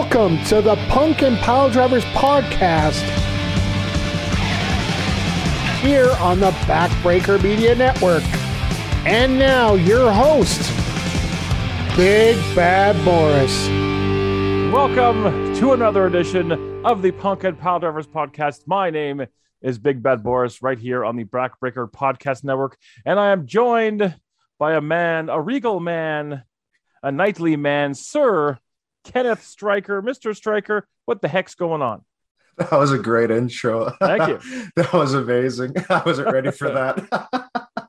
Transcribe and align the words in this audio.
Welcome 0.00 0.38
to 0.44 0.62
the 0.62 0.76
Punk 0.88 1.22
and 1.22 1.36
Pile 1.38 1.68
Drivers 1.70 2.04
podcast 2.04 3.02
here 5.80 6.12
on 6.20 6.38
the 6.38 6.52
Backbreaker 6.68 7.42
Media 7.42 7.74
Network. 7.74 8.22
And 9.04 9.40
now, 9.40 9.74
your 9.74 10.12
host, 10.12 10.60
Big 11.96 12.36
Bad 12.54 12.94
Boris. 13.04 13.66
Welcome 14.72 15.52
to 15.56 15.72
another 15.72 16.06
edition 16.06 16.52
of 16.86 17.02
the 17.02 17.10
Punk 17.10 17.42
and 17.42 17.58
Pile 17.58 17.80
Drivers 17.80 18.06
podcast. 18.06 18.68
My 18.68 18.90
name 18.90 19.26
is 19.62 19.80
Big 19.80 20.00
Bad 20.00 20.22
Boris, 20.22 20.62
right 20.62 20.78
here 20.78 21.04
on 21.04 21.16
the 21.16 21.24
Backbreaker 21.24 21.90
Podcast 21.90 22.44
Network. 22.44 22.78
And 23.04 23.18
I 23.18 23.32
am 23.32 23.48
joined 23.48 24.14
by 24.60 24.74
a 24.74 24.80
man, 24.80 25.28
a 25.28 25.40
regal 25.40 25.80
man, 25.80 26.44
a 27.02 27.10
knightly 27.10 27.56
man, 27.56 27.94
Sir 27.94 28.60
Kenneth 29.12 29.44
Stryker. 29.44 30.02
Mr. 30.02 30.36
Stryker, 30.36 30.86
what 31.06 31.22
the 31.22 31.28
heck's 31.28 31.54
going 31.54 31.82
on? 31.82 32.04
That 32.58 32.72
was 32.72 32.92
a 32.92 32.98
great 32.98 33.30
intro. 33.30 33.90
Thank 34.00 34.28
you. 34.28 34.70
that 34.76 34.92
was 34.92 35.14
amazing. 35.14 35.74
I 35.88 36.02
wasn't 36.04 36.32
ready 36.32 36.50
for 36.50 36.70
that. 36.70 37.88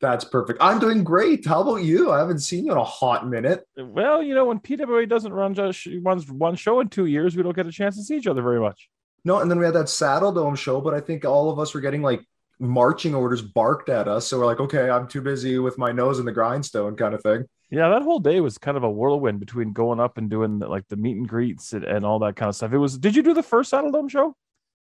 That's 0.00 0.24
perfect. 0.24 0.58
I'm 0.62 0.78
doing 0.78 1.04
great. 1.04 1.46
How 1.46 1.60
about 1.60 1.76
you? 1.76 2.10
I 2.10 2.18
haven't 2.18 2.38
seen 2.38 2.64
you 2.64 2.72
in 2.72 2.78
a 2.78 2.84
hot 2.84 3.28
minute. 3.28 3.66
Well, 3.76 4.22
you 4.22 4.34
know, 4.34 4.46
when 4.46 4.58
PWA 4.58 5.06
doesn't 5.06 5.32
run 5.32 5.54
just 5.54 5.86
runs 6.02 6.30
one 6.30 6.56
show 6.56 6.80
in 6.80 6.88
two 6.88 7.04
years, 7.04 7.36
we 7.36 7.42
don't 7.42 7.54
get 7.54 7.66
a 7.66 7.72
chance 7.72 7.96
to 7.96 8.02
see 8.02 8.16
each 8.16 8.26
other 8.26 8.40
very 8.40 8.60
much. 8.60 8.88
No, 9.26 9.40
and 9.40 9.50
then 9.50 9.58
we 9.58 9.66
had 9.66 9.74
that 9.74 9.90
Saddle 9.90 10.32
Dome 10.32 10.56
show, 10.56 10.80
but 10.80 10.94
I 10.94 11.00
think 11.00 11.26
all 11.26 11.50
of 11.50 11.58
us 11.58 11.74
were 11.74 11.82
getting 11.82 12.00
like 12.00 12.22
marching 12.58 13.14
orders 13.14 13.42
barked 13.42 13.90
at 13.90 14.08
us. 14.08 14.26
So 14.26 14.38
we're 14.38 14.46
like, 14.46 14.60
okay, 14.60 14.88
I'm 14.88 15.06
too 15.06 15.20
busy 15.20 15.58
with 15.58 15.76
my 15.76 15.92
nose 15.92 16.18
in 16.18 16.24
the 16.24 16.32
grindstone 16.32 16.96
kind 16.96 17.14
of 17.14 17.22
thing. 17.22 17.44
Yeah, 17.70 17.88
that 17.90 18.02
whole 18.02 18.18
day 18.18 18.40
was 18.40 18.58
kind 18.58 18.76
of 18.76 18.82
a 18.82 18.90
whirlwind 18.90 19.38
between 19.38 19.72
going 19.72 20.00
up 20.00 20.18
and 20.18 20.28
doing 20.28 20.58
like 20.58 20.88
the 20.88 20.96
meet 20.96 21.16
and 21.16 21.28
greets 21.28 21.72
and, 21.72 21.84
and 21.84 22.04
all 22.04 22.18
that 22.20 22.34
kind 22.34 22.48
of 22.48 22.56
stuff. 22.56 22.72
It 22.72 22.78
was. 22.78 22.98
Did 22.98 23.14
you 23.14 23.22
do 23.22 23.32
the 23.32 23.44
first 23.44 23.70
Saddle 23.70 23.92
Dome 23.92 24.08
show? 24.08 24.36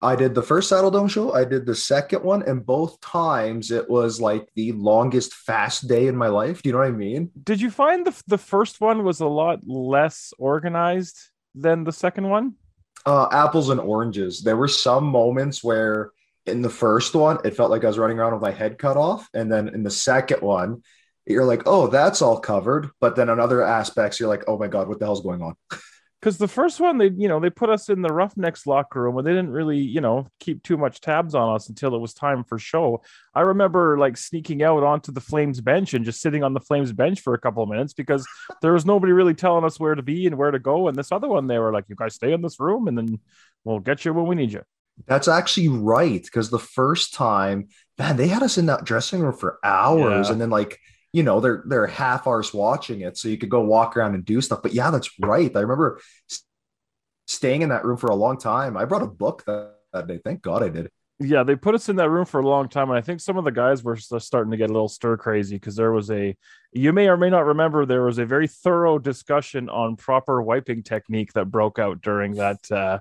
I 0.00 0.14
did 0.14 0.32
the 0.32 0.42
first 0.42 0.68
Saddle 0.68 0.92
Dome 0.92 1.08
show. 1.08 1.34
I 1.34 1.44
did 1.44 1.66
the 1.66 1.74
second 1.74 2.22
one, 2.22 2.42
and 2.42 2.64
both 2.64 3.00
times 3.00 3.72
it 3.72 3.90
was 3.90 4.20
like 4.20 4.48
the 4.54 4.70
longest 4.72 5.34
fast 5.34 5.88
day 5.88 6.06
in 6.06 6.16
my 6.16 6.28
life. 6.28 6.62
Do 6.62 6.68
you 6.68 6.72
know 6.72 6.78
what 6.78 6.88
I 6.88 6.92
mean? 6.92 7.32
Did 7.42 7.60
you 7.60 7.70
find 7.70 8.06
the 8.06 8.22
the 8.28 8.38
first 8.38 8.80
one 8.80 9.02
was 9.02 9.20
a 9.20 9.26
lot 9.26 9.66
less 9.66 10.32
organized 10.38 11.18
than 11.56 11.82
the 11.82 11.92
second 11.92 12.28
one? 12.28 12.54
Uh, 13.04 13.26
apples 13.32 13.70
and 13.70 13.80
oranges. 13.80 14.42
There 14.42 14.56
were 14.56 14.68
some 14.68 15.04
moments 15.04 15.64
where 15.64 16.12
in 16.46 16.62
the 16.62 16.70
first 16.70 17.16
one 17.16 17.38
it 17.44 17.56
felt 17.56 17.70
like 17.70 17.82
I 17.82 17.88
was 17.88 17.98
running 17.98 18.20
around 18.20 18.34
with 18.34 18.42
my 18.42 18.52
head 18.52 18.78
cut 18.78 18.96
off, 18.96 19.28
and 19.34 19.50
then 19.50 19.66
in 19.66 19.82
the 19.82 19.90
second 19.90 20.42
one 20.42 20.82
you're 21.28 21.44
like, 21.44 21.62
oh, 21.66 21.86
that's 21.88 22.22
all 22.22 22.38
covered. 22.40 22.90
But 23.00 23.16
then 23.16 23.28
on 23.30 23.40
other 23.40 23.62
aspects, 23.62 24.18
you're 24.18 24.28
like, 24.28 24.44
oh 24.46 24.58
my 24.58 24.68
god, 24.68 24.88
what 24.88 24.98
the 24.98 25.04
hell's 25.06 25.22
going 25.22 25.42
on? 25.42 25.54
because 26.20 26.36
the 26.36 26.48
first 26.48 26.80
one 26.80 26.98
they 26.98 27.10
you 27.16 27.28
know 27.28 27.38
they 27.38 27.50
put 27.50 27.70
us 27.70 27.88
in 27.88 28.02
the 28.02 28.12
roughnecks 28.12 28.66
locker 28.66 29.02
room 29.02 29.14
where 29.14 29.22
they 29.22 29.30
didn't 29.30 29.52
really 29.52 29.78
you 29.78 30.00
know 30.00 30.26
keep 30.40 30.62
too 30.64 30.76
much 30.76 31.00
tabs 31.00 31.32
on 31.34 31.54
us 31.54 31.68
until 31.68 31.94
it 31.94 32.00
was 32.00 32.12
time 32.12 32.42
for 32.42 32.58
show 32.58 33.00
i 33.36 33.40
remember 33.40 33.96
like 33.98 34.16
sneaking 34.16 34.60
out 34.62 34.82
onto 34.82 35.12
the 35.12 35.20
flames 35.20 35.60
bench 35.60 35.94
and 35.94 36.04
just 36.04 36.20
sitting 36.20 36.42
on 36.42 36.54
the 36.54 36.60
flames 36.60 36.92
bench 36.92 37.20
for 37.20 37.34
a 37.34 37.38
couple 37.38 37.62
of 37.62 37.68
minutes 37.68 37.92
because 37.92 38.26
there 38.62 38.72
was 38.72 38.84
nobody 38.84 39.12
really 39.12 39.32
telling 39.34 39.64
us 39.64 39.78
where 39.78 39.94
to 39.94 40.02
be 40.02 40.26
and 40.26 40.36
where 40.36 40.50
to 40.50 40.58
go 40.58 40.88
and 40.88 40.96
this 40.96 41.12
other 41.12 41.28
one 41.28 41.46
they 41.46 41.58
were 41.58 41.72
like 41.72 41.84
you 41.88 41.94
guys 41.94 42.16
stay 42.16 42.32
in 42.32 42.42
this 42.42 42.58
room 42.58 42.88
and 42.88 42.98
then 42.98 43.20
we'll 43.64 43.78
get 43.78 44.04
you 44.04 44.12
when 44.12 44.26
we 44.26 44.34
need 44.34 44.52
you 44.52 44.62
That's 45.06 45.28
actually 45.28 45.68
right. 45.68 46.20
Because 46.20 46.50
the 46.50 46.58
first 46.58 47.14
time, 47.14 47.68
man, 47.96 48.16
they 48.16 48.26
had 48.26 48.42
us 48.42 48.58
in 48.58 48.66
that 48.66 48.82
dressing 48.84 49.20
room 49.20 49.36
for 49.36 49.60
hours, 49.62 50.26
Yeah. 50.26 50.32
and 50.32 50.40
then 50.40 50.50
like 50.50 50.80
you 51.12 51.22
know 51.22 51.40
they're 51.40 51.62
they're 51.66 51.86
half 51.86 52.26
hours 52.26 52.52
watching 52.52 53.00
it, 53.00 53.16
so 53.16 53.28
you 53.28 53.38
could 53.38 53.48
go 53.50 53.60
walk 53.62 53.96
around 53.96 54.14
and 54.14 54.24
do 54.24 54.40
stuff. 54.40 54.62
But 54.62 54.74
yeah, 54.74 54.90
that's 54.90 55.10
right. 55.20 55.54
I 55.56 55.60
remember 55.60 56.00
staying 57.26 57.62
in 57.62 57.68
that 57.70 57.84
room 57.84 57.96
for 57.96 58.08
a 58.08 58.14
long 58.14 58.38
time. 58.38 58.76
I 58.76 58.84
brought 58.84 59.02
a 59.02 59.06
book 59.06 59.44
that, 59.46 59.74
that 59.92 60.06
day. 60.06 60.20
Thank 60.24 60.42
God 60.42 60.62
I 60.62 60.68
did. 60.68 60.90
yeah 61.20 61.42
they 61.42 61.56
put 61.56 61.74
us 61.74 61.88
in 61.88 61.96
that 61.96 62.10
room 62.10 62.24
for 62.24 62.40
a 62.40 62.46
long 62.46 62.68
time 62.68 62.88
and 62.90 62.96
i 62.96 63.00
think 63.00 63.20
some 63.20 63.36
of 63.36 63.42
the 63.44 63.50
guys 63.50 63.82
were 63.82 63.96
starting 63.96 64.52
to 64.52 64.56
get 64.56 64.70
a 64.70 64.72
little 64.72 64.88
stir 64.88 65.16
crazy 65.16 65.56
because 65.56 65.74
there 65.74 65.90
was 65.90 66.12
a 66.12 66.36
you 66.72 66.92
may 66.92 67.08
or 67.08 67.16
may 67.16 67.28
not 67.28 67.44
remember 67.44 67.84
there 67.84 68.04
was 68.04 68.18
a 68.18 68.24
very 68.24 68.46
thorough 68.46 69.00
discussion 69.00 69.68
on 69.68 69.96
proper 69.96 70.40
wiping 70.40 70.80
technique 70.80 71.32
that 71.32 71.46
broke 71.50 71.80
out 71.80 72.00
during 72.02 72.34
that 72.34 72.70
uh 72.70 72.98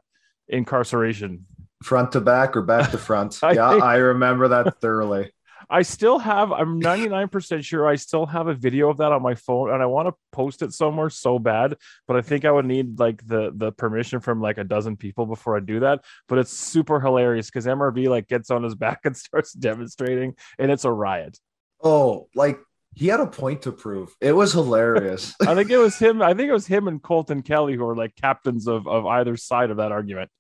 incarceration 0.47 1.45
Front 1.83 2.13
to 2.13 2.21
back 2.21 2.57
or 2.57 2.63
back 2.63 2.89
to 2.89 2.97
front. 2.97 3.37
I 3.43 3.51
yeah, 3.51 3.69
think- 3.69 3.83
I 3.83 3.97
remember 3.97 4.47
that 4.47 4.81
thoroughly. 4.81 5.31
I 5.69 5.81
still 5.81 6.19
have, 6.19 6.51
I'm 6.51 6.81
99% 6.81 7.63
sure 7.63 7.87
I 7.87 7.95
still 7.95 8.25
have 8.25 8.47
a 8.47 8.53
video 8.53 8.89
of 8.89 8.97
that 8.97 9.11
on 9.11 9.21
my 9.21 9.35
phone 9.35 9.71
and 9.71 9.81
I 9.81 9.85
want 9.85 10.07
to 10.07 10.13
post 10.31 10.61
it 10.61 10.73
somewhere 10.73 11.09
so 11.09 11.39
bad, 11.39 11.75
but 12.07 12.15
I 12.15 12.21
think 12.21 12.45
I 12.45 12.51
would 12.51 12.65
need 12.65 12.99
like 12.99 13.25
the 13.25 13.51
the 13.53 13.71
permission 13.71 14.19
from 14.19 14.41
like 14.41 14.57
a 14.57 14.63
dozen 14.63 14.95
people 14.95 15.25
before 15.25 15.57
I 15.57 15.59
do 15.59 15.81
that. 15.81 16.05
But 16.27 16.39
it's 16.39 16.51
super 16.51 16.99
hilarious 16.99 17.47
because 17.47 17.65
MRV 17.65 18.07
like 18.07 18.27
gets 18.27 18.49
on 18.49 18.63
his 18.63 18.75
back 18.87 19.01
and 19.03 19.15
starts 19.15 19.53
demonstrating 19.53 20.35
and 20.57 20.71
it's 20.71 20.85
a 20.85 20.91
riot. 20.91 21.37
Oh, 21.83 22.29
like 22.33 22.59
he 22.95 23.07
had 23.07 23.19
a 23.19 23.27
point 23.27 23.61
to 23.63 23.71
prove. 23.71 24.15
It 24.21 24.31
was 24.31 24.53
hilarious. 24.53 25.35
I 25.41 25.53
think 25.53 25.69
it 25.69 25.77
was 25.77 25.99
him, 25.99 26.21
I 26.21 26.33
think 26.33 26.49
it 26.49 26.53
was 26.53 26.65
him 26.65 26.87
and 26.87 27.01
Colton 27.01 27.43
Kelly 27.43 27.75
who 27.75 27.85
are 27.85 27.95
like 27.95 28.15
captains 28.15 28.67
of, 28.67 28.87
of 28.87 29.05
either 29.05 29.37
side 29.37 29.69
of 29.69 29.77
that 29.77 29.91
argument. 29.91 30.31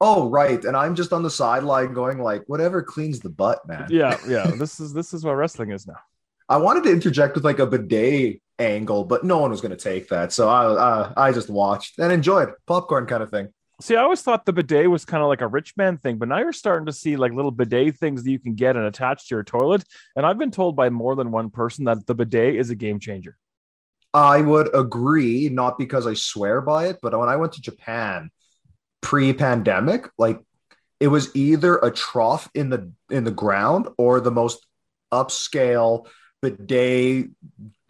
Oh, 0.00 0.28
right. 0.28 0.62
And 0.64 0.76
I'm 0.76 0.94
just 0.94 1.12
on 1.12 1.22
the 1.22 1.30
sideline 1.30 1.92
going 1.92 2.18
like, 2.18 2.42
whatever 2.46 2.82
cleans 2.82 3.20
the 3.20 3.30
butt, 3.30 3.66
man. 3.66 3.86
Yeah, 3.90 4.18
yeah. 4.28 4.52
This 4.56 4.80
is 4.80 4.92
this 4.92 5.12
is 5.14 5.24
what 5.24 5.32
wrestling 5.32 5.70
is 5.70 5.86
now. 5.86 5.98
I 6.48 6.58
wanted 6.58 6.84
to 6.84 6.92
interject 6.92 7.34
with 7.34 7.44
like 7.44 7.58
a 7.58 7.66
bidet 7.66 8.40
angle, 8.58 9.04
but 9.04 9.24
no 9.24 9.38
one 9.38 9.50
was 9.50 9.60
going 9.60 9.76
to 9.76 9.82
take 9.82 10.08
that. 10.08 10.32
So 10.32 10.48
I, 10.48 10.66
uh, 10.66 11.12
I 11.16 11.32
just 11.32 11.48
watched 11.48 11.98
and 11.98 12.12
enjoyed 12.12 12.50
popcorn 12.66 13.06
kind 13.06 13.22
of 13.22 13.30
thing. 13.30 13.48
See, 13.80 13.96
I 13.96 14.02
always 14.02 14.22
thought 14.22 14.46
the 14.46 14.52
bidet 14.52 14.88
was 14.88 15.04
kind 15.04 15.22
of 15.22 15.28
like 15.28 15.40
a 15.40 15.48
rich 15.48 15.74
man 15.76 15.98
thing, 15.98 16.18
but 16.18 16.28
now 16.28 16.38
you're 16.38 16.52
starting 16.52 16.86
to 16.86 16.92
see 16.92 17.16
like 17.16 17.32
little 17.32 17.50
bidet 17.50 17.96
things 17.96 18.22
that 18.22 18.30
you 18.30 18.38
can 18.38 18.54
get 18.54 18.76
and 18.76 18.84
attach 18.84 19.28
to 19.28 19.34
your 19.34 19.42
toilet. 19.42 19.84
And 20.14 20.24
I've 20.24 20.38
been 20.38 20.52
told 20.52 20.76
by 20.76 20.90
more 20.90 21.16
than 21.16 21.32
one 21.32 21.50
person 21.50 21.86
that 21.86 22.06
the 22.06 22.14
bidet 22.14 22.56
is 22.56 22.70
a 22.70 22.76
game 22.76 23.00
changer. 23.00 23.36
I 24.12 24.42
would 24.42 24.72
agree, 24.74 25.48
not 25.48 25.76
because 25.76 26.06
I 26.06 26.14
swear 26.14 26.60
by 26.60 26.86
it, 26.86 26.98
but 27.02 27.18
when 27.18 27.28
I 27.28 27.34
went 27.34 27.54
to 27.54 27.60
Japan 27.60 28.30
pre-pandemic, 29.04 30.08
like 30.16 30.40
it 30.98 31.08
was 31.08 31.34
either 31.36 31.76
a 31.76 31.90
trough 31.90 32.50
in 32.54 32.70
the 32.70 32.90
in 33.10 33.24
the 33.24 33.30
ground 33.30 33.86
or 33.98 34.18
the 34.18 34.30
most 34.30 34.66
upscale 35.12 36.06
bidet 36.40 37.28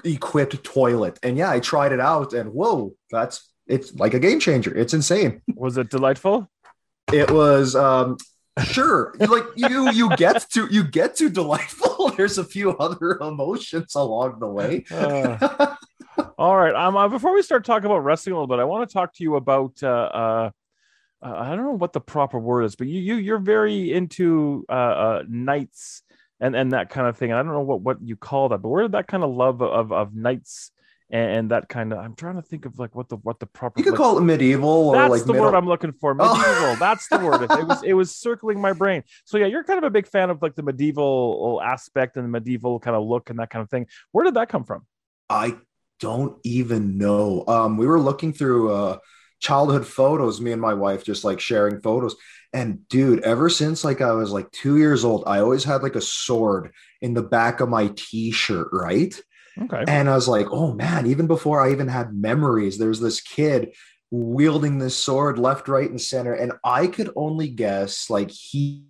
equipped 0.02 0.62
toilet. 0.64 1.18
And 1.22 1.38
yeah, 1.38 1.50
I 1.50 1.60
tried 1.60 1.92
it 1.92 2.00
out 2.00 2.32
and 2.32 2.52
whoa, 2.52 2.94
that's 3.10 3.48
it's 3.68 3.94
like 3.94 4.12
a 4.12 4.18
game 4.18 4.40
changer. 4.40 4.76
It's 4.76 4.92
insane. 4.92 5.40
Was 5.54 5.78
it 5.78 5.88
delightful? 5.88 6.50
It 7.12 7.30
was 7.30 7.76
um 7.76 8.16
sure 8.64 9.14
like 9.20 9.44
you 9.56 9.90
you 9.92 10.14
get 10.16 10.48
to 10.50 10.66
you 10.70 10.84
get 10.84 11.16
to 11.16 11.28
delightful 11.28 12.10
there's 12.16 12.38
a 12.38 12.44
few 12.44 12.70
other 12.78 13.18
emotions 13.20 13.96
along 13.96 14.38
the 14.38 14.46
way 14.46 14.84
Uh, 14.92 15.74
all 16.38 16.56
right. 16.56 16.74
Um, 16.74 16.96
uh, 16.96 17.08
before 17.08 17.34
we 17.34 17.42
start 17.42 17.64
talking 17.64 17.86
about 17.86 17.98
wrestling 17.98 18.34
a 18.34 18.36
little 18.36 18.46
bit, 18.46 18.60
I 18.60 18.64
want 18.64 18.88
to 18.88 18.92
talk 18.92 19.14
to 19.14 19.22
you 19.22 19.36
about. 19.36 19.82
Uh, 19.82 19.88
uh, 19.88 20.50
uh, 21.24 21.34
I 21.36 21.50
don't 21.56 21.64
know 21.64 21.72
what 21.72 21.92
the 21.92 22.00
proper 22.00 22.38
word 22.38 22.62
is, 22.64 22.76
but 22.76 22.86
you 22.86 23.00
you 23.00 23.14
you're 23.16 23.38
very 23.38 23.92
into 23.92 24.64
uh, 24.68 24.72
uh, 24.72 25.22
knights 25.28 26.02
and 26.40 26.54
and 26.54 26.72
that 26.72 26.90
kind 26.90 27.06
of 27.08 27.16
thing. 27.16 27.30
And 27.30 27.38
I 27.38 27.42
don't 27.42 27.52
know 27.52 27.60
what 27.62 27.80
what 27.80 28.02
you 28.02 28.16
call 28.16 28.50
that, 28.50 28.58
but 28.58 28.68
where 28.68 28.82
did 28.82 28.92
that 28.92 29.08
kind 29.08 29.24
of 29.24 29.30
love 29.30 29.62
of 29.62 29.92
of 29.92 30.14
knights 30.14 30.70
and, 31.10 31.30
and 31.30 31.50
that 31.50 31.68
kind 31.68 31.92
of? 31.92 31.98
I'm 31.98 32.14
trying 32.14 32.36
to 32.36 32.42
think 32.42 32.66
of 32.66 32.78
like 32.78 32.94
what 32.94 33.08
the 33.08 33.16
what 33.16 33.40
the 33.40 33.46
proper. 33.46 33.80
you 33.80 33.84
could 33.84 33.92
like- 33.92 33.98
call 33.98 34.18
it 34.18 34.22
medieval 34.22 34.68
or 34.90 34.96
That's 34.96 35.10
like 35.10 35.20
the 35.24 35.32
middle- 35.32 35.46
word 35.46 35.54
I'm 35.54 35.66
looking 35.66 35.92
for. 35.92 36.14
Oh. 36.20 36.36
Medieval. 36.36 36.76
That's 36.76 37.08
the 37.08 37.18
word. 37.18 37.42
It 37.42 37.66
was 37.68 37.82
it 37.86 37.94
was 37.94 38.14
circling 38.14 38.60
my 38.60 38.72
brain. 38.72 39.02
So 39.24 39.38
yeah, 39.38 39.46
you're 39.46 39.64
kind 39.64 39.78
of 39.78 39.84
a 39.84 39.90
big 39.90 40.06
fan 40.06 40.28
of 40.30 40.42
like 40.42 40.54
the 40.56 40.62
medieval 40.62 41.60
aspect 41.64 42.16
and 42.16 42.24
the 42.26 42.30
medieval 42.30 42.80
kind 42.80 42.96
of 42.96 43.04
look 43.04 43.30
and 43.30 43.38
that 43.38 43.48
kind 43.50 43.62
of 43.62 43.70
thing. 43.70 43.86
Where 44.12 44.24
did 44.24 44.34
that 44.34 44.48
come 44.50 44.64
from? 44.64 44.84
I 45.30 45.56
don't 46.00 46.38
even 46.44 46.98
know. 46.98 47.44
Um, 47.48 47.78
we 47.78 47.86
were 47.86 48.00
looking 48.00 48.32
through 48.34 48.72
uh 48.74 48.98
childhood 49.44 49.86
photos, 49.86 50.40
me 50.40 50.52
and 50.52 50.62
my 50.62 50.74
wife 50.74 51.04
just 51.04 51.24
like 51.24 51.40
sharing 51.40 51.80
photos. 51.80 52.16
And 52.52 52.88
dude, 52.88 53.20
ever 53.24 53.50
since 53.50 53.84
like 53.84 54.00
I 54.00 54.12
was 54.12 54.32
like 54.32 54.50
two 54.52 54.78
years 54.78 55.04
old, 55.04 55.24
I 55.26 55.40
always 55.40 55.64
had 55.64 55.82
like 55.84 55.96
a 55.96 56.00
sword 56.00 56.72
in 57.02 57.14
the 57.14 57.22
back 57.22 57.60
of 57.60 57.68
my 57.68 57.92
t-shirt, 57.96 58.68
right? 58.72 59.14
Okay. 59.60 59.86
And 59.86 60.08
I 60.10 60.14
was 60.14 60.28
like, 60.28 60.46
oh 60.50 60.72
man, 60.74 61.06
even 61.06 61.26
before 61.26 61.60
I 61.60 61.72
even 61.72 61.88
had 61.88 62.14
memories, 62.14 62.78
there's 62.78 63.00
this 63.00 63.20
kid 63.20 63.74
wielding 64.10 64.78
this 64.78 64.96
sword 64.96 65.38
left, 65.38 65.68
right, 65.68 65.90
and 65.90 66.00
center. 66.00 66.34
And 66.34 66.52
I 66.64 66.86
could 66.88 67.10
only 67.16 67.48
guess 67.48 68.10
like 68.10 68.30
he 68.30 68.84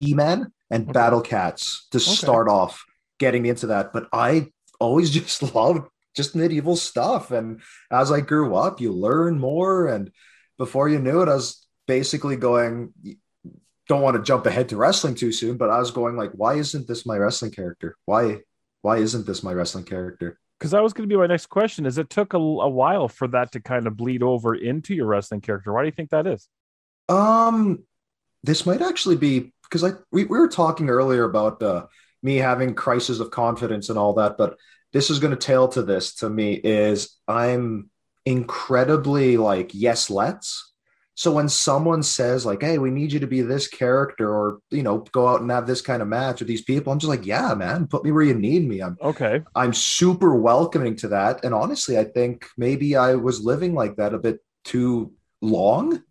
He-Man 0.00 0.52
and 0.70 0.90
Okay. 0.90 0.92
Battle 0.92 1.20
Cats 1.20 1.86
to 1.92 2.00
Okay. 2.06 2.20
start 2.20 2.48
off 2.48 2.84
getting 3.18 3.42
me 3.42 3.50
into 3.50 3.68
that. 3.68 3.92
But 3.92 4.08
I 4.12 4.48
always 4.80 5.10
just 5.18 5.54
loved 5.54 5.88
just 6.14 6.36
medieval 6.36 6.76
stuff. 6.76 7.30
And 7.30 7.60
as 7.90 8.12
I 8.12 8.20
grew 8.20 8.54
up, 8.54 8.80
you 8.80 8.92
learn 8.92 9.38
more. 9.38 9.88
And 9.88 10.10
before 10.58 10.88
you 10.88 10.98
knew 10.98 11.22
it, 11.22 11.28
I 11.28 11.34
was 11.34 11.66
basically 11.86 12.36
going, 12.36 12.92
don't 13.88 14.02
want 14.02 14.16
to 14.16 14.22
jump 14.22 14.46
ahead 14.46 14.68
to 14.70 14.76
wrestling 14.76 15.14
too 15.14 15.32
soon, 15.32 15.56
but 15.56 15.70
I 15.70 15.78
was 15.78 15.90
going 15.90 16.16
like, 16.16 16.30
why 16.32 16.54
isn't 16.54 16.86
this 16.86 17.04
my 17.04 17.16
wrestling 17.16 17.50
character? 17.50 17.96
Why 18.04 18.40
why 18.82 18.96
isn't 18.96 19.26
this 19.26 19.42
my 19.42 19.52
wrestling 19.52 19.84
character? 19.84 20.40
Because 20.58 20.72
that 20.72 20.82
was 20.82 20.92
going 20.92 21.08
to 21.08 21.12
be 21.12 21.18
my 21.18 21.26
next 21.26 21.46
question. 21.46 21.86
Is 21.86 21.98
it 21.98 22.10
took 22.10 22.34
a, 22.34 22.38
a 22.38 22.68
while 22.68 23.08
for 23.08 23.28
that 23.28 23.52
to 23.52 23.60
kind 23.60 23.86
of 23.86 23.96
bleed 23.96 24.22
over 24.22 24.54
into 24.54 24.94
your 24.94 25.06
wrestling 25.06 25.40
character? 25.40 25.72
Why 25.72 25.82
do 25.82 25.86
you 25.86 25.92
think 25.92 26.10
that 26.10 26.26
is? 26.26 26.48
Um, 27.08 27.84
this 28.42 28.66
might 28.66 28.82
actually 28.82 29.16
be 29.16 29.52
because 29.62 29.84
I 29.84 29.92
we, 30.10 30.24
we 30.24 30.38
were 30.38 30.48
talking 30.48 30.88
earlier 30.88 31.24
about 31.24 31.62
uh, 31.62 31.86
me 32.22 32.36
having 32.36 32.74
crisis 32.74 33.20
of 33.20 33.30
confidence 33.30 33.88
and 33.88 33.98
all 33.98 34.14
that, 34.14 34.36
but 34.36 34.56
this 34.92 35.10
is 35.10 35.18
going 35.18 35.30
to 35.30 35.36
tail 35.46 35.68
to 35.68 35.82
this 35.82 36.14
to 36.16 36.28
me 36.30 36.54
is 36.54 37.18
I'm 37.26 37.90
incredibly 38.24 39.36
like 39.36 39.70
yes 39.74 40.10
let's. 40.10 40.68
So 41.14 41.30
when 41.32 41.48
someone 41.48 42.02
says 42.02 42.46
like 42.46 42.62
hey 42.62 42.78
we 42.78 42.90
need 42.90 43.12
you 43.12 43.20
to 43.20 43.26
be 43.26 43.42
this 43.42 43.68
character 43.68 44.28
or 44.34 44.58
you 44.70 44.82
know 44.82 44.98
go 45.12 45.28
out 45.28 45.40
and 45.42 45.50
have 45.50 45.66
this 45.66 45.82
kind 45.82 46.00
of 46.02 46.08
match 46.08 46.40
with 46.40 46.48
these 46.48 46.62
people 46.62 46.90
i'm 46.90 46.98
just 46.98 47.08
like 47.10 47.26
yeah 47.26 47.52
man 47.54 47.86
put 47.86 48.02
me 48.02 48.10
where 48.12 48.22
you 48.22 48.34
need 48.34 48.66
me. 48.66 48.80
I'm 48.80 48.96
Okay. 49.00 49.42
i'm 49.54 49.74
super 49.74 50.34
welcoming 50.34 50.96
to 50.96 51.08
that. 51.08 51.44
And 51.44 51.54
honestly 51.54 51.98
i 51.98 52.04
think 52.04 52.46
maybe 52.56 52.96
i 52.96 53.14
was 53.14 53.44
living 53.44 53.74
like 53.74 53.96
that 53.96 54.14
a 54.14 54.18
bit 54.18 54.40
too 54.64 55.12
long. 55.42 56.02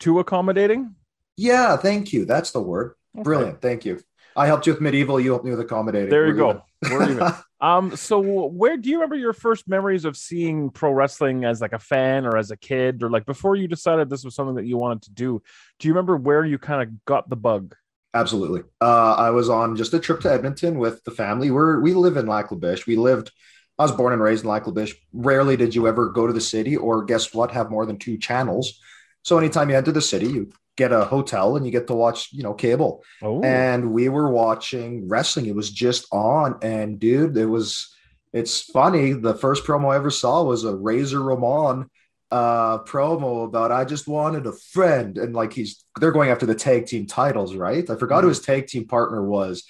Too 0.00 0.18
accommodating? 0.18 0.94
yeah 1.36 1.76
thank 1.76 2.12
you. 2.12 2.24
That's 2.24 2.50
the 2.50 2.60
word. 2.60 2.94
Okay. 3.16 3.22
brilliant. 3.22 3.60
Thank 3.62 3.84
you 3.84 4.00
i 4.36 4.46
helped 4.46 4.66
you 4.66 4.72
with 4.72 4.80
medieval 4.82 5.20
you 5.20 5.30
helped 5.30 5.44
me 5.44 5.50
with 5.50 5.60
accommodating 5.60 6.10
There 6.10 6.26
you 6.26 6.32
We're 6.34 6.54
go. 6.54 6.62
even. 6.82 6.98
We're 6.98 7.10
even. 7.10 7.32
Um, 7.60 7.96
so 7.96 8.20
where 8.20 8.76
do 8.76 8.90
you 8.90 8.96
remember 8.96 9.16
your 9.16 9.32
first 9.32 9.66
memories 9.66 10.04
of 10.04 10.18
seeing 10.18 10.68
pro 10.68 10.90
wrestling 10.90 11.46
as 11.46 11.62
like 11.62 11.72
a 11.72 11.78
fan 11.78 12.26
or 12.26 12.36
as 12.36 12.50
a 12.50 12.58
kid 12.58 13.02
or 13.02 13.08
like 13.08 13.24
before 13.24 13.56
you 13.56 13.66
decided 13.68 14.10
this 14.10 14.22
was 14.22 14.34
something 14.34 14.56
that 14.56 14.66
you 14.66 14.76
wanted 14.76 15.00
to 15.04 15.12
do? 15.12 15.42
Do 15.78 15.88
you 15.88 15.94
remember 15.94 16.14
where 16.14 16.44
you 16.44 16.58
kind 16.58 16.82
of 16.82 17.04
got 17.06 17.30
the 17.30 17.36
bug? 17.36 17.74
Absolutely. 18.12 18.64
Uh, 18.82 19.14
I 19.14 19.30
was 19.30 19.48
on 19.48 19.76
just 19.76 19.94
a 19.94 19.98
trip 19.98 20.20
to 20.20 20.30
Edmonton 20.30 20.78
with 20.78 21.02
the 21.04 21.10
family. 21.10 21.50
We're 21.50 21.80
we 21.80 21.94
live 21.94 22.18
in 22.18 22.26
Lac-La-Biche. 22.26 22.86
We 22.86 22.96
lived. 22.96 23.32
I 23.78 23.84
was 23.84 23.92
born 23.92 24.12
and 24.12 24.20
raised 24.20 24.44
in 24.44 24.50
Lac-La-Biche. 24.50 24.94
Rarely 25.14 25.56
did 25.56 25.74
you 25.74 25.88
ever 25.88 26.10
go 26.10 26.26
to 26.26 26.34
the 26.34 26.42
city, 26.42 26.76
or 26.76 27.02
guess 27.04 27.32
what? 27.32 27.50
Have 27.52 27.70
more 27.70 27.86
than 27.86 27.96
two 27.96 28.18
channels. 28.18 28.78
So 29.22 29.38
anytime 29.38 29.70
you 29.70 29.76
enter 29.76 29.90
the 29.90 30.02
city, 30.02 30.26
you 30.26 30.50
get 30.76 30.92
a 30.92 31.04
hotel 31.04 31.56
and 31.56 31.64
you 31.64 31.72
get 31.72 31.86
to 31.86 31.94
watch, 31.94 32.32
you 32.32 32.42
know, 32.42 32.54
cable. 32.54 33.04
Oh, 33.22 33.42
And 33.42 33.92
we 33.92 34.08
were 34.08 34.30
watching 34.30 35.08
wrestling. 35.08 35.46
It 35.46 35.54
was 35.54 35.70
just 35.70 36.06
on, 36.12 36.58
and 36.62 36.98
dude, 36.98 37.36
it 37.36 37.46
was. 37.46 37.90
It's 38.32 38.62
funny. 38.62 39.12
The 39.12 39.34
first 39.34 39.64
promo 39.64 39.92
I 39.92 39.96
ever 39.96 40.10
saw 40.10 40.42
was 40.42 40.64
a 40.64 40.74
Razor 40.74 41.22
Ramon 41.22 41.88
uh 42.30 42.78
promo 42.78 43.44
about 43.44 43.70
I 43.70 43.84
just 43.84 44.08
wanted 44.08 44.46
a 44.46 44.52
friend 44.72 45.18
and 45.18 45.34
like 45.34 45.52
he's 45.52 45.84
they're 46.00 46.10
going 46.10 46.30
after 46.30 46.46
the 46.46 46.54
tag 46.54 46.86
team 46.86 47.06
titles, 47.06 47.54
right? 47.54 47.88
I 47.88 47.96
forgot 47.96 48.22
who 48.24 48.28
his 48.28 48.40
tag 48.40 48.66
team 48.66 48.88
partner 48.88 49.22
was, 49.24 49.64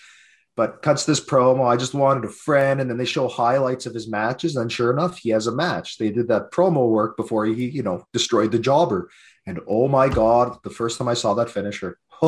but 0.56 0.82
cuts 0.82 1.04
this 1.04 1.20
promo. 1.20 1.66
I 1.66 1.76
just 1.76 1.94
wanted 1.94 2.24
a 2.24 2.28
friend, 2.32 2.80
and 2.80 2.88
then 2.88 2.96
they 2.96 3.04
show 3.04 3.28
highlights 3.28 3.86
of 3.86 3.94
his 3.94 4.08
matches, 4.08 4.56
and 4.56 4.70
sure 4.70 4.92
enough, 4.92 5.18
he 5.18 5.30
has 5.30 5.46
a 5.46 5.54
match. 5.54 5.98
They 5.98 6.10
did 6.10 6.28
that 6.28 6.52
promo 6.52 6.88
work 6.88 7.16
before 7.16 7.44
he, 7.44 7.68
you 7.68 7.82
know, 7.82 8.06
destroyed 8.12 8.52
the 8.52 8.58
jobber. 8.58 9.10
And 9.46 9.60
oh 9.66 9.88
my 9.88 10.08
god, 10.08 10.58
the 10.62 10.70
first 10.70 10.98
time 10.98 11.08
I 11.08 11.14
saw 11.14 11.34
that 11.34 11.50
finisher. 11.50 11.98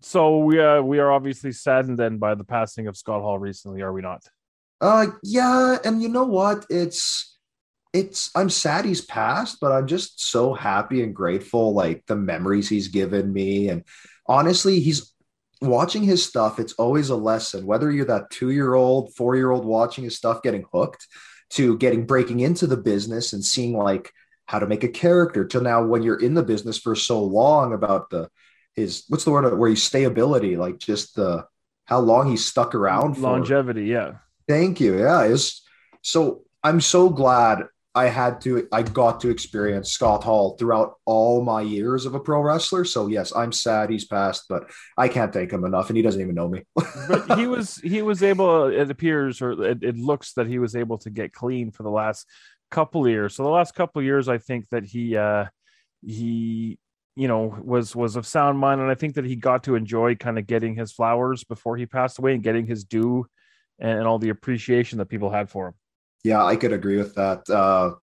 so 0.00 0.38
we 0.38 0.60
uh, 0.60 0.82
we 0.82 0.98
are 0.98 1.10
obviously 1.10 1.52
saddened 1.52 1.98
then 1.98 2.18
by 2.18 2.34
the 2.34 2.44
passing 2.44 2.86
of 2.86 2.96
Scott 2.96 3.22
Hall 3.22 3.38
recently, 3.38 3.82
are 3.82 3.92
we 3.92 4.02
not? 4.02 4.22
Uh 4.80 5.06
yeah, 5.22 5.78
and 5.84 6.02
you 6.02 6.08
know 6.08 6.26
what? 6.26 6.66
It's 6.70 7.38
it's 7.92 8.30
I'm 8.36 8.50
sad 8.50 8.84
he's 8.84 9.00
passed, 9.00 9.58
but 9.60 9.72
I'm 9.72 9.86
just 9.86 10.20
so 10.20 10.52
happy 10.52 11.02
and 11.02 11.14
grateful 11.14 11.72
like 11.72 12.04
the 12.06 12.16
memories 12.16 12.68
he's 12.68 12.88
given 12.88 13.32
me 13.32 13.68
and 13.70 13.84
honestly, 14.26 14.80
he's 14.80 15.12
watching 15.60 16.02
his 16.02 16.24
stuff, 16.24 16.58
it's 16.58 16.74
always 16.74 17.08
a 17.08 17.16
lesson 17.16 17.66
whether 17.66 17.90
you're 17.90 18.04
that 18.04 18.30
2-year-old, 18.30 19.14
4-year-old 19.14 19.64
watching 19.64 20.04
his 20.04 20.16
stuff 20.16 20.42
getting 20.42 20.66
hooked 20.72 21.06
to 21.50 21.78
getting 21.78 22.04
breaking 22.04 22.40
into 22.40 22.66
the 22.66 22.76
business 22.76 23.32
and 23.32 23.44
seeing 23.44 23.76
like 23.76 24.12
how 24.46 24.58
to 24.58 24.66
make 24.66 24.84
a 24.84 24.88
character 24.88 25.44
to 25.44 25.60
now 25.60 25.84
when 25.84 26.02
you're 26.02 26.20
in 26.20 26.34
the 26.34 26.42
business 26.42 26.78
for 26.78 26.94
so 26.94 27.22
long 27.22 27.72
about 27.72 28.10
the 28.10 28.28
his 28.74 29.04
what's 29.08 29.24
the 29.24 29.30
word 29.30 29.58
where 29.58 29.70
he's 29.70 29.82
stability 29.82 30.56
like 30.56 30.78
just 30.78 31.14
the 31.16 31.44
how 31.86 32.00
long 32.00 32.28
he's 32.28 32.44
stuck 32.44 32.74
around 32.74 33.14
for 33.14 33.22
Longevity, 33.22 33.84
yeah. 33.84 34.14
Thank 34.48 34.80
you. 34.80 34.98
Yeah, 34.98 35.22
it's 35.22 35.62
so 36.02 36.44
I'm 36.62 36.80
so 36.80 37.08
glad 37.08 37.62
I 37.94 38.06
had 38.08 38.40
to 38.42 38.68
I 38.72 38.82
got 38.82 39.20
to 39.20 39.30
experience 39.30 39.90
Scott 39.90 40.22
Hall 40.22 40.56
throughout 40.56 40.94
all 41.04 41.42
my 41.42 41.62
years 41.62 42.04
of 42.04 42.14
a 42.14 42.20
pro 42.20 42.40
wrestler. 42.40 42.84
So 42.84 43.06
yes, 43.06 43.34
I'm 43.34 43.52
sad 43.52 43.88
he's 43.88 44.04
passed, 44.04 44.44
but 44.48 44.68
I 44.98 45.08
can't 45.08 45.32
thank 45.32 45.52
him 45.52 45.64
enough, 45.64 45.88
and 45.88 45.96
he 45.96 46.02
doesn't 46.02 46.20
even 46.20 46.34
know 46.34 46.48
me. 46.48 46.64
but 47.08 47.38
he 47.38 47.46
was 47.46 47.76
he 47.76 48.02
was 48.02 48.22
able 48.22 48.66
it 48.66 48.90
appears 48.90 49.40
or 49.40 49.52
it, 49.64 49.82
it 49.82 49.96
looks 49.96 50.34
that 50.34 50.48
he 50.48 50.58
was 50.58 50.76
able 50.76 50.98
to 50.98 51.10
get 51.10 51.32
clean 51.32 51.70
for 51.70 51.84
the 51.84 51.90
last 51.90 52.26
couple 52.70 53.06
years 53.08 53.34
so 53.34 53.42
the 53.42 53.48
last 53.48 53.74
couple 53.74 54.00
of 54.00 54.04
years 54.04 54.28
i 54.28 54.38
think 54.38 54.68
that 54.70 54.84
he 54.84 55.16
uh 55.16 55.44
he 56.02 56.78
you 57.14 57.28
know 57.28 57.56
was 57.62 57.94
was 57.96 58.16
of 58.16 58.26
sound 58.26 58.58
mind 58.58 58.80
and 58.80 58.90
i 58.90 58.94
think 58.94 59.14
that 59.14 59.24
he 59.24 59.36
got 59.36 59.64
to 59.64 59.74
enjoy 59.76 60.14
kind 60.14 60.38
of 60.38 60.46
getting 60.46 60.74
his 60.74 60.92
flowers 60.92 61.44
before 61.44 61.76
he 61.76 61.86
passed 61.86 62.18
away 62.18 62.34
and 62.34 62.42
getting 62.42 62.66
his 62.66 62.84
due 62.84 63.24
and, 63.78 63.98
and 63.98 64.06
all 64.06 64.18
the 64.18 64.28
appreciation 64.30 64.98
that 64.98 65.06
people 65.06 65.30
had 65.30 65.48
for 65.50 65.68
him 65.68 65.74
yeah, 66.24 66.44
I 66.44 66.56
could 66.56 66.72
agree 66.72 66.96
with 66.96 67.14
that. 67.14 67.48
Uh, 67.48 67.94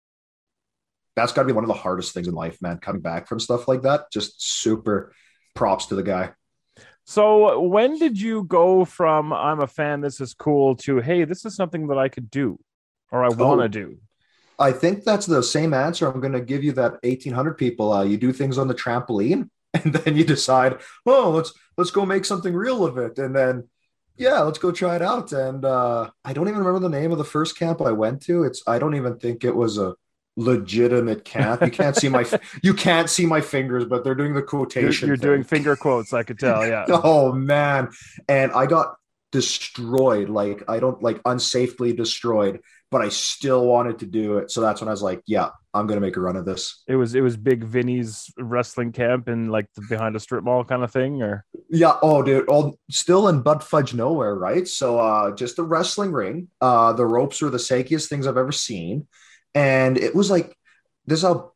that's 1.18 1.34
got 1.34 1.42
to 1.42 1.48
be 1.48 1.52
one 1.52 1.66
of 1.66 1.68
the 1.68 1.74
hardest 1.74 2.14
things 2.14 2.30
in 2.30 2.34
life, 2.34 2.62
man. 2.62 2.78
Coming 2.78 3.02
back 3.02 3.28
from 3.28 3.38
stuff 3.40 3.68
like 3.68 3.82
that, 3.82 4.06
just 4.14 4.42
super 4.42 5.14
props 5.56 5.88
to 5.88 5.96
the 5.96 6.04
guy. 6.04 6.32
so 7.04 7.60
when 7.60 8.00
did 8.00 8.18
you 8.20 8.44
go 8.46 8.86
from 8.86 9.34
i'm 9.34 9.60
a 9.60 9.68
fan 9.68 10.00
this 10.00 10.22
is 10.22 10.34
cool 10.34 10.74
to 10.76 11.00
hey 11.00 11.26
this 11.26 11.44
is 11.44 11.54
something 11.56 11.88
that 11.88 11.98
i 11.98 12.08
could 12.08 12.32
do 12.32 12.58
or 13.12 13.24
i 13.26 13.28
want 13.28 13.60
to 13.60 13.66
Oh. 13.66 13.68
do 13.68 13.98
I 14.60 14.72
think 14.72 15.04
that's 15.04 15.26
the 15.26 15.44
same 15.44 15.74
answer 15.74 16.08
I'm 16.08 16.20
going 16.20 16.34
to 16.34 16.42
give 16.42 16.64
you 16.64 16.72
that 16.74 16.94
1800 17.04 17.58
people. 17.58 17.92
Uh, 17.92 18.04
you 18.04 18.18
do 18.18 18.34
things 18.34 18.58
on 18.58 18.68
the 18.68 18.76
trampoline 18.76 19.50
and 19.74 19.94
then 19.94 20.16
you 20.16 20.24
decide, 20.24 20.80
oh, 21.06 21.32
let's 21.32 21.54
let's 21.78 21.92
go 21.92 22.06
make 22.06 22.26
something 22.26 22.54
real 22.54 22.86
of 22.86 22.98
it. 22.98 23.18
And 23.18 23.36
then, 23.36 23.68
yeah, 24.18 24.40
let's 24.42 24.60
go 24.60 24.72
try 24.72 24.96
it 24.96 25.02
out. 25.02 25.32
And 25.32 25.66
uh, 25.66 26.12
I 26.24 26.34
don't 26.34 26.48
even 26.48 26.60
remember 26.60 26.80
the 26.80 26.96
name 26.96 27.12
of 27.12 27.18
the 27.18 27.24
first 27.24 27.58
camp 27.58 27.82
I 27.82 27.92
went 27.92 28.22
to. 28.24 28.44
It's 28.44 28.62
I 28.68 28.80
don't 28.80 28.96
even 28.96 29.18
think 29.18 29.44
it 29.44 29.56
was 29.56 29.78
a 29.78 29.96
legitimate 30.36 31.26
camp. 31.26 31.62
You 31.62 31.72
can't 31.72 31.96
see 31.96 32.10
my 32.10 32.26
you 32.64 32.74
can't 32.74 33.10
see 33.10 33.26
my 33.26 33.42
fingers, 33.42 33.86
but 33.86 34.04
they're 34.04 34.16
doing 34.16 34.34
the 34.34 34.40
you're, 34.40 34.48
quotation. 34.48 35.08
you're 35.08 35.18
doing 35.18 35.44
finger 35.44 35.76
quotes 35.76 36.14
i 36.14 36.24
could 36.24 36.40
tell 36.40 36.66
yeah 36.66 36.86
Oh 36.90 37.32
man. 37.32 37.90
And 38.28 38.52
I 38.52 38.66
got 38.66 38.96
destroyed, 39.32 40.30
like 40.30 40.64
I 40.70 40.80
don't 40.80 41.02
like 41.02 41.22
unsafely 41.24 41.96
destroyed, 41.96 42.62
but 42.94 43.02
I 43.02 43.10
still 43.10 43.66
wanted 43.66 43.98
to 44.00 44.06
do 44.06 44.38
it. 44.38 44.52
So 44.52 44.62
that's 44.62 44.80
when 44.80 44.88
I 44.88 44.92
was 44.92 45.02
like, 45.02 45.24
yeah, 45.26 45.50
I'm 45.74 45.88
gonna 45.88 46.00
make 46.00 46.16
a 46.16 46.20
run 46.20 46.36
of 46.36 46.46
this. 46.46 46.84
it 46.88 46.96
was 46.96 47.16
it 47.16 47.22
was 47.22 47.36
big 47.36 47.64
Vinny's 47.64 48.32
wrestling 48.38 48.92
camp 48.92 49.28
and 49.28 49.52
like 49.52 49.66
the 49.74 49.82
behind 49.90 50.16
a 50.16 50.20
strip 50.20 50.44
mall 50.44 50.64
kind 50.64 50.84
of 50.84 50.92
thing, 50.92 51.24
or 51.24 51.44
Yeah, 51.72 51.98
oh 52.04 52.22
dude, 52.22 52.48
all 52.48 52.78
still 52.92 53.30
in 53.30 53.42
Bud 53.42 53.64
fudge 53.64 53.96
nowhere, 53.96 54.36
right? 54.36 54.68
So 54.68 55.00
uh 55.00 55.34
just 55.34 55.58
a 55.58 55.64
wrestling 55.64 56.12
ring. 56.12 56.50
Uh 56.62 56.94
the 56.94 57.06
ropes 57.06 57.42
were 57.42 57.50
the 57.50 57.58
sakiest 57.58 58.10
things 58.10 58.28
I've 58.28 58.38
ever 58.38 58.52
seen. 58.52 59.08
And 59.56 59.98
it 59.98 60.14
was 60.14 60.30
like 60.30 60.56
this 61.08 61.20
is 61.20 61.24
how 61.24 61.53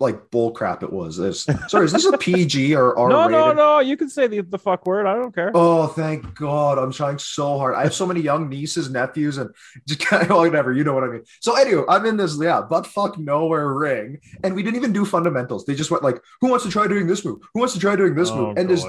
like 0.00 0.30
bull 0.30 0.52
crap 0.52 0.82
it 0.84 0.92
was. 0.92 1.16
This 1.16 1.44
sorry, 1.66 1.86
is 1.86 1.92
this 1.92 2.04
a 2.06 2.16
PG 2.16 2.74
or 2.76 2.96
R 2.96 3.08
no, 3.10 3.20
rated? 3.26 3.32
no, 3.32 3.52
no. 3.52 3.78
You 3.80 3.96
can 3.96 4.08
say 4.08 4.26
the, 4.28 4.40
the 4.42 4.58
fuck 4.58 4.86
word. 4.86 5.06
I 5.06 5.14
don't 5.16 5.34
care. 5.34 5.50
Oh, 5.54 5.88
thank 5.88 6.34
God. 6.36 6.78
I'm 6.78 6.92
trying 6.92 7.18
so 7.18 7.58
hard. 7.58 7.74
I 7.74 7.82
have 7.82 7.94
so 7.94 8.06
many 8.06 8.20
young 8.20 8.48
nieces, 8.48 8.90
nephews, 8.90 9.38
and 9.38 9.50
just 9.88 10.00
kind 10.06 10.30
of 10.30 10.36
whatever. 10.36 10.72
You 10.72 10.84
know 10.84 10.94
what 10.94 11.04
I 11.04 11.08
mean. 11.08 11.24
So, 11.40 11.56
anyway, 11.56 11.82
I'm 11.88 12.06
in 12.06 12.16
this, 12.16 12.38
yeah, 12.40 12.60
butt 12.60 12.86
fuck 12.86 13.18
nowhere 13.18 13.72
ring. 13.74 14.20
And 14.44 14.54
we 14.54 14.62
didn't 14.62 14.76
even 14.76 14.92
do 14.92 15.04
fundamentals. 15.04 15.64
They 15.66 15.74
just 15.74 15.90
went 15.90 16.04
like, 16.04 16.22
who 16.40 16.48
wants 16.48 16.64
to 16.64 16.70
try 16.70 16.86
doing 16.86 17.08
this 17.08 17.24
move? 17.24 17.40
Who 17.54 17.60
wants 17.60 17.74
to 17.74 17.80
try 17.80 17.96
doing 17.96 18.14
this 18.14 18.30
Oh, 18.30 18.36
move? 18.36 18.58
And 18.58 18.70
this, 18.70 18.84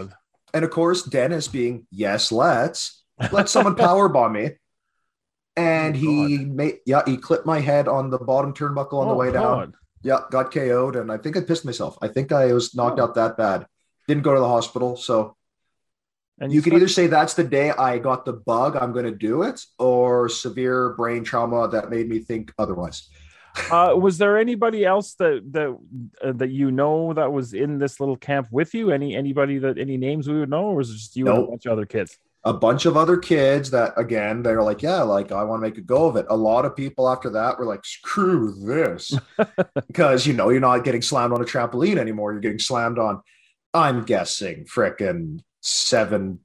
and 0.53 0.63
of 0.63 0.69
course, 0.69 1.03
Dennis 1.03 1.47
being, 1.47 1.87
yes, 1.91 2.31
let's 2.31 3.03
let 3.31 3.49
someone 3.49 3.75
power 3.75 4.09
bomb 4.09 4.33
me. 4.33 4.51
Oh, 5.57 5.61
and 5.61 5.95
Oh, 5.95 5.99
he 5.99 6.37
made, 6.45 6.77
yeah, 6.85 7.01
he 7.05 7.17
clipped 7.17 7.45
my 7.45 7.59
head 7.59 7.89
on 7.89 8.09
the 8.11 8.17
bottom 8.19 8.53
turnbuckle 8.53 8.93
on 8.93 9.09
the 9.09 9.13
Oh, 9.13 9.17
way 9.17 9.29
down. 9.31 9.73
Yeah, 10.01 10.19
got 10.31 10.51
KO'd. 10.53 10.95
And 10.95 11.11
I 11.11 11.17
think 11.17 11.35
I 11.37 11.41
pissed 11.41 11.65
myself. 11.65 11.97
I 12.01 12.07
think 12.07 12.31
I 12.31 12.53
was 12.53 12.73
knocked 12.75 12.99
Oh. 12.99 13.03
out 13.03 13.15
that 13.15 13.37
bad. 13.37 13.65
Didn't 14.07 14.23
go 14.23 14.33
to 14.33 14.39
the 14.39 14.47
hospital. 14.47 14.95
So, 14.95 15.35
And 16.39 16.53
you 16.53 16.61
could 16.61 16.71
stuck- 16.71 16.77
either 16.81 16.87
say 16.87 17.07
that's 17.07 17.33
the 17.33 17.43
day 17.43 17.71
I 17.71 17.99
got 17.99 18.23
the 18.23 18.31
bug, 18.33 18.77
I'm 18.77 18.93
going 18.93 19.05
to 19.05 19.11
do 19.11 19.43
it, 19.43 19.61
or 19.77 20.29
severe 20.29 20.93
brain 20.93 21.23
trauma 21.25 21.67
that 21.67 21.89
made 21.89 22.07
me 22.09 22.19
think 22.19 22.53
otherwise. 22.57 23.09
Uh, 23.71 23.93
was 23.99 24.19
there 24.19 24.37
anybody 24.37 24.85
else 24.85 25.15
that 25.15 25.41
that 25.51 25.75
uh, 26.23 26.31
that 26.33 26.49
you 26.49 26.69
know 26.71 27.13
that 27.13 27.33
was 27.33 27.53
in 27.53 27.79
this 27.79 27.99
little 27.99 28.15
camp 28.15 28.47
with 28.51 28.73
you? 28.75 28.91
Any 28.91 29.15
anybody 29.15 29.57
that 29.57 29.77
any 29.79 29.97
names 29.97 30.29
we 30.29 30.39
would 30.39 30.51
know, 30.51 30.65
or 30.65 30.75
was 30.75 30.91
it 30.91 30.93
just 30.93 31.15
you 31.17 31.27
and 31.27 31.39
a 31.39 31.41
bunch 31.47 31.65
of 31.65 31.71
other 31.73 31.87
kids? 31.87 32.17
A 32.45 32.53
bunch 32.53 32.85
of 32.85 32.95
other 32.95 33.17
kids 33.17 33.71
that, 33.71 33.93
again, 33.97 34.43
they 34.43 34.55
were 34.55 34.63
like, 34.63 34.81
yeah, 34.81 35.01
like 35.01 35.31
I 35.31 35.43
want 35.43 35.61
to 35.61 35.67
make 35.67 35.77
a 35.77 35.81
go 35.81 36.05
of 36.05 36.15
it. 36.15 36.25
A 36.29 36.37
lot 36.37 36.65
of 36.65 36.75
people 36.75 37.09
after 37.09 37.29
that 37.31 37.59
were 37.59 37.65
like, 37.65 37.85
screw 37.85 38.53
this. 38.65 39.13
because, 39.87 40.25
you 40.25 40.33
know, 40.33 40.49
you're 40.49 40.61
not 40.61 40.85
getting 40.85 41.01
slammed 41.01 41.33
on 41.33 41.41
a 41.41 41.45
trampoline 41.45 41.97
anymore. 41.97 42.31
You're 42.31 42.41
getting 42.41 42.59
slammed 42.59 42.97
on, 42.97 43.21
I'm 43.73 44.03
guessing, 44.03 44.65
frickin' 44.65 45.41
seven 45.61 46.39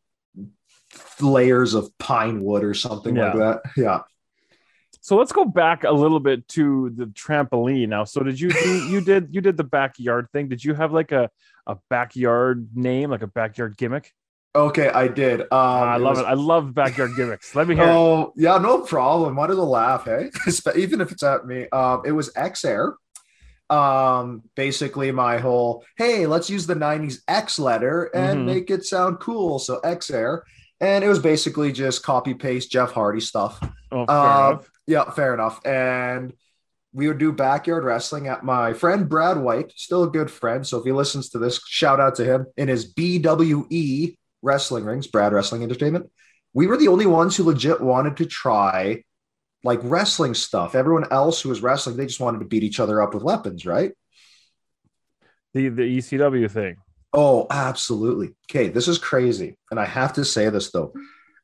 layers 1.21 1.75
of 1.75 1.97
pine 1.99 2.43
wood 2.43 2.65
or 2.65 2.75
something 2.75 3.15
like 3.15 3.35
that. 3.35 3.61
Yeah. 3.77 4.01
So 5.05 5.17
let's 5.17 5.33
go 5.33 5.45
back 5.45 5.85
a 5.85 5.93
little 5.93 6.19
bit 6.19 6.49
to 6.49 6.91
the 6.97 7.05
trampoline 7.05 7.89
now. 7.89 8.05
So 8.05 8.23
did 8.23 8.41
you 8.41 8.51
do 8.51 8.89
you 8.89 9.01
did 9.03 9.29
you 9.33 9.43
did 9.43 9.59
the 9.59 9.65
backyard 9.65 10.29
thing? 10.33 10.49
Did 10.49 10.65
you 10.65 10.73
have 10.73 10.93
like 10.93 11.13
a 11.13 11.31
a 11.67 11.77
backyard 11.91 12.71
name, 12.75 13.11
like 13.11 13.21
a 13.21 13.27
backyard 13.27 13.77
gimmick? 13.77 14.13
Okay, 14.57 14.89
I 14.89 15.09
did. 15.09 15.41
Um, 15.41 15.49
I 15.53 15.97
love 15.97 16.11
was- 16.17 16.21
it. 16.21 16.27
I 16.27 16.35
love 16.35 16.75
backyard 16.75 17.11
gimmicks. 17.17 17.55
Let 17.57 17.67
me 17.67 17.75
hear. 17.75 17.85
it. 17.85 17.89
Oh 17.91 18.33
yeah, 18.37 18.59
no 18.59 18.83
problem. 18.83 19.35
Why 19.37 19.49
does 19.49 19.59
it 19.59 19.63
laugh? 19.63 20.05
Hey, 20.05 20.31
even 20.77 21.01
if 21.01 21.11
it's 21.11 21.23
at 21.25 21.45
me. 21.47 21.69
Um, 21.71 22.03
it 22.05 22.13
was 22.13 22.31
X 22.37 22.65
Air. 22.65 22.95
Um, 23.71 24.43
basically 24.55 25.11
my 25.11 25.39
whole 25.39 25.85
hey, 25.97 26.27
let's 26.27 26.51
use 26.51 26.67
the 26.67 26.75
'90s 26.77 27.21
X 27.27 27.59
letter 27.59 28.05
and 28.15 28.41
Mhm. 28.41 28.45
make 28.45 28.71
it 28.71 28.85
sound 28.85 29.19
cool. 29.21 29.59
So 29.59 29.79
X 29.81 30.11
Air, 30.11 30.45
and 30.81 31.03
it 31.03 31.09
was 31.09 31.19
basically 31.19 31.73
just 31.73 32.03
copy 32.05 32.35
paste 32.35 32.71
Jeff 32.71 32.93
Hardy 32.93 33.21
stuff. 33.21 33.59
Oh, 33.91 34.05
fair 34.07 34.17
uh. 34.17 34.59
Yeah, 34.87 35.11
fair 35.11 35.33
enough. 35.35 35.65
And 35.65 36.35
we 36.93 37.09
would 37.09 37.19
do 37.19 37.33
backyard 37.33 37.83
wrestling 37.85 38.29
at 38.29 38.45
my 38.45 38.73
friend 38.75 39.09
Brad 39.09 39.39
White, 39.39 39.73
still 39.75 40.05
a 40.05 40.11
good 40.11 40.31
friend. 40.31 40.65
So 40.65 40.79
if 40.79 40.85
he 40.85 40.93
listens 40.93 41.31
to 41.31 41.39
this, 41.39 41.59
shout 41.67 41.99
out 42.01 42.15
to 42.17 42.25
him 42.25 42.47
in 42.57 42.69
his 42.69 42.93
BWE 42.95 44.17
wrestling 44.45 44.85
rings, 44.85 45.07
Brad 45.07 45.33
Wrestling 45.33 45.63
Entertainment. 45.63 46.11
We 46.53 46.67
were 46.67 46.77
the 46.77 46.89
only 46.89 47.07
ones 47.07 47.37
who 47.37 47.45
legit 47.45 47.81
wanted 47.81 48.17
to 48.19 48.27
try 48.27 49.03
like 49.65 49.81
wrestling 49.83 50.35
stuff. 50.35 50.75
Everyone 50.75 51.11
else 51.11 51.41
who 51.41 51.49
was 51.49 51.63
wrestling, 51.63 51.97
they 51.97 52.07
just 52.07 52.21
wanted 52.21 52.41
to 52.41 52.45
beat 52.45 52.63
each 52.63 52.79
other 52.79 53.03
up 53.03 53.15
with 53.15 53.23
weapons, 53.23 53.67
right? 53.67 53.93
The 55.55 55.71
the 55.71 55.99
ECW 55.99 56.51
thing. 56.51 56.77
Oh, 57.13 57.47
absolutely. 57.51 58.35
Okay, 58.51 58.69
this 58.69 58.89
is 58.89 58.99
crazy. 58.99 59.57
And 59.71 59.81
I 59.81 59.85
have 59.85 60.13
to 60.15 60.25
say 60.25 60.51
this 60.51 60.71
though. 60.71 60.93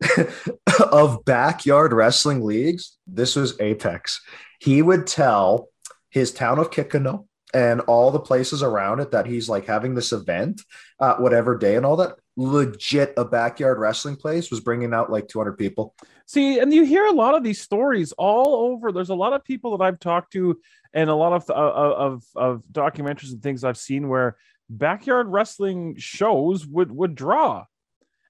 of 0.92 1.24
backyard 1.24 1.92
wrestling 1.92 2.42
leagues, 2.42 2.98
this 3.06 3.36
was 3.36 3.60
Apex. 3.60 4.20
He 4.60 4.82
would 4.82 5.06
tell 5.06 5.68
his 6.10 6.32
town 6.32 6.58
of 6.58 6.70
Kikino 6.70 7.26
and 7.54 7.80
all 7.82 8.10
the 8.10 8.20
places 8.20 8.62
around 8.62 9.00
it 9.00 9.12
that 9.12 9.26
he's 9.26 9.48
like 9.48 9.66
having 9.66 9.94
this 9.94 10.12
event, 10.12 10.62
uh, 11.00 11.16
whatever 11.16 11.56
day 11.56 11.76
and 11.76 11.86
all 11.86 11.96
that. 11.96 12.16
Legit, 12.40 13.12
a 13.18 13.24
backyard 13.24 13.78
wrestling 13.78 14.16
place 14.16 14.50
was 14.50 14.60
bringing 14.60 14.94
out 14.94 15.10
like 15.10 15.28
200 15.28 15.58
people. 15.58 15.94
See, 16.26 16.58
and 16.58 16.72
you 16.72 16.84
hear 16.84 17.04
a 17.04 17.12
lot 17.12 17.34
of 17.34 17.42
these 17.44 17.60
stories 17.60 18.12
all 18.12 18.54
over. 18.72 18.92
There's 18.92 19.10
a 19.10 19.14
lot 19.14 19.34
of 19.34 19.44
people 19.44 19.76
that 19.76 19.84
I've 19.84 20.00
talked 20.00 20.32
to, 20.32 20.58
and 20.94 21.10
a 21.10 21.14
lot 21.14 21.32
of 21.34 21.50
uh, 21.50 21.54
of 21.54 22.24
of 22.34 22.62
documentaries 22.72 23.32
and 23.32 23.42
things 23.42 23.62
I've 23.62 23.76
seen 23.76 24.08
where 24.08 24.36
backyard 24.70 25.28
wrestling 25.28 25.96
shows 25.98 26.66
would 26.66 26.90
would 26.90 27.14
draw. 27.14 27.64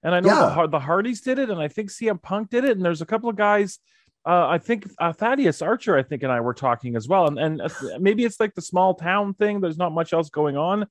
And 0.03 0.13
I 0.15 0.19
know 0.19 0.29
Yeah. 0.29 0.55
the, 0.63 0.67
the 0.67 0.79
Hardys 0.79 1.21
did 1.21 1.39
it, 1.39 1.49
and 1.49 1.61
I 1.61 1.67
think 1.69 1.89
CM 1.89 2.21
Punk 2.21 2.49
did 2.49 2.65
it, 2.65 2.71
and 2.71 2.83
there's 2.83 3.01
a 3.01 3.05
couple 3.05 3.29
of 3.29 3.35
guys. 3.37 3.79
Uh, 4.27 4.47
I 4.47 4.57
think 4.57 4.87
uh, 4.99 5.13
Thaddeus 5.13 5.61
Archer, 5.61 5.97
I 5.97 6.03
think, 6.03 6.23
and 6.23 6.31
I 6.31 6.41
were 6.41 6.53
talking 6.53 6.95
as 6.95 7.07
well, 7.07 7.27
and 7.27 7.39
and 7.39 7.61
uh, 7.61 7.69
maybe 7.99 8.25
it's 8.25 8.39
like 8.39 8.55
the 8.55 8.61
small 8.61 8.95
town 8.95 9.35
thing. 9.35 9.61
There's 9.61 9.77
not 9.77 9.93
much 9.93 10.11
else 10.11 10.29
going 10.29 10.57
on, 10.57 10.87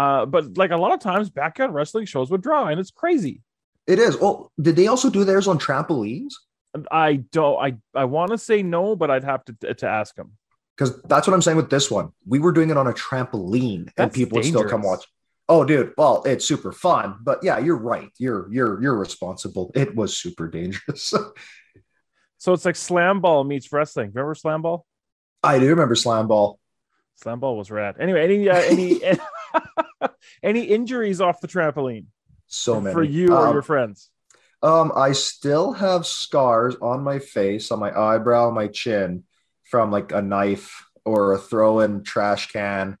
uh, 0.00 0.26
but 0.26 0.56
like 0.56 0.70
a 0.70 0.76
lot 0.76 0.92
of 0.92 1.00
times, 1.00 1.28
backyard 1.28 1.72
wrestling 1.72 2.06
shows 2.06 2.30
would 2.30 2.40
draw, 2.40 2.66
and 2.68 2.80
it's 2.80 2.90
crazy. 2.90 3.42
It 3.86 3.98
is. 3.98 4.16
Oh, 4.20 4.50
did 4.60 4.76
they 4.76 4.86
also 4.86 5.10
do 5.10 5.24
theirs 5.24 5.46
on 5.46 5.58
trampolines? 5.58 6.32
I 6.90 7.16
don't. 7.32 7.58
I 7.58 7.76
I 7.94 8.04
want 8.04 8.30
to 8.30 8.38
say 8.38 8.62
no, 8.62 8.96
but 8.96 9.10
I'd 9.10 9.24
have 9.24 9.44
to 9.46 9.74
to 9.74 9.86
ask 9.86 10.16
him. 10.16 10.32
Because 10.76 11.02
that's 11.02 11.26
what 11.26 11.34
I'm 11.34 11.42
saying 11.42 11.58
with 11.58 11.68
this 11.68 11.90
one. 11.90 12.12
We 12.26 12.38
were 12.38 12.52
doing 12.52 12.70
it 12.70 12.78
on 12.78 12.86
a 12.86 12.92
trampoline, 12.92 13.80
and 13.80 13.92
That's 13.96 14.16
people 14.16 14.36
would 14.36 14.46
still 14.46 14.66
come 14.66 14.82
watch. 14.82 15.04
Oh, 15.50 15.64
dude. 15.64 15.92
Well, 15.98 16.22
it's 16.24 16.46
super 16.46 16.72
fun, 16.72 17.16
but 17.22 17.40
yeah, 17.42 17.58
you're 17.58 17.76
right. 17.76 18.10
You're 18.18 18.48
you're 18.50 18.80
you're 18.80 18.96
responsible. 18.96 19.70
It 19.74 19.94
was 19.94 20.16
super 20.16 20.48
dangerous. 20.48 21.12
So 22.40 22.54
it's 22.54 22.64
like 22.64 22.76
slam 22.76 23.20
ball 23.20 23.44
meets 23.44 23.70
wrestling. 23.70 24.12
Remember 24.14 24.34
slam 24.34 24.62
ball? 24.62 24.86
I 25.42 25.58
do 25.58 25.68
remember 25.68 25.94
slam 25.94 26.26
ball. 26.26 26.58
Slam 27.16 27.38
ball 27.38 27.54
was 27.54 27.70
rad. 27.70 27.96
Anyway, 28.00 28.24
any 28.24 28.48
uh, 28.48 28.56
any 28.56 29.04
any 30.42 30.62
injuries 30.62 31.20
off 31.20 31.40
the 31.40 31.48
trampoline 31.48 32.06
So 32.46 32.80
many 32.80 32.94
for 32.94 33.02
you 33.02 33.36
or 33.36 33.48
Um, 33.48 33.52
your 33.52 33.62
friends? 33.62 34.10
Um, 34.62 34.92
I 34.94 35.12
still 35.12 35.72
have 35.72 36.06
scars 36.06 36.76
on 36.82 37.02
my 37.02 37.18
face, 37.18 37.70
on 37.70 37.78
my 37.78 37.98
eyebrow, 37.98 38.50
my 38.50 38.68
chin, 38.68 39.24
from 39.64 39.90
like 39.90 40.12
a 40.12 40.20
knife 40.22 40.84
or 41.04 41.32
a 41.32 41.38
throw-in 41.38 42.02
trash 42.02 42.52
can. 42.52 42.98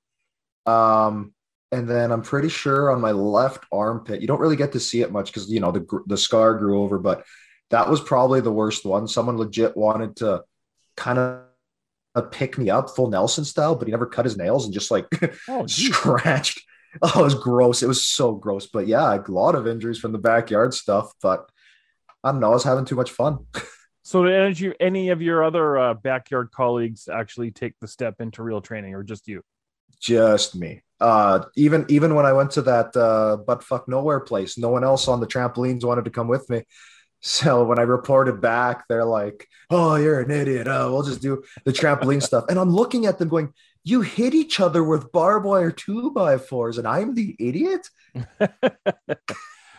Um, 0.66 1.34
and 1.72 1.88
then 1.88 2.12
I'm 2.12 2.22
pretty 2.22 2.48
sure 2.48 2.90
on 2.90 3.00
my 3.00 3.12
left 3.12 3.64
armpit, 3.72 4.20
you 4.20 4.26
don't 4.26 4.40
really 4.40 4.56
get 4.56 4.72
to 4.72 4.80
see 4.80 5.02
it 5.02 5.12
much 5.12 5.26
because 5.28 5.50
you 5.50 5.60
know 5.60 5.72
the 5.72 5.86
the 6.06 6.16
scar 6.16 6.54
grew 6.54 6.82
over, 6.82 6.98
but 6.98 7.24
that 7.70 7.88
was 7.88 8.00
probably 8.00 8.40
the 8.40 8.52
worst 8.52 8.84
one. 8.84 9.06
Someone 9.06 9.36
legit 9.36 9.76
wanted 9.76 10.16
to 10.16 10.42
kind 10.96 11.18
of 11.18 11.42
pick 12.30 12.58
me 12.58 12.70
up 12.70 12.90
full 12.90 13.08
Nelson 13.08 13.44
style, 13.44 13.74
but 13.74 13.86
he 13.86 13.92
never 13.92 14.06
cut 14.06 14.24
his 14.24 14.36
nails 14.36 14.64
and 14.64 14.74
just 14.74 14.90
like 14.90 15.06
Oh, 15.48 15.66
scratched. 15.68 16.60
Oh, 17.02 17.20
it 17.20 17.24
was 17.24 17.34
gross. 17.34 17.82
It 17.82 17.88
was 17.88 18.02
so 18.02 18.34
gross. 18.34 18.66
But 18.66 18.86
yeah, 18.86 19.14
a 19.14 19.30
lot 19.30 19.54
of 19.54 19.66
injuries 19.66 19.98
from 19.98 20.12
the 20.12 20.18
backyard 20.18 20.74
stuff. 20.74 21.12
But 21.22 21.48
I 22.24 22.32
don't 22.32 22.40
know. 22.40 22.50
I 22.50 22.54
was 22.54 22.64
having 22.64 22.84
too 22.84 22.96
much 22.96 23.10
fun. 23.10 23.46
So 24.02 24.24
did 24.24 24.58
you, 24.58 24.74
any 24.80 25.10
of 25.10 25.22
your 25.22 25.44
other 25.44 25.78
uh, 25.78 25.94
backyard 25.94 26.50
colleagues 26.50 27.06
actually 27.06 27.52
take 27.52 27.74
the 27.80 27.86
step 27.86 28.20
into 28.20 28.42
real 28.42 28.60
training, 28.60 28.94
or 28.94 29.04
just 29.04 29.28
you? 29.28 29.42
Just 30.00 30.56
me. 30.56 30.82
Uh, 30.98 31.44
even 31.54 31.86
even 31.88 32.14
when 32.14 32.26
I 32.26 32.32
went 32.32 32.50
to 32.52 32.62
that 32.62 32.96
uh, 32.96 33.36
butt 33.36 33.62
fuck 33.62 33.88
nowhere 33.88 34.18
place, 34.18 34.58
no 34.58 34.68
one 34.68 34.82
else 34.82 35.06
on 35.06 35.20
the 35.20 35.26
trampolines 35.28 35.84
wanted 35.84 36.06
to 36.06 36.10
come 36.10 36.26
with 36.26 36.48
me. 36.50 36.64
So 37.20 37.64
when 37.64 37.78
I 37.78 37.82
reported 37.82 38.40
back, 38.40 38.88
they're 38.88 39.04
like, 39.04 39.46
"Oh, 39.70 39.96
you're 39.96 40.20
an 40.20 40.30
idiot. 40.30 40.66
Oh, 40.68 40.92
we'll 40.92 41.02
just 41.02 41.20
do 41.22 41.42
the 41.64 41.72
trampoline 41.72 42.22
stuff." 42.22 42.44
And 42.48 42.58
I'm 42.58 42.70
looking 42.70 43.06
at 43.06 43.18
them 43.18 43.28
going, 43.28 43.52
"You 43.84 44.00
hit 44.00 44.34
each 44.34 44.58
other 44.60 44.82
with 44.82 45.12
barbed 45.12 45.44
wire 45.46 45.70
two 45.70 46.10
by 46.12 46.38
fours, 46.38 46.78
and 46.78 46.88
I'm 46.88 47.14
the 47.14 47.36
idiot." 47.38 47.88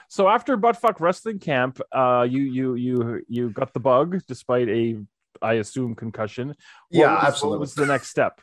So 0.08 0.28
after 0.28 0.58
buttfuck 0.58 1.00
wrestling 1.00 1.40
camp, 1.40 1.80
uh, 1.92 2.28
you 2.30 2.42
you 2.42 2.76
you 2.76 3.22
you 3.30 3.50
got 3.50 3.74
the 3.74 3.80
bug 3.80 4.22
despite 4.28 4.68
a, 4.68 4.98
I 5.42 5.54
assume, 5.54 5.96
concussion. 5.96 6.50
What 6.50 6.58
Yeah, 6.90 7.16
was- 7.16 7.24
absolutely. 7.24 7.58
What 7.58 7.60
was 7.62 7.76
the 7.76 7.86
next 7.86 8.10
step? 8.10 8.42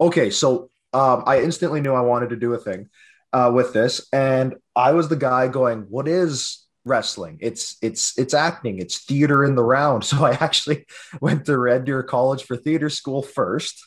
okay 0.00 0.30
so 0.30 0.70
um, 0.94 1.24
i 1.26 1.42
instantly 1.42 1.78
knew 1.82 1.92
i 1.92 2.00
wanted 2.00 2.30
to 2.30 2.36
do 2.36 2.54
a 2.54 2.58
thing 2.58 2.88
uh, 3.34 3.50
with 3.54 3.74
this 3.74 4.08
and 4.14 4.54
i 4.74 4.92
was 4.92 5.08
the 5.10 5.16
guy 5.16 5.46
going 5.46 5.82
what 5.90 6.08
is 6.08 6.66
wrestling. 6.84 7.38
It's 7.40 7.76
it's 7.82 8.18
it's 8.18 8.34
acting. 8.34 8.78
It's 8.78 9.04
theater 9.04 9.44
in 9.44 9.54
the 9.54 9.64
round. 9.64 10.04
So 10.10 10.24
i 10.24 10.32
actually 10.32 10.86
went 11.20 11.44
to 11.46 11.58
red 11.58 11.84
deer 11.84 12.02
college 12.02 12.44
for 12.44 12.56
theater 12.56 12.90
school 12.90 13.22
first 13.22 13.86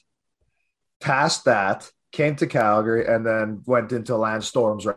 passed 1.01 1.45
that 1.45 1.89
came 2.11 2.35
to 2.37 2.47
calgary 2.47 3.05
and 3.05 3.25
then 3.25 3.61
went 3.65 3.91
into 3.91 4.15
lance 4.15 4.47
storm's 4.47 4.87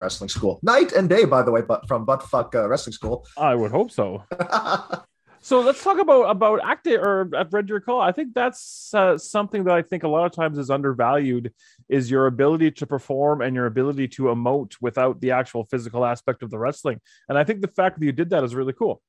wrestling 0.00 0.28
school. 0.28 0.60
Night 0.62 0.92
and 0.92 1.08
day 1.08 1.24
by 1.24 1.42
the 1.42 1.50
way 1.50 1.62
but 1.62 1.88
from 1.88 2.06
buttfuck 2.06 2.54
uh, 2.54 2.68
wrestling 2.68 2.92
school. 2.92 3.26
I 3.36 3.54
would 3.54 3.72
hope 3.72 3.90
so. 3.90 4.24
So 5.42 5.60
let's 5.60 5.82
talk 5.82 5.98
about 5.98 6.24
about 6.24 6.60
acting 6.62 6.96
or 6.98 7.30
I've 7.34 7.52
read 7.52 7.68
your 7.68 7.80
Call. 7.80 8.00
I 8.00 8.12
think 8.12 8.34
that's 8.34 8.92
uh, 8.92 9.16
something 9.16 9.64
that 9.64 9.74
I 9.74 9.82
think 9.82 10.02
a 10.02 10.08
lot 10.08 10.26
of 10.26 10.32
times 10.32 10.58
is 10.58 10.70
undervalued 10.70 11.52
is 11.88 12.10
your 12.10 12.26
ability 12.26 12.72
to 12.72 12.86
perform 12.86 13.40
and 13.40 13.54
your 13.56 13.66
ability 13.66 14.08
to 14.08 14.24
emote 14.24 14.74
without 14.82 15.20
the 15.20 15.30
actual 15.30 15.64
physical 15.64 16.04
aspect 16.04 16.42
of 16.42 16.50
the 16.50 16.58
wrestling. 16.58 17.00
And 17.28 17.38
I 17.38 17.44
think 17.44 17.62
the 17.62 17.68
fact 17.68 17.98
that 17.98 18.04
you 18.04 18.12
did 18.12 18.30
that 18.30 18.44
is 18.44 18.54
really 18.54 18.74
cool. 18.74 19.00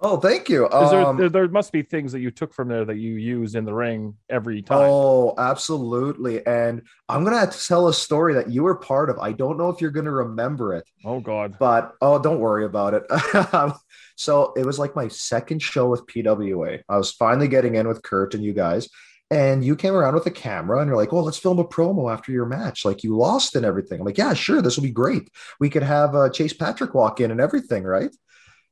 oh 0.00 0.16
thank 0.18 0.48
you 0.48 0.66
Is 0.68 0.90
there, 0.90 1.04
Um, 1.06 1.16
there, 1.16 1.28
there 1.28 1.48
must 1.48 1.72
be 1.72 1.82
things 1.82 2.12
that 2.12 2.20
you 2.20 2.30
took 2.30 2.52
from 2.54 2.68
there 2.68 2.84
that 2.84 2.98
you 2.98 3.14
use 3.14 3.54
in 3.56 3.64
the 3.64 3.74
ring 3.74 4.14
every 4.28 4.60
time. 4.62 4.78
Oh, 4.90 5.34
absolutely. 5.38 6.46
And 6.46 6.82
I'm 7.08 7.24
going 7.24 7.32
to 7.34 7.40
have 7.40 7.50
to 7.56 7.66
tell 7.66 7.88
a 7.88 7.94
story 7.94 8.34
that 8.34 8.48
you 8.50 8.62
were 8.62 8.76
part 8.76 9.08
of. 9.10 9.18
I 9.18 9.32
don't 9.32 9.56
know 9.56 9.70
if 9.70 9.80
you're 9.80 9.90
going 9.90 10.04
to 10.12 10.12
remember 10.26 10.74
it, 10.74 10.84
Oh 11.04 11.18
God. 11.18 11.56
but 11.58 11.94
oh, 12.00 12.18
don't 12.20 12.38
worry 12.40 12.64
about 12.66 12.92
it. 12.94 13.04
so 14.18 14.52
it 14.56 14.66
was 14.66 14.80
like 14.80 14.96
my 14.96 15.06
second 15.06 15.62
show 15.62 15.88
with 15.88 16.04
PWA. 16.06 16.80
I 16.88 16.96
was 16.96 17.12
finally 17.12 17.46
getting 17.46 17.76
in 17.76 17.86
with 17.86 18.02
Kurt 18.02 18.34
and 18.34 18.42
you 18.42 18.52
guys. 18.52 18.88
And 19.30 19.64
you 19.64 19.76
came 19.76 19.94
around 19.94 20.14
with 20.14 20.26
a 20.26 20.30
camera 20.30 20.80
and 20.80 20.88
you're 20.88 20.96
like, 20.96 21.12
oh, 21.12 21.22
let's 21.22 21.38
film 21.38 21.58
a 21.60 21.64
promo 21.64 22.12
after 22.12 22.32
your 22.32 22.46
match. 22.46 22.84
Like 22.84 23.04
you 23.04 23.16
lost 23.16 23.54
and 23.54 23.64
everything. 23.64 24.00
I'm 24.00 24.06
like, 24.06 24.18
yeah, 24.18 24.34
sure. 24.34 24.60
This 24.60 24.76
will 24.76 24.82
be 24.82 24.90
great. 24.90 25.28
We 25.60 25.70
could 25.70 25.84
have 25.84 26.16
uh, 26.16 26.30
Chase 26.30 26.52
Patrick 26.52 26.94
walk 26.94 27.20
in 27.20 27.30
and 27.30 27.40
everything, 27.40 27.84
right? 27.84 28.10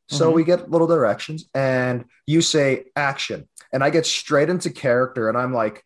So 0.08 0.30
Mhm. 0.30 0.34
we 0.34 0.44
get 0.44 0.70
little 0.70 0.86
directions 0.88 1.48
and 1.54 2.06
you 2.26 2.40
say 2.42 2.86
action. 2.96 3.48
And 3.72 3.84
I 3.84 3.90
get 3.90 4.04
straight 4.04 4.48
into 4.48 4.70
character 4.70 5.28
and 5.28 5.38
I'm 5.38 5.52
like, 5.52 5.84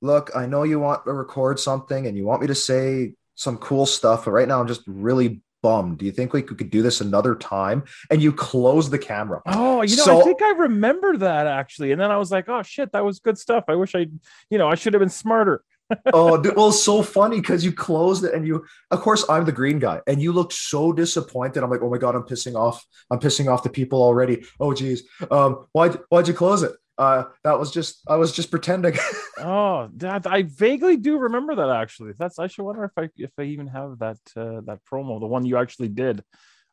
look, 0.00 0.30
I 0.36 0.46
know 0.46 0.62
you 0.62 0.78
want 0.78 1.06
to 1.06 1.12
record 1.12 1.58
something 1.58 2.06
and 2.06 2.16
you 2.16 2.24
want 2.24 2.42
me 2.42 2.46
to 2.48 2.54
say 2.54 3.14
some 3.34 3.56
cool 3.56 3.86
stuff, 3.86 4.26
but 4.26 4.30
right 4.30 4.46
now 4.46 4.60
I'm 4.60 4.68
just 4.68 4.82
really 4.86 5.42
bummed. 5.66 5.98
Do 5.98 6.06
you 6.06 6.12
think 6.12 6.32
we 6.32 6.42
could 6.42 6.70
do 6.70 6.80
this 6.80 7.00
another 7.00 7.34
time? 7.34 7.82
And 8.08 8.22
you 8.22 8.32
close 8.32 8.88
the 8.88 9.00
camera. 9.00 9.42
Oh, 9.46 9.82
you 9.82 9.96
know, 9.96 10.20
I 10.20 10.22
think 10.22 10.40
I 10.40 10.50
remember 10.50 11.16
that 11.16 11.48
actually. 11.48 11.90
And 11.90 12.00
then 12.00 12.12
I 12.12 12.18
was 12.18 12.30
like, 12.30 12.48
oh 12.48 12.62
shit, 12.62 12.92
that 12.92 13.04
was 13.04 13.18
good 13.18 13.36
stuff. 13.36 13.64
I 13.66 13.74
wish 13.74 13.96
I, 13.96 14.06
you 14.48 14.58
know, 14.58 14.68
I 14.68 14.76
should 14.76 14.94
have 14.94 15.00
been 15.00 15.08
smarter. 15.08 15.64
oh, 16.12 16.40
dude, 16.40 16.54
well, 16.54 16.70
so 16.70 17.02
funny 17.02 17.40
because 17.40 17.64
you 17.64 17.72
closed 17.72 18.22
it 18.22 18.32
and 18.32 18.46
you, 18.46 18.64
of 18.92 19.00
course, 19.00 19.24
I'm 19.28 19.44
the 19.44 19.50
green 19.50 19.80
guy, 19.80 20.00
and 20.06 20.20
you 20.22 20.32
look 20.32 20.52
so 20.52 20.92
disappointed. 20.92 21.62
I'm 21.62 21.70
like, 21.70 21.82
oh 21.82 21.90
my 21.90 21.98
god, 21.98 22.14
I'm 22.14 22.22
pissing 22.22 22.56
off. 22.56 22.84
I'm 23.10 23.20
pissing 23.20 23.52
off 23.52 23.62
the 23.62 23.70
people 23.70 24.02
already. 24.02 24.44
Oh 24.58 24.72
geez, 24.72 25.04
um, 25.30 25.66
why'd 25.72 25.98
why'd 26.08 26.28
you 26.28 26.34
close 26.34 26.62
it? 26.62 26.72
Uh, 26.98 27.24
that 27.44 27.58
was 27.58 27.70
just 27.72 28.02
I 28.08 28.16
was 28.16 28.32
just 28.32 28.50
pretending. 28.50 28.94
oh, 29.38 29.88
that 29.96 30.26
I 30.26 30.42
vaguely 30.42 30.96
do 30.96 31.18
remember 31.18 31.56
that 31.56 31.70
actually. 31.70 32.12
That's 32.18 32.38
I 32.38 32.46
should 32.46 32.64
wonder 32.64 32.84
if 32.84 32.92
I 32.96 33.10
if 33.16 33.30
I 33.38 33.42
even 33.42 33.66
have 33.68 33.98
that 33.98 34.18
uh, 34.36 34.60
that 34.66 34.80
promo, 34.90 35.20
the 35.20 35.26
one 35.26 35.44
you 35.44 35.56
actually 35.58 35.88
did. 35.88 36.22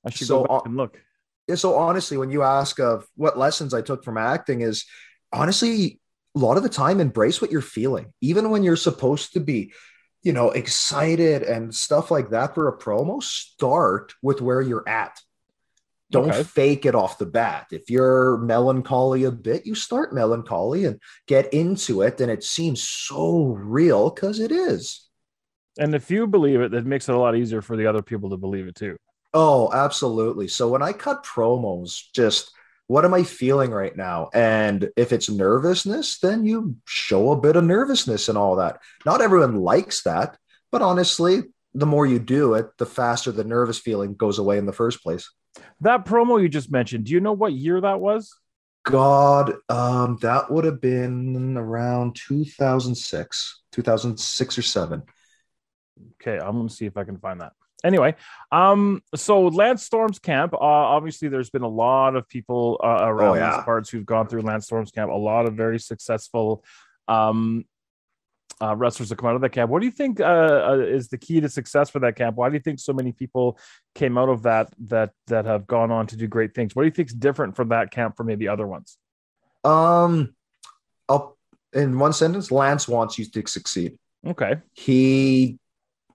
I 0.06 0.10
should 0.10 0.28
So, 0.28 0.36
go 0.36 0.44
back 0.44 0.50
uh, 0.50 0.62
and 0.66 0.76
look. 0.78 1.00
yeah, 1.48 1.56
so 1.56 1.76
honestly, 1.78 2.18
when 2.18 2.32
you 2.32 2.44
ask 2.44 2.80
of 2.80 3.08
what 3.16 3.38
lessons 3.38 3.74
I 3.74 3.82
took 3.82 4.04
from 4.04 4.18
acting, 4.18 4.62
is 4.62 4.86
honestly 5.34 6.00
a 6.36 6.40
lot 6.40 6.58
of 6.58 6.64
the 6.64 6.70
time 6.70 7.00
embrace 7.00 7.42
what 7.42 7.52
you're 7.52 7.62
feeling, 7.62 8.14
even 8.22 8.50
when 8.50 8.64
you're 8.64 8.76
supposed 8.78 9.34
to 9.34 9.40
be, 9.40 9.74
you 10.24 10.34
know, 10.34 10.52
excited 10.52 11.44
and 11.44 11.74
stuff 11.74 12.12
like 12.12 12.32
that 12.32 12.56
for 12.56 12.68
a 12.70 12.78
promo. 12.78 13.22
Start 13.22 14.14
with 14.22 14.42
where 14.42 14.62
you're 14.62 14.88
at. 14.88 15.20
Don't 16.14 16.30
Okay. 16.30 16.44
fake 16.44 16.86
it 16.86 16.96
off 16.96 17.18
the 17.18 17.26
bat. 17.26 17.68
If 17.72 17.90
you're 17.90 18.38
melancholy 18.38 19.26
a 19.26 19.32
bit, 19.32 19.66
you 19.66 19.76
start 19.76 20.14
melancholy 20.14 20.86
and 20.86 21.00
get 21.28 21.54
into 21.54 22.02
it, 22.04 22.22
and 22.22 22.32
it 22.32 22.44
seems 22.44 22.82
so 22.82 23.48
real 23.60 24.10
because 24.10 24.40
it 24.40 24.52
is. 24.52 25.10
And 25.78 25.96
if 25.96 26.12
you 26.12 26.28
believe 26.28 26.62
it, 26.62 26.72
that 26.72 26.86
makes 26.86 27.10
it 27.10 27.16
a 27.16 27.20
lot 27.20 27.36
easier 27.36 27.62
for 27.62 27.76
the 27.76 27.88
other 27.88 28.04
people 28.04 28.30
to 28.30 28.38
believe 28.38 28.68
it 28.68 28.76
too. 28.76 28.96
Oh, 29.34 29.72
absolutely. 29.74 30.48
So 30.48 30.70
when 30.70 30.84
I 30.84 30.94
cut 30.94 31.26
promos, 31.26 32.04
just 32.14 32.52
what 32.88 33.06
am 33.06 33.14
I 33.14 33.24
feeling 33.24 33.72
right 33.72 33.96
now? 33.96 34.30
And 34.34 34.90
if 34.96 35.12
it's 35.12 35.30
nervousness, 35.30 36.20
then 36.20 36.46
you 36.46 36.76
show 36.86 37.32
a 37.32 37.42
bit 37.42 37.56
of 37.56 37.64
nervousness 37.64 38.30
and 38.30 38.38
all 38.38 38.58
that. 38.58 38.80
Not 39.06 39.22
everyone 39.22 39.56
likes 39.56 40.04
that, 40.04 40.38
but 40.72 40.84
honestly, 40.84 41.44
the 41.74 41.88
more 41.88 42.06
you 42.06 42.20
do 42.20 42.54
it, 42.54 42.68
the 42.78 42.86
faster 42.86 43.32
the 43.32 43.44
nervous 43.44 43.80
feeling 43.80 44.14
goes 44.14 44.38
away 44.38 44.60
in 44.60 44.68
the 44.68 44.74
first 44.74 45.02
place. 45.02 45.28
That 45.82 46.06
promo 46.06 46.42
you 46.42 46.50
just 46.50 46.72
mentioned, 46.72 47.06
do 47.06 47.12
you 47.12 47.20
know 47.20 47.34
what 47.34 47.54
year 47.54 47.82
that 47.82 48.00
was? 48.00 48.34
God, 48.86 49.54
um, 49.70 50.18
that 50.22 50.52
would 50.52 50.66
have 50.66 50.82
been 50.82 51.56
around 51.58 52.16
2006, 52.16 53.62
2006 53.72 54.58
or 54.58 54.62
7. 54.62 55.04
Okay, 56.22 56.38
I'm 56.38 56.58
gonna 56.58 56.70
see 56.70 56.86
if 56.86 56.98
I 56.98 57.04
can 57.04 57.18
find 57.18 57.40
that. 57.42 57.54
Anyway, 57.84 58.16
um, 58.52 59.02
so 59.16 59.48
Lance 59.48 59.84
Storm's 59.84 60.18
camp. 60.20 60.54
Uh, 60.54 60.58
obviously, 60.60 61.28
there's 61.28 61.50
been 61.50 61.64
a 61.64 61.68
lot 61.68 62.16
of 62.16 62.28
people 62.30 62.80
uh, 62.84 63.00
around 63.02 63.30
Oh, 63.30 63.34
yeah. 63.36 63.56
these 63.58 63.64
parts 63.66 63.90
who've 63.90 64.06
gone 64.06 64.28
through 64.28 64.42
Lance 64.42 64.66
Storm's 64.66 64.92
camp. 64.92 65.12
A 65.12 65.16
lot 65.16 65.46
of 65.48 65.56
very 65.56 65.80
successful 65.80 66.64
um, 67.10 67.66
uh, 68.62 68.76
wrestlers 68.76 69.10
that 69.10 69.18
come 69.18 69.30
out 69.30 69.36
of 69.36 69.42
that 69.42 69.52
camp. 69.52 69.70
What 69.70 69.80
do 69.80 69.86
you 69.86 69.92
think 69.92 70.20
uh, 70.20 70.24
uh, 70.70 70.78
is 70.80 71.10
the 71.10 71.18
key 71.18 71.42
to 71.42 71.50
success 71.50 71.90
for 71.90 72.00
that 72.00 72.16
camp? 72.16 72.38
Why 72.38 72.50
do 72.50 72.56
you 72.56 72.62
think 72.62 72.80
so 72.80 72.94
many 72.94 73.12
people 73.12 73.58
came 73.96 74.18
out 74.18 74.30
of 74.30 74.44
that 74.44 74.74
that 74.86 75.12
that 75.28 75.46
have 75.46 75.68
gone 75.68 75.92
on 75.92 76.08
to 76.08 76.18
do 76.18 76.28
great 76.28 76.54
things? 76.54 76.76
What 76.76 76.84
do 76.84 76.88
you 76.88 76.92
think's 76.92 77.14
different 77.14 77.56
from 77.56 77.70
that 77.70 77.92
camp 77.92 78.18
from 78.18 78.28
maybe 78.28 78.48
other 78.48 78.68
ones? 78.68 78.98
Um, 79.64 80.36
I'll, 81.10 81.38
in 81.74 81.98
one 81.98 82.14
sentence, 82.14 82.52
Lance 82.52 82.88
wants 82.88 83.18
you 83.18 83.26
to 83.26 83.48
succeed. 83.48 83.98
Okay, 84.26 84.56
he 84.74 85.58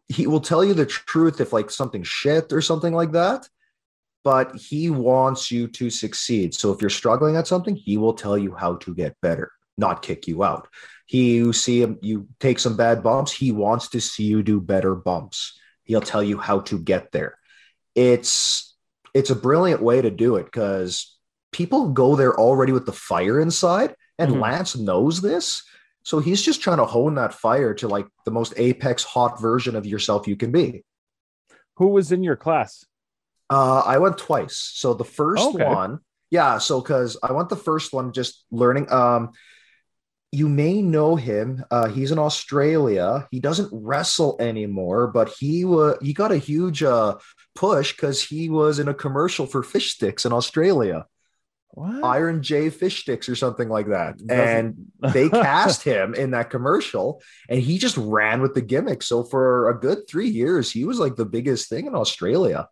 he 0.09 0.27
will 0.27 0.41
tell 0.41 0.65
you 0.65 0.75
the 0.75 0.87
truth 0.87 1.41
if 1.41 1.53
like 1.53 1.71
something 1.71 2.03
shit 2.03 2.53
or 2.53 2.61
something 2.61 2.95
like 2.95 3.13
that 3.13 3.49
but 4.25 4.55
he 4.57 4.91
wants 4.91 5.51
you 5.51 5.69
to 5.69 5.91
succeed 5.91 6.55
so 6.55 6.73
if 6.73 6.81
you're 6.81 6.91
struggling 6.91 7.37
at 7.37 7.47
something 7.47 7.77
he 7.77 7.97
will 7.97 8.15
tell 8.15 8.37
you 8.37 8.55
how 8.55 8.75
to 8.77 8.95
get 8.95 9.15
better 9.21 9.53
not 9.79 10.03
kick 10.03 10.27
you 10.27 10.43
out 10.45 10.69
he 11.07 11.37
you 11.37 11.53
see 11.53 11.81
him 11.83 11.99
you 12.03 12.27
take 12.41 12.59
some 12.59 12.77
bad 12.77 13.03
bumps 13.03 13.33
he 13.33 13.53
wants 13.53 13.89
to 13.89 14.01
see 14.01 14.25
you 14.25 14.43
do 14.43 14.61
better 14.61 14.95
bumps 14.95 15.59
he'll 15.85 16.01
tell 16.01 16.23
you 16.23 16.37
how 16.39 16.61
to 16.61 16.79
get 16.79 17.11
there 17.13 17.39
it's 17.95 18.77
it's 19.15 19.31
a 19.31 19.35
brilliant 19.37 19.83
way 19.83 20.03
to 20.03 20.11
do 20.11 20.37
it 20.37 20.45
because 20.45 21.17
people 21.53 21.91
go 21.93 22.15
there 22.15 22.39
already 22.39 22.73
with 22.73 22.85
the 22.87 22.93
fire 22.93 23.41
inside 23.41 23.95
and 24.19 24.33
Mhm. 24.33 24.41
lance 24.41 24.77
knows 24.77 25.21
this 25.21 25.63
so 26.05 26.19
he's 26.21 26.43
just 26.43 26.61
trying 26.63 26.79
to 26.79 26.87
hone 26.87 27.15
that 27.17 27.35
fire 27.35 27.75
to 27.75 27.89
like 27.89 28.07
the 28.25 28.31
most 28.31 28.55
apex 28.57 29.05
hot 29.05 29.41
version 29.41 29.77
of 29.77 29.85
yourself 29.87 30.27
you 30.29 30.37
can 30.37 30.51
be. 30.53 30.85
who 31.77 31.89
was 31.89 32.11
in 32.11 32.25
your 32.25 32.35
class? 32.35 32.85
Uh, 33.51 33.81
I 33.87 33.99
went 33.99 34.19
twice. 34.19 34.57
So 34.57 34.95
the 34.95 35.05
first 35.05 35.55
Okay. 35.55 35.65
one, 35.65 36.01
yeah. 36.31 36.59
So 36.59 36.81
because 36.81 37.17
I 37.23 37.31
went 37.33 37.49
the 37.51 37.57
first 37.57 37.93
one 37.93 38.13
just 38.13 38.45
learning. 38.51 38.91
Um, 38.91 39.31
you 40.31 40.49
may 40.49 40.83
know 40.83 41.17
him. 41.17 41.65
Uh, 41.71 41.89
he's 41.89 42.11
in 42.13 42.19
Australia. 42.19 43.27
He 43.31 43.41
doesn't 43.41 43.71
wrestle 43.73 44.37
anymore, 44.41 45.07
but 45.09 45.31
he 45.31 45.65
was 45.65 45.97
he 46.03 46.13
got 46.13 46.33
a 46.33 46.37
huge 46.39 46.83
uh, 46.83 47.17
push 47.55 47.93
because 47.93 48.23
he 48.23 48.51
was 48.51 48.79
in 48.79 48.89
a 48.89 48.95
commercial 48.95 49.47
for 49.47 49.63
fish 49.63 49.93
sticks 49.95 50.27
in 50.27 50.33
Australia. 50.33 51.07
What? 51.71 52.03
Iron 52.05 52.43
J 52.43 52.71
fish 52.71 53.03
sticks 53.03 53.29
or 53.29 53.37
something 53.37 53.69
like 53.69 53.89
that. 53.89 54.19
Doesn't- 54.19 54.31
And 54.31 55.13
they 55.15 55.29
cast 55.31 55.83
him 55.83 56.15
in 56.15 56.33
that 56.33 56.51
commercial 56.51 57.23
and 57.49 57.61
he 57.61 57.79
just 57.79 57.97
ran 57.97 58.41
with 58.43 58.55
the 58.55 58.63
gimmick. 58.63 59.03
So 59.03 59.23
for 59.23 59.69
a 59.71 59.79
good 59.79 60.09
three 60.09 60.29
years, 60.29 60.71
he 60.71 60.85
was 60.85 60.99
like 60.99 61.17
the 61.17 61.27
biggest 61.27 61.69
thing 61.69 61.87
in 61.87 61.95
Australia. 61.95 62.69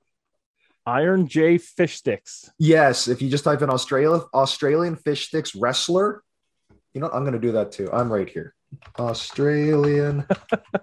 Iron 0.87 1.27
J 1.27 1.59
fish 1.59 1.97
sticks. 1.97 2.51
Yes, 2.59 3.09
if 3.09 3.21
you 3.21 3.29
just 3.29 3.45
type 3.45 3.61
in 3.63 3.71
Australia 3.71 4.23
Australian 4.33 4.97
fish 4.97 5.29
sticks 5.29 5.55
wrestler, 5.55 6.23
you 6.97 7.01
know, 7.01 7.09
what? 7.09 7.15
I'm 7.15 7.25
gonna 7.27 7.39
do 7.39 7.53
that 7.53 7.73
too. 7.73 7.91
I'm 7.93 8.11
right 8.11 8.27
here. 8.29 8.55
Australian 8.99 10.27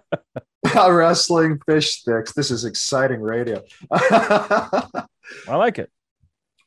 wrestling 0.75 1.59
fish 1.65 1.89
sticks. 2.01 2.33
This 2.33 2.51
is 2.51 2.65
exciting 2.65 3.19
radio. 3.19 3.63
I 3.91 5.07
like 5.47 5.79
it. 5.79 5.89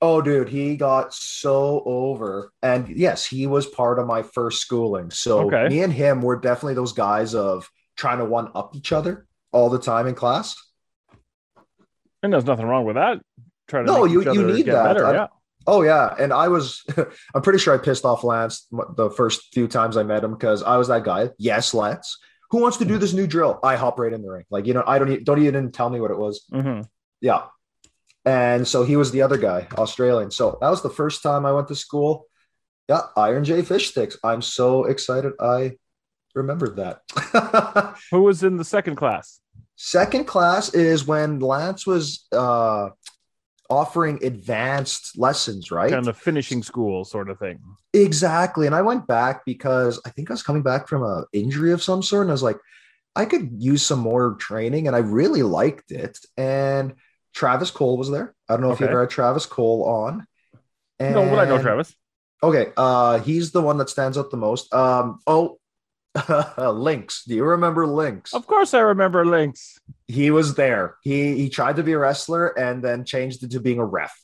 Oh, 0.02 0.20
dude, 0.20 0.48
he 0.48 0.76
got 0.76 1.14
so 1.14 1.80
over. 1.87 2.50
And 2.61 2.88
yes, 2.88 3.24
he 3.24 3.46
was 3.46 3.66
part 3.66 4.00
of 4.00 4.06
my 4.09 4.22
first 4.24 4.61
schooling. 4.61 5.11
So 5.12 5.46
Okay. 5.46 5.68
me 5.68 5.82
and 5.82 5.92
him 5.92 6.22
were 6.22 6.37
definitely 6.40 6.74
those 6.74 6.92
guys 6.92 7.32
of 7.37 7.70
trying 7.96 8.18
to 8.18 8.24
one 8.24 8.50
up 8.54 8.74
each 8.74 8.90
other 8.90 9.26
all 9.52 9.70
the 9.70 9.78
time 9.78 10.09
in 10.09 10.16
class. 10.16 10.56
And 12.20 12.32
there's 12.32 12.44
nothing 12.44 12.66
wrong 12.66 12.85
with 12.85 12.96
that. 12.96 13.20
Try 13.68 13.82
to 13.82 13.87
No, 13.87 14.04
you- 14.06 14.24
you 14.32 14.44
need 14.48 14.66
that. 14.66 14.82
better. 14.85 15.06
I- 15.06 15.12
yeah. 15.12 15.26
Oh 15.66 15.83
yeah, 15.83 16.14
and 16.18 16.33
I 16.33 16.48
was 16.48 16.85
I'm 17.35 17.42
pretty 17.42 17.59
sure 17.59 17.74
I 17.74 17.79
pissed 17.79 18.05
off 18.05 18.24
Lance 18.24 18.66
the 18.96 19.11
first 19.11 19.52
few 19.52 19.68
times 19.68 19.96
I 19.96 20.02
met 20.02 20.22
him 20.24 20.33
because 20.33 20.62
I 20.62 20.76
was 20.76 20.88
that 20.88 21.05
guy. 21.05 21.31
Yes, 21.38 21.74
let's. 21.74 22.18
Who 22.50 22.61
wants 22.61 22.76
to 22.76 22.85
do 22.85 22.96
this 22.96 23.12
new 23.12 23.26
drill? 23.26 23.59
I 23.64 23.74
hop 23.76 23.98
right 23.98 24.12
in 24.12 24.22
the 24.22 24.31
ring. 24.31 24.44
Like, 24.50 24.66
you 24.66 24.74
know, 24.74 24.85
I 24.87 24.98
don't 24.98 25.24
don't 25.24 25.42
even 25.42 25.72
tell 25.72 25.90
me 25.90 26.00
what 26.00 26.11
it 26.11 26.18
was. 26.18 26.44
hmm 26.50 26.83
Yeah. 27.20 27.44
And 28.24 28.66
so 28.66 28.85
he 28.85 28.96
was 28.96 29.12
the 29.12 29.22
other 29.22 29.37
guy, 29.37 29.68
Australian. 29.79 30.31
So 30.33 30.59
that 30.61 30.68
was 30.70 30.83
the 30.83 30.90
first 30.90 31.22
time 31.22 31.46
I 31.46 31.52
went 31.52 31.68
to 31.68 31.76
school. 31.76 32.26
Yeah, 32.88 33.02
Iron 33.16 33.44
J 33.44 33.62
fish 33.62 33.90
sticks. 33.90 34.16
I'm 34.22 34.42
so 34.42 34.85
excited. 34.85 35.33
I 35.40 35.72
remembered 36.35 36.76
that. 36.76 37.96
Who 38.11 38.22
was 38.22 38.42
in 38.42 38.57
the 38.57 38.64
second 38.64 38.96
class? 38.96 39.40
Second 39.76 40.24
class 40.26 40.72
is 40.74 41.07
when 41.07 41.40
Lance 41.40 41.87
was 41.87 42.26
uh, 42.33 42.90
offering 43.70 44.22
advanced 44.24 45.18
lessons, 45.18 45.70
right? 45.70 45.90
Kind 45.90 46.09
of 46.09 46.16
finishing 46.16 46.62
school 46.62 47.05
sort 47.05 47.31
of 47.31 47.38
thing. 47.38 47.59
Exactly. 47.92 48.66
And 48.66 48.74
I 48.74 48.83
went 48.83 49.07
back 49.07 49.44
because 49.44 50.00
I 50.05 50.11
think 50.11 50.31
I 50.31 50.35
was 50.35 50.42
coming 50.42 50.62
back 50.62 50.88
from 50.88 51.02
a 51.02 51.24
injury 51.33 51.72
of 51.72 51.83
some 51.83 52.02
sort. 52.02 52.22
And 52.22 52.31
I 52.31 52.35
was 52.35 52.42
like, 52.42 52.59
I 53.14 53.24
could 53.24 53.50
use 53.59 53.83
some 53.85 54.00
more 54.00 54.35
training. 54.35 54.87
And 54.87 54.96
I 54.96 55.00
really 55.00 55.42
liked 55.42 55.90
it. 55.90 56.18
And 56.37 56.94
Travis 57.35 57.70
Cole 57.70 57.96
was 57.96 58.11
there. 58.11 58.35
I 58.48 58.55
don't 58.55 58.62
know 58.62 58.72
if 58.72 58.81
you've 58.81 58.90
ever 58.90 59.00
had 59.00 59.11
Travis 59.11 59.46
Cole 59.46 59.85
on. 59.85 60.26
And, 60.98 61.14
No, 61.14 61.24
but 61.29 61.38
I 61.38 61.44
know 61.44 61.61
Travis. 61.61 61.94
Okay. 62.42 62.72
Uh 62.76 63.18
he's 63.20 63.52
the 63.52 63.62
one 63.62 63.79
that 63.79 63.90
stands 63.90 64.16
out 64.18 64.31
the 64.31 64.37
most. 64.37 64.72
Um, 64.72 65.18
oh 65.26 65.59
Lynx. 66.59 67.24
Do 67.24 67.35
you 67.35 67.44
remember 67.44 67.87
Lynx? 67.87 68.35
Of 68.35 68.46
course, 68.46 68.74
I 68.74 68.81
remember 68.81 69.24
Lynx. 69.24 69.79
He 70.07 70.31
was 70.31 70.55
there. 70.55 70.96
He 71.02 71.37
he 71.37 71.48
tried 71.50 71.76
to 71.76 71.83
be 71.83 71.92
a 71.92 71.98
wrestler 71.98 72.48
and 72.59 72.83
then 72.83 73.05
changed 73.05 73.42
it 73.42 73.50
to 73.52 73.61
being 73.61 73.79
a 73.79 73.85
ref. 73.85 74.14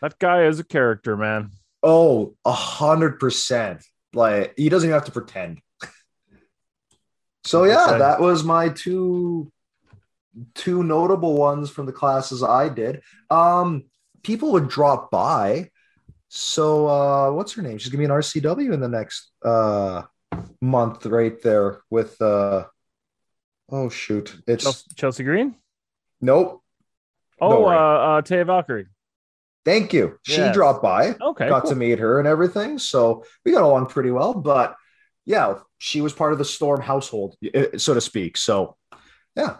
That 0.00 0.18
guy 0.18 0.44
is 0.44 0.58
a 0.58 0.64
character, 0.64 1.16
man. 1.16 1.52
Oh, 1.82 2.34
a 2.44 2.52
hundred 2.52 3.18
percent. 3.20 3.84
Like 4.14 4.54
he 4.56 4.68
doesn't 4.68 4.88
even 4.88 4.94
have 4.94 5.06
to 5.06 5.12
pretend. 5.12 5.60
So 7.44 7.64
yeah, 7.64 7.98
that 7.98 8.20
was 8.20 8.44
my 8.44 8.68
two 8.68 9.50
two 10.54 10.84
notable 10.84 11.36
ones 11.36 11.70
from 11.70 11.86
the 11.86 11.92
classes 11.92 12.40
I 12.40 12.68
did. 12.68 13.00
Um, 13.30 13.86
people 14.22 14.52
would 14.52 14.68
drop 14.68 15.10
by. 15.10 15.70
So 16.28 16.86
uh, 16.86 17.32
what's 17.32 17.54
her 17.54 17.62
name? 17.62 17.78
She's 17.78 17.90
gonna 17.90 17.98
be 17.98 18.04
an 18.04 18.12
RCW 18.12 18.72
in 18.72 18.78
the 18.78 18.88
next 18.88 19.32
uh 19.44 20.02
month, 20.62 21.04
right 21.04 21.40
there 21.42 21.82
with 21.90 22.20
uh. 22.22 22.64
Oh 23.70 23.88
shoot! 23.90 24.36
It's 24.46 24.64
Chelsea, 24.64 24.86
Chelsea 24.96 25.24
Green. 25.24 25.56
nope. 26.20 26.62
Oh, 27.40 27.50
Don't 27.50 27.64
uh, 27.64 27.76
uh, 27.76 28.22
Taya 28.22 28.46
Valkyrie. 28.46 28.86
Thank 29.64 29.92
you. 29.92 30.18
She 30.22 30.36
Yes. 30.40 30.54
dropped 30.54 30.82
by. 30.82 31.16
Okay, 31.20 31.48
got 31.48 31.62
cool. 31.62 31.70
to 31.70 31.76
meet 31.76 31.98
her 31.98 32.18
and 32.18 32.28
everything. 32.28 32.78
So 32.78 33.24
we 33.44 33.52
got 33.52 33.62
along 33.62 33.86
pretty 33.86 34.10
well. 34.10 34.34
But 34.34 34.76
yeah, 35.24 35.58
she 35.78 36.00
was 36.00 36.12
part 36.12 36.32
of 36.32 36.38
the 36.38 36.44
Storm 36.44 36.80
household, 36.80 37.36
eh, 37.54 37.78
so 37.78 37.94
to 37.94 38.00
speak. 38.00 38.36
So, 38.36 38.76
yeah. 39.36 39.56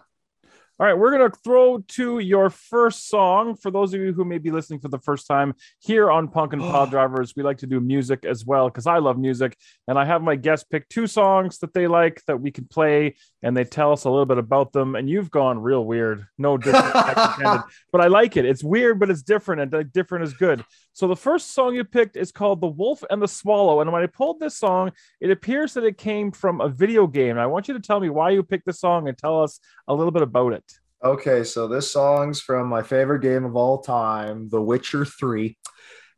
All 0.82 0.88
right, 0.88 0.98
we're 0.98 1.16
going 1.16 1.30
to 1.30 1.38
throw 1.44 1.78
to 1.78 2.18
your 2.18 2.50
first 2.50 3.08
song. 3.08 3.54
For 3.54 3.70
those 3.70 3.94
of 3.94 4.00
you 4.00 4.12
who 4.12 4.24
may 4.24 4.38
be 4.38 4.50
listening 4.50 4.80
for 4.80 4.88
the 4.88 4.98
first 4.98 5.28
time 5.28 5.54
here 5.78 6.10
on 6.10 6.26
Punk 6.26 6.54
and 6.54 6.60
Pile 6.60 6.86
Drivers, 6.90 7.34
we 7.36 7.44
like 7.44 7.58
to 7.58 7.68
do 7.68 7.78
music 7.78 8.24
as 8.24 8.44
well 8.44 8.68
because 8.68 8.88
I 8.88 8.98
love 8.98 9.16
music. 9.16 9.56
And 9.86 9.96
I 9.96 10.04
have 10.04 10.22
my 10.22 10.34
guests 10.34 10.66
pick 10.68 10.88
two 10.88 11.06
songs 11.06 11.58
that 11.58 11.72
they 11.72 11.86
like 11.86 12.20
that 12.26 12.40
we 12.40 12.50
can 12.50 12.64
play, 12.64 13.14
and 13.44 13.56
they 13.56 13.62
tell 13.62 13.92
us 13.92 14.02
a 14.02 14.10
little 14.10 14.26
bit 14.26 14.38
about 14.38 14.72
them. 14.72 14.96
And 14.96 15.08
you've 15.08 15.30
gone 15.30 15.60
real 15.60 15.84
weird. 15.84 16.26
No 16.36 16.56
different, 16.56 16.92
but 17.92 18.00
I 18.00 18.08
like 18.08 18.36
it. 18.36 18.44
It's 18.44 18.64
weird, 18.64 18.98
but 18.98 19.08
it's 19.08 19.22
different, 19.22 19.72
and 19.72 19.92
different 19.92 20.24
is 20.24 20.32
good. 20.32 20.64
So 20.94 21.08
the 21.08 21.16
first 21.16 21.54
song 21.54 21.74
you 21.74 21.84
picked 21.84 22.16
is 22.16 22.32
called 22.32 22.60
The 22.60 22.66
Wolf 22.66 23.02
and 23.08 23.22
the 23.22 23.28
Swallow. 23.28 23.80
And 23.80 23.90
when 23.90 24.02
I 24.02 24.06
pulled 24.06 24.40
this 24.40 24.58
song, 24.58 24.92
it 25.20 25.30
appears 25.30 25.72
that 25.74 25.84
it 25.84 25.96
came 25.96 26.30
from 26.32 26.60
a 26.60 26.68
video 26.68 27.06
game. 27.06 27.38
I 27.38 27.46
want 27.46 27.66
you 27.66 27.74
to 27.74 27.80
tell 27.80 27.98
me 27.98 28.10
why 28.10 28.30
you 28.30 28.42
picked 28.42 28.66
the 28.66 28.74
song 28.74 29.08
and 29.08 29.16
tell 29.16 29.42
us 29.42 29.58
a 29.88 29.94
little 29.94 30.10
bit 30.10 30.22
about 30.22 30.52
it. 30.52 30.64
Okay, 31.02 31.44
so 31.44 31.66
this 31.66 31.90
song's 31.90 32.40
from 32.40 32.68
my 32.68 32.82
favorite 32.82 33.22
game 33.22 33.44
of 33.44 33.56
all 33.56 33.80
time, 33.80 34.48
The 34.50 34.60
Witcher 34.60 35.04
3. 35.04 35.56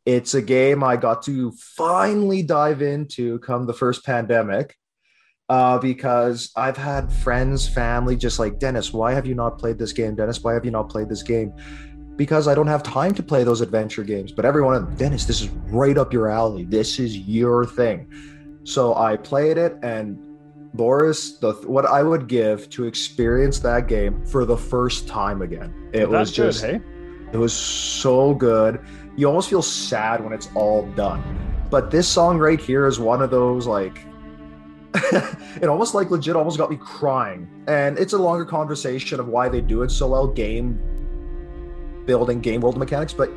It's 0.05 0.33
a 0.35 0.41
game 0.41 0.83
I 0.83 0.97
got 0.97 1.23
to 1.23 1.51
finally 1.51 2.43
dive 2.43 2.81
into 2.81 3.39
come 3.39 3.65
the 3.65 3.73
first 3.73 4.05
pandemic 4.05 4.75
uh, 5.49 5.79
because 5.79 6.51
I've 6.55 6.77
had 6.77 7.11
friends, 7.11 7.67
family 7.67 8.15
just 8.15 8.39
like, 8.39 8.59
Dennis, 8.59 8.93
why 8.93 9.13
have 9.13 9.25
you 9.25 9.35
not 9.35 9.57
played 9.57 9.79
this 9.79 9.93
game? 9.93 10.15
Dennis, 10.15 10.43
why 10.43 10.53
have 10.53 10.65
you 10.65 10.71
not 10.71 10.89
played 10.89 11.09
this 11.09 11.23
game? 11.23 11.53
Because 12.15 12.47
I 12.47 12.55
don't 12.55 12.67
have 12.67 12.81
time 12.83 13.13
to 13.15 13.23
play 13.23 13.43
those 13.43 13.61
adventure 13.61 14.03
games. 14.03 14.31
But 14.31 14.45
everyone, 14.45 14.75
in 14.75 14.95
Dennis, 14.95 15.25
this 15.25 15.41
is 15.41 15.49
right 15.67 15.97
up 15.97 16.13
your 16.13 16.29
alley. 16.29 16.63
This 16.63 16.99
is 16.99 17.17
your 17.17 17.65
thing. 17.65 18.07
So 18.63 18.95
I 18.95 19.17
played 19.17 19.57
it 19.57 19.77
and 19.83 20.17
Boris, 20.75 21.37
the 21.37 21.53
what 21.65 21.85
I 21.85 22.03
would 22.03 22.27
give 22.27 22.69
to 22.71 22.85
experience 22.85 23.59
that 23.59 23.87
game 23.87 24.25
for 24.25 24.45
the 24.45 24.57
first 24.57 25.07
time 25.07 25.41
again. 25.41 25.73
It 25.93 26.09
was 26.09 26.31
just 26.31 26.61
good, 26.61 26.81
hey? 26.81 27.29
it 27.33 27.37
was 27.37 27.53
so 27.53 28.33
good. 28.33 28.79
You 29.15 29.27
almost 29.27 29.49
feel 29.49 29.61
sad 29.61 30.23
when 30.23 30.33
it's 30.33 30.49
all 30.55 30.85
done. 30.91 31.23
But 31.69 31.91
this 31.91 32.07
song 32.07 32.37
right 32.37 32.59
here 32.59 32.85
is 32.87 32.99
one 32.99 33.21
of 33.21 33.31
those 33.31 33.67
like 33.67 34.05
it 35.61 35.67
almost 35.67 35.93
like 35.93 36.09
legit 36.09 36.35
almost 36.35 36.57
got 36.57 36.69
me 36.69 36.77
crying. 36.77 37.49
And 37.67 37.97
it's 37.97 38.13
a 38.13 38.17
longer 38.17 38.45
conversation 38.45 39.19
of 39.19 39.27
why 39.27 39.49
they 39.49 39.61
do 39.61 39.81
it 39.83 39.91
so 39.91 40.07
well, 40.07 40.27
game 40.27 40.79
building, 42.05 42.39
game 42.39 42.61
world 42.61 42.77
mechanics, 42.77 43.13
but 43.13 43.31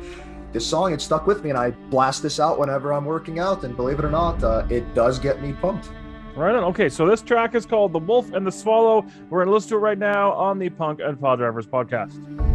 this 0.51 0.65
song 0.65 0.93
it 0.93 1.01
stuck 1.01 1.27
with 1.27 1.43
me 1.43 1.49
and 1.51 1.59
I 1.59 1.71
blast 1.71 2.23
this 2.23 2.39
out 2.39 2.59
whenever 2.59 2.91
I'm 2.93 3.05
working 3.05 3.39
out 3.39 3.63
and 3.63 3.75
believe 3.75 3.99
it 3.99 4.05
or 4.05 4.09
not, 4.09 4.43
uh, 4.43 4.65
it 4.69 4.93
does 4.93 5.19
get 5.19 5.41
me 5.41 5.53
pumped. 5.53 5.89
Right 6.35 6.55
on. 6.55 6.63
Okay, 6.65 6.89
so 6.89 7.05
this 7.05 7.21
track 7.21 7.53
is 7.53 7.65
called 7.65 7.91
The 7.93 7.99
Wolf 7.99 8.31
and 8.33 8.47
the 8.47 8.51
Swallow. 8.51 9.05
We're 9.29 9.39
going 9.39 9.47
to 9.47 9.53
listen 9.53 9.69
to 9.71 9.75
it 9.75 9.79
right 9.79 9.97
now 9.97 10.31
on 10.33 10.57
the 10.57 10.69
Punk 10.69 11.01
and 11.03 11.19
Pile 11.19 11.37
Drivers 11.37 11.67
podcast. 11.67 12.48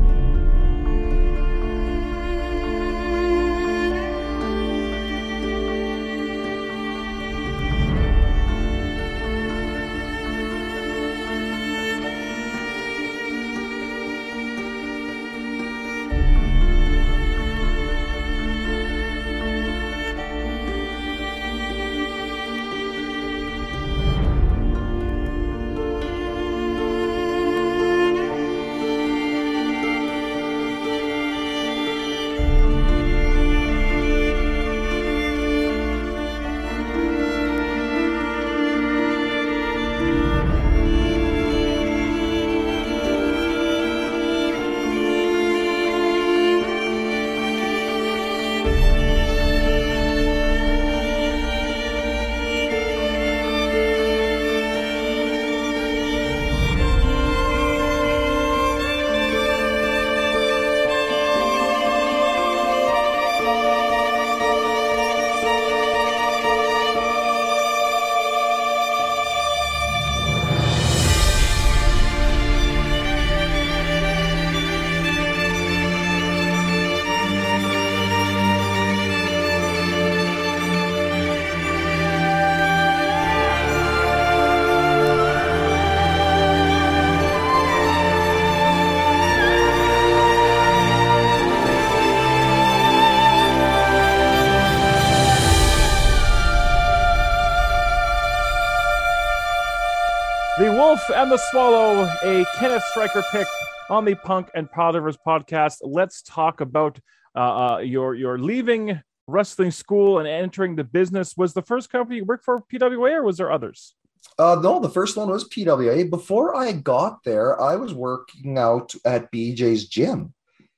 And 101.13 101.31
the 101.31 101.37
Swallow, 101.51 102.05
a 102.23 102.47
Kenneth 102.57 102.83
Stryker 102.85 103.23
pick 103.31 103.47
on 103.91 104.07
the 104.07 104.15
Punk 104.15 104.49
and 104.55 104.71
Pile 104.71 104.93
Drivers 104.93 105.19
podcast. 105.19 105.79
Let's 105.83 106.23
talk 106.23 106.63
about 106.63 106.99
uh, 107.37 107.39
uh, 107.39 107.79
your 107.79 108.15
your 108.15 108.39
leaving 108.39 109.03
wrestling 109.27 109.71
school 109.71 110.19
and 110.19 110.27
entering 110.27 110.77
the 110.77 110.85
business. 110.85 111.37
Was 111.37 111.53
the 111.53 111.61
first 111.61 111.91
company 111.91 112.17
you 112.17 112.25
worked 112.25 112.45
for 112.45 112.63
PWA, 112.73 113.17
or 113.17 113.23
was 113.23 113.37
there 113.37 113.53
others? 113.53 113.97
Uh, 114.39 114.57
no, 114.63 114.81
the 114.81 114.89
first 114.89 115.17
one 115.17 115.29
was 115.29 115.47
PWA. 115.49 116.09
Before 116.09 116.57
I 116.57 116.73
got 116.73 117.23
there, 117.23 117.61
I 117.61 117.77
was 117.77 117.93
working 117.93 118.57
out 118.57 118.95
at 119.05 119.31
BJ's 119.31 119.87
gym. 119.89 120.33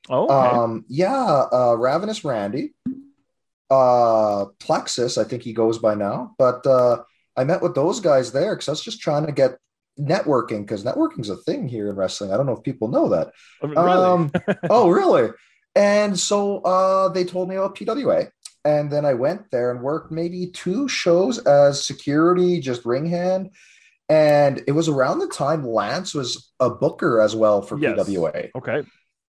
Oh, 0.08 0.24
okay. 0.24 0.56
um, 0.56 0.84
yeah, 0.88 1.46
uh, 1.52 1.76
Ravenous 1.78 2.24
Randy, 2.24 2.74
uh, 3.70 4.46
Plexus, 4.58 5.18
I 5.18 5.24
think 5.24 5.42
he 5.42 5.52
goes 5.52 5.78
by 5.78 5.94
now. 5.94 6.34
But 6.36 6.66
uh, 6.66 7.02
I 7.36 7.44
met 7.44 7.62
with 7.62 7.76
those 7.76 8.00
guys 8.00 8.32
there 8.32 8.54
because 8.54 8.68
I 8.68 8.72
was 8.72 8.82
just 8.82 9.00
trying 9.00 9.26
to 9.26 9.32
get 9.32 9.58
networking 9.98 10.60
because 10.60 10.84
networking's 10.84 11.30
a 11.30 11.36
thing 11.36 11.68
here 11.68 11.90
in 11.90 11.96
wrestling. 11.96 12.32
I 12.32 12.36
don't 12.36 12.46
know 12.46 12.56
if 12.56 12.62
people 12.62 12.88
know 12.88 13.08
that. 13.10 13.32
Oh, 13.62 13.68
really? 13.68 13.86
Um, 13.88 14.32
oh, 14.70 14.90
really? 14.90 15.30
And 15.74 16.18
so 16.18 16.58
uh, 16.60 17.08
they 17.10 17.24
told 17.24 17.48
me 17.48 17.56
about 17.56 17.76
PWA. 17.76 18.30
And 18.64 18.90
then 18.90 19.04
I 19.04 19.14
went 19.14 19.50
there 19.50 19.70
and 19.70 19.80
worked 19.80 20.10
maybe 20.10 20.48
two 20.48 20.88
shows 20.88 21.38
as 21.38 21.86
security, 21.86 22.60
just 22.60 22.84
ring 22.84 23.06
hand. 23.06 23.50
And 24.08 24.62
it 24.66 24.72
was 24.72 24.88
around 24.88 25.20
the 25.20 25.28
time 25.28 25.66
Lance 25.66 26.14
was 26.14 26.52
a 26.58 26.70
booker 26.70 27.20
as 27.20 27.36
well 27.36 27.62
for 27.62 27.78
yes. 27.78 27.98
PWA. 27.98 28.50
Okay. 28.56 28.82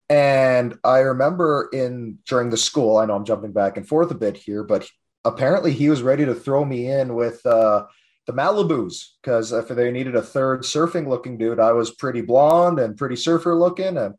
And 0.09 0.77
I 0.83 0.99
remember 0.99 1.69
in 1.73 2.19
during 2.27 2.49
the 2.49 2.57
school, 2.57 2.97
I 2.97 3.05
know 3.05 3.15
I'm 3.15 3.25
jumping 3.25 3.51
back 3.51 3.77
and 3.77 3.87
forth 3.87 4.09
a 4.11 4.15
bit 4.15 4.37
here, 4.37 4.63
but 4.63 4.87
apparently 5.25 5.73
he 5.73 5.89
was 5.89 6.01
ready 6.01 6.25
to 6.25 6.33
throw 6.33 6.63
me 6.63 6.89
in 6.89 7.13
with 7.13 7.45
uh, 7.45 7.85
the 8.27 8.33
Malibus 8.33 9.13
because 9.21 9.51
if 9.51 9.69
they 9.69 9.91
needed 9.91 10.15
a 10.15 10.21
third 10.21 10.61
surfing 10.61 11.07
looking 11.07 11.37
dude, 11.37 11.59
I 11.59 11.71
was 11.71 11.91
pretty 11.91 12.21
blonde 12.21 12.77
and 12.77 12.97
pretty 12.97 13.15
surfer 13.15 13.55
looking, 13.55 13.97
and 13.97 14.15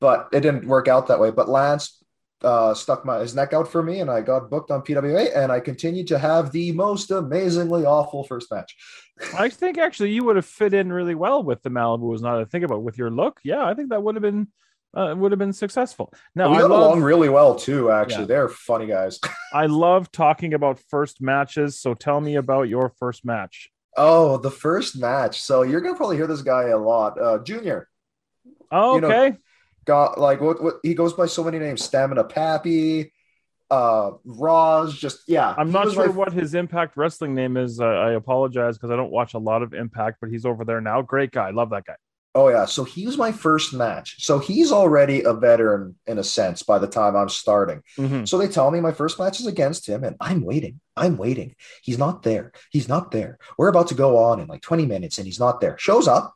but 0.00 0.28
it 0.32 0.40
didn't 0.40 0.66
work 0.66 0.88
out 0.88 1.06
that 1.06 1.20
way. 1.20 1.30
But 1.30 1.48
Lance 1.48 2.02
uh, 2.42 2.74
stuck 2.74 3.04
my 3.04 3.20
his 3.20 3.34
neck 3.34 3.52
out 3.52 3.70
for 3.70 3.82
me, 3.82 4.00
and 4.00 4.10
I 4.10 4.20
got 4.20 4.50
booked 4.50 4.70
on 4.70 4.82
PWA, 4.82 5.34
and 5.34 5.50
I 5.50 5.60
continued 5.60 6.08
to 6.08 6.18
have 6.18 6.50
the 6.50 6.72
most 6.72 7.10
amazingly 7.10 7.84
awful 7.84 8.24
first 8.24 8.50
match. 8.50 8.76
I 9.38 9.48
think 9.48 9.78
actually 9.78 10.10
you 10.10 10.24
would 10.24 10.36
have 10.36 10.44
fit 10.44 10.74
in 10.74 10.92
really 10.92 11.14
well 11.14 11.42
with 11.42 11.62
the 11.62 11.70
Malibus. 11.70 12.20
not 12.20 12.38
to 12.38 12.46
think 12.46 12.64
about 12.64 12.82
with 12.82 12.98
your 12.98 13.10
look, 13.10 13.40
yeah, 13.44 13.64
I 13.64 13.74
think 13.74 13.90
that 13.90 14.02
would 14.02 14.16
have 14.16 14.22
been 14.22 14.48
uh, 14.96 15.14
would 15.14 15.30
have 15.30 15.38
been 15.38 15.52
successful. 15.52 16.12
Now 16.34 16.50
we 16.50 16.56
got 16.56 16.70
love, 16.70 16.80
along 16.80 17.02
really 17.02 17.28
well 17.28 17.54
too. 17.54 17.90
Actually, 17.90 18.20
yeah. 18.22 18.26
they're 18.26 18.48
funny 18.48 18.86
guys. 18.86 19.20
I 19.52 19.66
love 19.66 20.10
talking 20.10 20.54
about 20.54 20.80
first 20.88 21.20
matches. 21.20 21.78
So 21.78 21.94
tell 21.94 22.20
me 22.20 22.36
about 22.36 22.62
your 22.62 22.88
first 22.98 23.24
match. 23.24 23.70
Oh, 23.96 24.38
the 24.38 24.50
first 24.50 24.98
match. 24.98 25.40
So 25.40 25.62
you're 25.62 25.82
gonna 25.82 25.96
probably 25.96 26.16
hear 26.16 26.26
this 26.26 26.42
guy 26.42 26.68
a 26.68 26.78
lot, 26.78 27.20
uh, 27.20 27.38
Junior. 27.44 27.88
Oh, 28.72 28.96
okay. 28.96 29.26
You 29.26 29.30
know, 29.32 29.36
got 29.84 30.18
like 30.18 30.40
what, 30.40 30.62
what 30.62 30.76
he 30.82 30.94
goes 30.94 31.12
by 31.12 31.26
so 31.26 31.44
many 31.44 31.58
names: 31.58 31.84
Stamina 31.84 32.24
Pappy, 32.24 33.12
uh 33.70 34.12
Raj, 34.24 34.98
just 34.98 35.20
yeah. 35.28 35.54
I'm 35.58 35.72
not 35.72 35.92
sure 35.92 36.10
what 36.10 36.32
his 36.32 36.54
Impact 36.54 36.96
Wrestling 36.96 37.34
name 37.34 37.58
is. 37.58 37.80
Uh, 37.80 37.84
I 37.84 38.12
apologize 38.12 38.78
because 38.78 38.90
I 38.90 38.96
don't 38.96 39.12
watch 39.12 39.34
a 39.34 39.38
lot 39.38 39.62
of 39.62 39.74
Impact, 39.74 40.18
but 40.22 40.30
he's 40.30 40.46
over 40.46 40.64
there 40.64 40.80
now. 40.80 41.02
Great 41.02 41.32
guy, 41.32 41.50
love 41.50 41.68
that 41.70 41.84
guy. 41.84 41.96
Oh 42.36 42.48
yeah, 42.50 42.66
so 42.66 42.84
he 42.84 43.06
was 43.06 43.16
my 43.16 43.32
first 43.32 43.72
match. 43.72 44.16
So 44.22 44.38
he's 44.38 44.70
already 44.70 45.22
a 45.22 45.32
veteran 45.32 45.94
in 46.06 46.18
a 46.18 46.22
sense 46.22 46.62
by 46.62 46.78
the 46.78 46.86
time 46.86 47.16
I'm 47.16 47.30
starting. 47.30 47.80
Mhm. 47.96 48.28
So 48.28 48.36
they 48.36 48.46
tell 48.46 48.70
me 48.70 48.78
my 48.78 48.92
first 48.92 49.18
match 49.18 49.40
is 49.40 49.46
against 49.46 49.88
him, 49.88 50.04
and 50.04 50.16
I'm 50.20 50.42
waiting. 50.44 50.78
I'm 50.98 51.16
waiting. 51.16 51.54
He's 51.82 51.96
not 51.96 52.22
there. 52.24 52.52
He's 52.70 52.88
not 52.90 53.10
there. 53.10 53.38
We're 53.56 53.68
about 53.68 53.88
to 53.88 53.94
go 53.94 54.18
on 54.18 54.40
in 54.40 54.48
like 54.48 54.60
20 54.60 54.84
minutes, 54.84 55.16
and 55.16 55.26
he's 55.26 55.40
not 55.40 55.62
there. 55.62 55.78
Shows 55.78 56.06
up. 56.06 56.34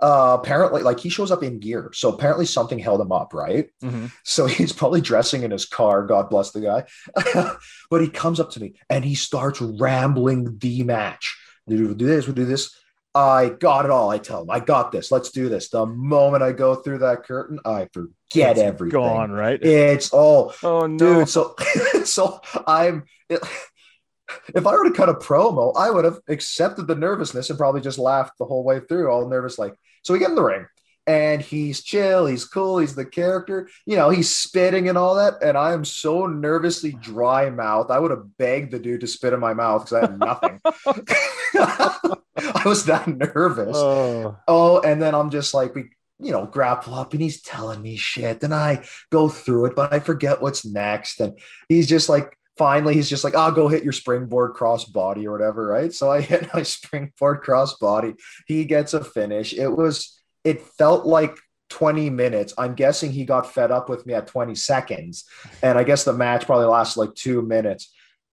Uh, 0.00 0.36
apparently, 0.40 0.82
like 0.82 0.98
he 0.98 1.08
shows 1.08 1.30
up 1.30 1.44
in 1.44 1.60
gear. 1.60 1.90
So 1.94 2.12
apparently 2.12 2.44
something 2.46 2.80
held 2.80 3.00
him 3.00 3.12
up, 3.12 3.32
right? 3.32 3.70
Mhm. 3.84 4.10
So 4.24 4.46
he's 4.56 4.72
probably 4.72 5.00
dressing 5.00 5.44
in 5.44 5.52
his 5.52 5.64
car. 5.64 6.04
God 6.06 6.28
bless 6.28 6.50
the 6.50 6.60
guy. 6.60 6.84
but 7.88 8.00
he 8.02 8.08
comes 8.10 8.40
up 8.40 8.50
to 8.50 8.60
me 8.60 8.74
and 8.90 9.04
he 9.04 9.14
starts 9.14 9.60
rambling 9.60 10.58
the 10.58 10.82
match. 10.82 11.38
We'll 11.68 11.94
do 11.94 12.06
this. 12.06 12.26
We'll 12.26 12.34
do 12.34 12.44
this. 12.46 12.74
I 13.16 13.48
got 13.48 13.86
it 13.86 13.90
all. 13.90 14.10
I 14.10 14.18
tell 14.18 14.42
him, 14.42 14.50
I 14.50 14.60
got 14.60 14.92
this. 14.92 15.10
Let's 15.10 15.30
do 15.30 15.48
this. 15.48 15.70
The 15.70 15.86
moment 15.86 16.42
I 16.42 16.52
go 16.52 16.74
through 16.74 16.98
that 16.98 17.24
curtain, 17.24 17.58
I 17.64 17.88
forget 17.90 18.52
It's 18.52 18.60
everything. 18.60 19.00
Gone, 19.00 19.30
right? 19.30 19.58
It's 19.62 20.12
all 20.12 20.52
oh 20.62 20.86
no. 20.86 21.20
dude. 21.20 21.28
So, 21.30 21.54
so 22.04 22.40
I'm. 22.66 23.04
if 23.30 24.66
I 24.66 24.72
were 24.72 24.84
to 24.84 24.94
cut 24.94 25.08
a 25.08 25.14
promo, 25.14 25.72
I 25.74 25.90
would 25.90 26.04
have 26.04 26.18
accepted 26.28 26.86
the 26.86 26.94
nervousness 26.94 27.48
and 27.48 27.58
probably 27.58 27.80
just 27.80 27.98
laughed 27.98 28.34
the 28.38 28.44
whole 28.44 28.64
way 28.64 28.80
through, 28.80 29.10
all 29.10 29.26
nervous. 29.26 29.58
Like, 29.58 29.74
so 30.02 30.12
we 30.12 30.18
get 30.18 30.28
in 30.28 30.36
the 30.36 30.42
ring, 30.42 30.66
and 31.06 31.40
he's 31.40 31.82
chill, 31.82 32.26
he's 32.26 32.44
cool, 32.44 32.78
he's 32.78 32.94
the 32.94 33.04
character. 33.04 33.68
You 33.84 33.96
know, 33.96 34.10
he's 34.10 34.34
spitting 34.34 34.88
and 34.88 34.98
all 34.98 35.14
that, 35.16 35.42
and 35.42 35.56
I 35.56 35.72
am 35.72 35.84
so 35.84 36.26
nervously 36.26 36.92
dry 36.92 37.48
mouth. 37.50 37.90
I 37.90 37.98
would 37.98 38.10
have 38.10 38.36
begged 38.38 38.72
the 38.72 38.78
dude 38.78 39.02
to 39.02 39.06
spit 39.06 39.32
in 39.32 39.40
my 39.40 39.54
mouth 39.54 39.84
because 39.84 39.92
I 39.92 40.00
had 40.00 40.18
nothing. 40.18 40.60
I 42.36 42.62
was 42.64 42.84
that 42.86 43.06
nervous. 43.06 43.76
Oh. 43.76 44.36
Oh, 44.48 44.80
and 44.80 45.00
then 45.00 45.14
I'm 45.14 45.30
just 45.30 45.54
like, 45.54 45.74
we, 45.74 45.90
you 46.18 46.32
know, 46.32 46.46
grapple 46.46 46.94
up 46.94 47.12
and 47.12 47.22
he's 47.22 47.42
telling 47.42 47.82
me 47.82 47.96
shit. 47.96 48.42
And 48.42 48.54
I 48.54 48.84
go 49.10 49.28
through 49.28 49.66
it, 49.66 49.76
but 49.76 49.92
I 49.92 50.00
forget 50.00 50.42
what's 50.42 50.64
next. 50.64 51.20
And 51.20 51.38
he's 51.68 51.86
just 51.86 52.08
like, 52.08 52.36
finally, 52.56 52.94
he's 52.94 53.10
just 53.10 53.24
like, 53.24 53.34
I'll 53.34 53.52
go 53.52 53.68
hit 53.68 53.84
your 53.84 53.92
springboard 53.92 54.54
cross 54.54 54.84
body 54.84 55.26
or 55.26 55.32
whatever. 55.32 55.66
Right. 55.66 55.92
So 55.92 56.10
I 56.10 56.20
hit 56.20 56.52
my 56.54 56.62
springboard 56.64 57.42
cross 57.42 57.76
body. 57.78 58.14
He 58.46 58.64
gets 58.64 58.94
a 58.94 59.04
finish. 59.04 59.52
It 59.52 59.68
was, 59.68 60.15
it 60.46 60.62
felt 60.62 61.04
like 61.04 61.36
20 61.70 62.08
minutes. 62.10 62.54
I'm 62.56 62.74
guessing 62.74 63.10
he 63.10 63.24
got 63.24 63.52
fed 63.52 63.72
up 63.72 63.88
with 63.88 64.06
me 64.06 64.14
at 64.14 64.28
20 64.28 64.54
seconds. 64.54 65.24
And 65.60 65.76
I 65.76 65.82
guess 65.82 66.04
the 66.04 66.12
match 66.12 66.46
probably 66.46 66.66
lasted 66.66 67.00
like 67.00 67.14
two 67.16 67.42
minutes. 67.42 67.92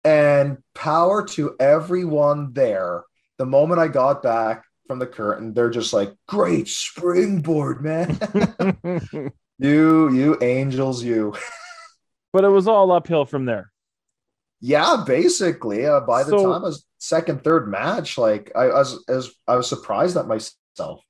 And 0.04 0.58
power 0.74 1.26
to 1.30 1.56
everyone 1.58 2.52
there. 2.52 3.02
The 3.38 3.46
moment 3.46 3.80
I 3.80 3.88
got 3.88 4.22
back 4.22 4.64
from 4.86 5.00
the 5.00 5.06
curtain, 5.06 5.52
they're 5.52 5.68
just 5.68 5.92
like, 5.92 6.14
great 6.28 6.68
springboard, 6.68 7.82
man. 7.82 8.16
you, 9.58 10.12
you 10.12 10.38
angels, 10.40 11.02
you. 11.02 11.34
but 12.32 12.44
it 12.44 12.48
was 12.48 12.68
all 12.68 12.92
uphill 12.92 13.24
from 13.24 13.46
there. 13.46 13.72
Yeah, 14.60 15.02
basically. 15.04 15.84
Uh, 15.86 16.00
by 16.00 16.22
the 16.22 16.30
So- 16.30 16.52
time 16.52 16.62
I 16.62 16.66
was 16.68 16.86
second, 16.98 17.42
third 17.42 17.68
match, 17.68 18.16
like 18.16 18.52
I, 18.54 18.66
I 18.66 18.78
was, 18.78 19.04
as 19.08 19.32
I 19.48 19.56
was 19.56 19.68
surprised 19.68 20.16
at 20.16 20.28
myself. 20.28 20.54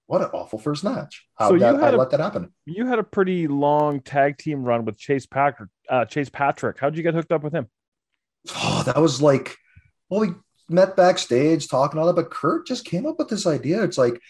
What 0.07 0.22
an 0.22 0.29
awful 0.33 0.59
first 0.59 0.85
match! 0.85 1.26
How 1.37 1.48
So 1.48 1.55
you 1.55 1.61
that, 1.61 1.76
I 1.76 1.85
had 1.87 1.94
a- 1.94 1.96
let 1.96 2.11
that 2.11 2.20
happen? 2.20 2.52
You 2.64 2.87
had 2.87 2.98
a 2.98 3.02
pretty 3.05 3.48
long 3.48 4.00
tag 4.00 4.38
team 4.38 4.62
run 4.62 4.85
with 4.85 4.96
Chase 4.98 5.26
Patrick. 5.26 5.70
Uh, 5.88 6.05
Chase 6.05 6.31
Patrick. 6.31 6.79
How'd 6.79 6.96
you 6.96 7.02
get 7.02 7.14
hooked 7.14 7.33
up 7.33 7.42
with 7.42 7.52
him? 7.52 7.68
Oh, 8.55 8.83
that 8.87 9.00
was 9.00 9.20
like, 9.20 9.57
well, 10.09 10.20
we 10.20 10.29
met 10.68 10.96
backstage 10.96 11.68
talking 11.68 11.98
all 11.98 12.07
that, 12.07 12.14
but 12.16 12.31
Kurt 12.31 12.66
just 12.66 12.85
came 12.85 13.07
up 13.07 13.18
with 13.18 13.29
this 13.29 13.46
idea. 13.46 13.83
It's 13.83 13.98
like, 13.98 14.20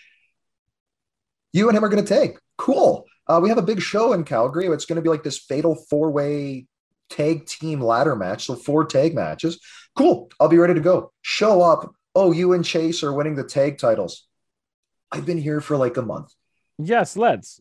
you 1.52 1.68
and 1.68 1.76
him 1.76 1.84
are 1.84 1.88
going 1.88 2.04
to 2.04 2.14
take. 2.14 2.38
Cool. 2.58 3.04
Uh, 3.26 3.40
we 3.42 3.48
have 3.48 3.58
a 3.58 3.62
big 3.62 3.80
show 3.80 4.12
in 4.12 4.24
Calgary. 4.24 4.66
It's 4.66 4.86
going 4.86 4.96
to 4.96 5.02
be 5.02 5.08
like 5.08 5.22
this 5.22 5.38
fatal 5.38 5.74
four 5.90 6.10
way 6.10 6.66
tag 7.10 7.46
team 7.46 7.80
ladder 7.80 8.16
match. 8.16 8.46
So 8.46 8.54
four 8.54 8.84
tag 8.84 9.14
matches. 9.14 9.60
Cool. 9.96 10.30
I'll 10.40 10.48
be 10.48 10.58
ready 10.58 10.74
to 10.74 10.80
go. 10.80 11.12
Show 11.22 11.62
up. 11.62 11.90
Oh, 12.14 12.32
you 12.32 12.52
and 12.52 12.64
Chase 12.64 13.02
are 13.02 13.12
winning 13.12 13.34
the 13.36 13.44
tag 13.44 13.78
titles. 13.78 14.25
I've 15.12 15.26
been 15.26 15.38
here 15.38 15.60
for 15.60 15.76
like 15.76 15.96
a 15.96 16.02
month. 16.02 16.32
Yes, 16.78 17.16
let's. 17.16 17.60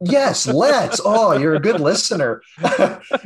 Yes, 0.00 0.46
let's. 0.46 1.00
Oh, 1.04 1.36
you're 1.36 1.54
a 1.54 1.60
good 1.60 1.80
listener. 1.80 2.42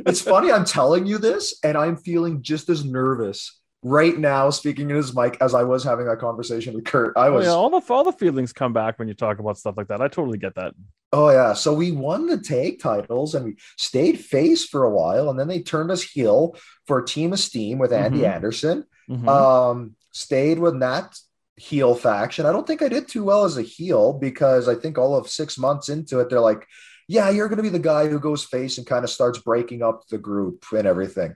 it's 0.07 0.21
funny, 0.21 0.51
I'm 0.51 0.65
telling 0.65 1.07
you 1.07 1.19
this, 1.19 1.59
and 1.65 1.77
I'm 1.77 1.97
feeling 1.97 2.43
just 2.43 2.69
as 2.69 2.85
nervous 2.85 3.59
right 3.85 4.17
now 4.17 4.49
speaking 4.49 4.89
in 4.91 4.97
his 4.97 5.15
mic 5.15 5.37
as 5.41 5.55
I 5.55 5.65
was 5.65 5.83
having 5.83 6.07
that 6.07 6.19
conversation 6.21 6.73
with 6.75 6.85
Kurt. 6.85 7.15
I 7.17 7.27
Oh, 7.29 7.33
was, 7.35 7.47
yeah, 7.47 7.53
all 7.53 7.69
the 7.69 7.93
all 7.93 8.05
the 8.05 8.13
feelings 8.13 8.53
come 8.53 8.73
back 8.73 8.99
when 8.99 9.09
you 9.09 9.15
talk 9.15 9.39
about 9.41 9.59
stuff 9.59 9.77
like 9.77 9.89
that. 9.89 10.01
I 10.01 10.07
totally 10.09 10.39
get 10.39 10.55
that. 10.55 10.73
oh, 11.13 11.31
yeah. 11.31 11.53
So 11.53 11.75
we 11.75 11.91
won 11.93 12.27
the 12.27 12.39
tag 12.39 12.79
titles 12.81 13.35
and 13.35 13.45
we 13.45 13.57
stayed 13.77 14.19
face 14.21 14.65
for 14.65 14.85
a 14.85 14.91
while, 14.91 15.31
and 15.31 15.39
then 15.39 15.49
they 15.49 15.61
turned 15.63 15.91
us 15.91 16.03
heel 16.03 16.57
for 16.87 17.03
Team 17.03 17.33
Esteem 17.33 17.79
with 17.79 17.93
Andy 17.93 18.21
Mhm. 18.21 18.35
Anderson. 18.35 18.85
Mhm. 19.11 19.29
Um, 19.29 19.97
stayed 20.13 20.59
with 20.59 20.79
that 20.81 21.19
heel 21.57 21.95
faction. 21.95 22.47
I 22.47 22.53
don't 22.53 22.67
think 22.67 22.83
I 22.83 22.89
did 22.89 23.09
too 23.09 23.25
well 23.25 23.45
as 23.45 23.57
a 23.57 23.63
heel 23.63 24.13
because 24.13 24.69
I 24.69 24.75
think 24.75 24.99
all 24.99 25.17
of 25.17 25.29
six 25.29 25.59
months 25.59 25.89
into 25.89 26.21
it, 26.21 26.31
they're 26.31 26.41
like, 26.41 26.67
yeah, 27.09 27.31
you're 27.31 27.49
going 27.49 27.59
to 27.59 27.63
be 27.63 27.69
the 27.69 27.79
guy 27.79 28.09
who 28.09 28.19
goes 28.19 28.45
face 28.45 28.79
and 28.79 28.87
kind 28.87 29.05
of 29.05 29.11
starts 29.11 29.39
breaking 29.39 29.83
up 29.83 30.07
the 30.09 30.19
group 30.19 30.65
and 30.73 30.87
everything. 30.87 31.35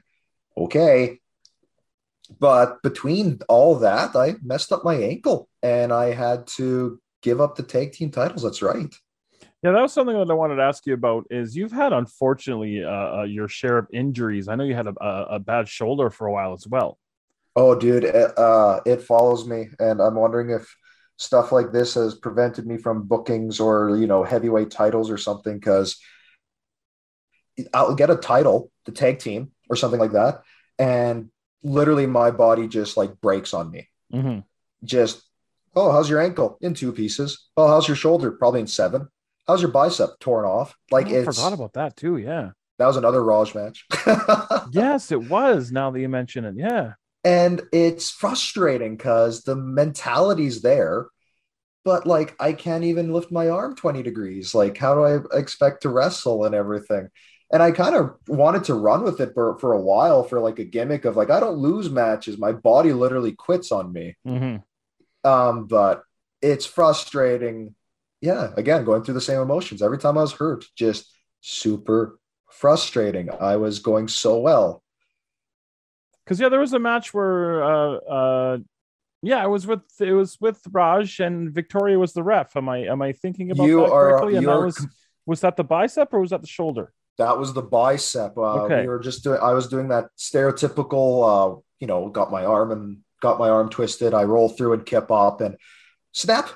Okay. 0.56 1.18
But 2.40 2.82
between 2.82 3.40
all 3.48 3.76
that, 3.80 4.16
I 4.16 4.36
messed 4.42 4.72
up 4.72 4.84
my 4.84 4.94
ankle 4.94 5.48
and 5.62 5.92
I 5.92 6.12
had 6.12 6.46
to 6.56 7.00
give 7.22 7.40
up 7.40 7.56
the 7.56 7.62
tag 7.62 7.92
team 7.92 8.10
titles. 8.10 8.42
That's 8.42 8.62
right. 8.62 8.92
Yeah, 9.62 9.72
that 9.72 9.82
was 9.82 9.92
something 9.92 10.16
that 10.16 10.30
I 10.30 10.34
wanted 10.34 10.56
to 10.56 10.62
ask 10.62 10.86
you 10.86 10.94
about. 10.94 11.26
Is 11.30 11.56
you've 11.56 11.72
had 11.72 11.92
unfortunately 11.92 12.84
uh, 12.84 13.18
uh, 13.18 13.22
your 13.24 13.48
share 13.48 13.78
of 13.78 13.88
injuries. 13.92 14.48
I 14.48 14.54
know 14.54 14.64
you 14.64 14.74
had 14.74 14.86
a, 14.86 14.94
a, 15.00 15.22
a 15.36 15.38
bad 15.38 15.68
shoulder 15.68 16.10
for 16.10 16.26
a 16.26 16.32
while 16.32 16.52
as 16.52 16.66
well. 16.66 16.98
Oh, 17.58 17.74
dude, 17.74 18.04
it, 18.04 18.38
uh, 18.38 18.80
it 18.84 19.00
follows 19.02 19.46
me, 19.46 19.68
and 19.78 20.00
I'm 20.00 20.14
wondering 20.14 20.50
if 20.50 20.76
stuff 21.16 21.50
like 21.52 21.72
this 21.72 21.94
has 21.94 22.14
prevented 22.14 22.66
me 22.66 22.76
from 22.76 23.04
bookings 23.08 23.58
or 23.60 23.96
you 23.96 24.06
know 24.06 24.22
heavyweight 24.22 24.70
titles 24.70 25.10
or 25.10 25.16
something. 25.16 25.54
Because 25.58 25.98
I'll 27.72 27.94
get 27.94 28.10
a 28.10 28.16
title, 28.16 28.70
the 28.84 28.92
tag 28.92 29.18
team 29.18 29.52
or 29.70 29.76
something 29.76 29.98
like 30.00 30.12
that, 30.12 30.42
and 30.78 31.30
literally 31.62 32.06
my 32.06 32.30
body 32.30 32.68
just 32.68 32.96
like 32.96 33.20
breaks 33.20 33.54
on 33.54 33.70
me. 33.70 33.88
Mhm. 34.12 34.44
Just 34.84 35.22
oh, 35.74 35.90
how's 35.90 36.10
your 36.10 36.20
ankle? 36.20 36.58
In 36.60 36.74
two 36.74 36.92
pieces. 36.92 37.48
Oh, 37.56 37.66
how's 37.68 37.88
your 37.88 37.96
shoulder? 37.96 38.30
Probably 38.32 38.60
in 38.60 38.66
seven. 38.66 39.08
How's 39.48 39.62
your 39.62 39.70
bicep? 39.70 40.10
Torn 40.20 40.44
off. 40.44 40.76
Like 40.90 41.06
Oh, 41.06 41.10
I 41.10 41.12
it's 41.20 41.36
forgot 41.38 41.52
about 41.54 41.72
that 41.74 41.96
too. 41.96 42.18
Yeah. 42.18 42.50
that 42.78 42.86
was 42.86 42.96
another 42.98 43.24
Raj 43.24 43.54
match. 43.54 43.86
yes, 44.70 45.10
it 45.12 45.30
was. 45.30 45.72
Now 45.72 45.90
that 45.90 46.00
you 46.00 46.08
mention 46.10 46.44
it, 46.44 46.54
yeah. 46.56 46.92
And 47.26 47.60
it's 47.72 48.08
frustrating 48.08 48.96
because 48.96 49.42
the 49.42 49.56
mentality's 49.56 50.62
there 50.62 51.08
but 51.84 52.06
like 52.06 52.36
i 52.40 52.52
can't 52.52 52.84
even 52.84 53.12
lift 53.12 53.32
my 53.32 53.48
arm 53.48 53.74
20 53.74 54.02
degrees. 54.02 54.54
Like 54.54 54.78
how 54.78 54.94
do 54.94 55.02
i 55.04 55.38
expect 55.38 55.82
to 55.82 55.88
wrestle 55.88 56.44
and 56.44 56.54
everything? 56.54 57.08
And 57.52 57.62
i 57.62 57.70
kind 57.72 57.96
of 57.96 58.16
wanted 58.28 58.64
to 58.64 58.74
run 58.74 59.02
with 59.02 59.20
it 59.20 59.32
for, 59.34 59.58
for 59.58 59.72
a 59.72 59.80
while 59.80 60.22
for 60.22 60.40
like 60.40 60.58
a 60.58 60.64
gimmick 60.64 61.04
of 61.04 61.16
like 61.16 61.30
i 61.30 61.40
don't 61.40 61.58
lose 61.58 61.90
matches. 61.90 62.38
My 62.38 62.52
body 62.52 62.92
literally 62.92 63.32
quits 63.32 63.72
on 63.72 63.92
me. 63.92 64.16
Hmm 64.24 64.56
um 65.24 65.66
but 65.66 66.02
it's 66.40 66.66
frustrating. 66.66 67.74
Yeah 68.20 68.52
again 68.56 68.84
going 68.84 69.02
through 69.02 69.14
the 69.14 69.20
same 69.20 69.40
emotions. 69.40 69.82
Every 69.82 69.98
time 69.98 70.16
i 70.16 70.22
was 70.22 70.32
hurt 70.32 70.64
just 70.76 71.12
super 71.40 72.18
frustrating. 72.50 73.30
I 73.30 73.56
was 73.56 73.80
going 73.80 74.06
so 74.08 74.38
well 74.38 74.82
Because 76.26 76.40
yeah, 76.40 76.48
there 76.48 76.58
was 76.60 76.72
a 76.72 76.80
match 76.80 77.14
where, 77.14 77.62
uh, 77.62 77.94
uh, 77.98 78.58
yeah, 79.22 79.44
it 79.44 79.48
was 79.48 79.64
with 79.66 79.82
it 80.00 80.12
was 80.12 80.36
with 80.40 80.60
Raj 80.72 81.20
and 81.20 81.52
Victoria 81.52 81.98
was 81.98 82.12
the 82.14 82.22
ref. 82.24 82.56
Am 82.56 82.68
I 82.68 82.78
am 82.78 83.00
I 83.00 83.12
thinking 83.12 83.52
about 83.52 83.64
You 83.64 83.78
that 83.80 83.90
are- 83.92 84.10
correctly? 84.10 84.36
And 84.36 84.46
that 84.48 84.58
was 84.60 84.86
was 85.24 85.40
that 85.40 85.56
the 85.56 85.64
bicep 85.64 86.12
or 86.12 86.20
was 86.20 86.30
that 86.30 86.40
the 86.42 86.46
shoulder? 86.48 86.92
That 87.18 87.38
was 87.38 87.52
the 87.54 87.62
bicep. 87.62 88.36
Uh, 88.36 88.64
Okay. 88.64 88.82
We 88.82 88.88
were 88.88 88.98
just 88.98 89.24
doing. 89.24 89.40
I 89.40 89.52
was 89.54 89.68
doing 89.68 89.88
that 89.88 90.06
stereotypical. 90.18 91.56
Uh, 91.56 91.60
you 91.80 91.86
know, 91.86 92.08
got 92.08 92.30
my 92.30 92.44
arm 92.44 92.72
and 92.72 92.98
got 93.22 93.38
my 93.38 93.48
arm 93.48 93.68
twisted. 93.70 94.14
I 94.14 94.24
roll 94.24 94.48
through 94.48 94.74
and 94.74 94.84
kip 94.86 95.10
up 95.10 95.40
and 95.40 95.56
snap. 96.12 96.50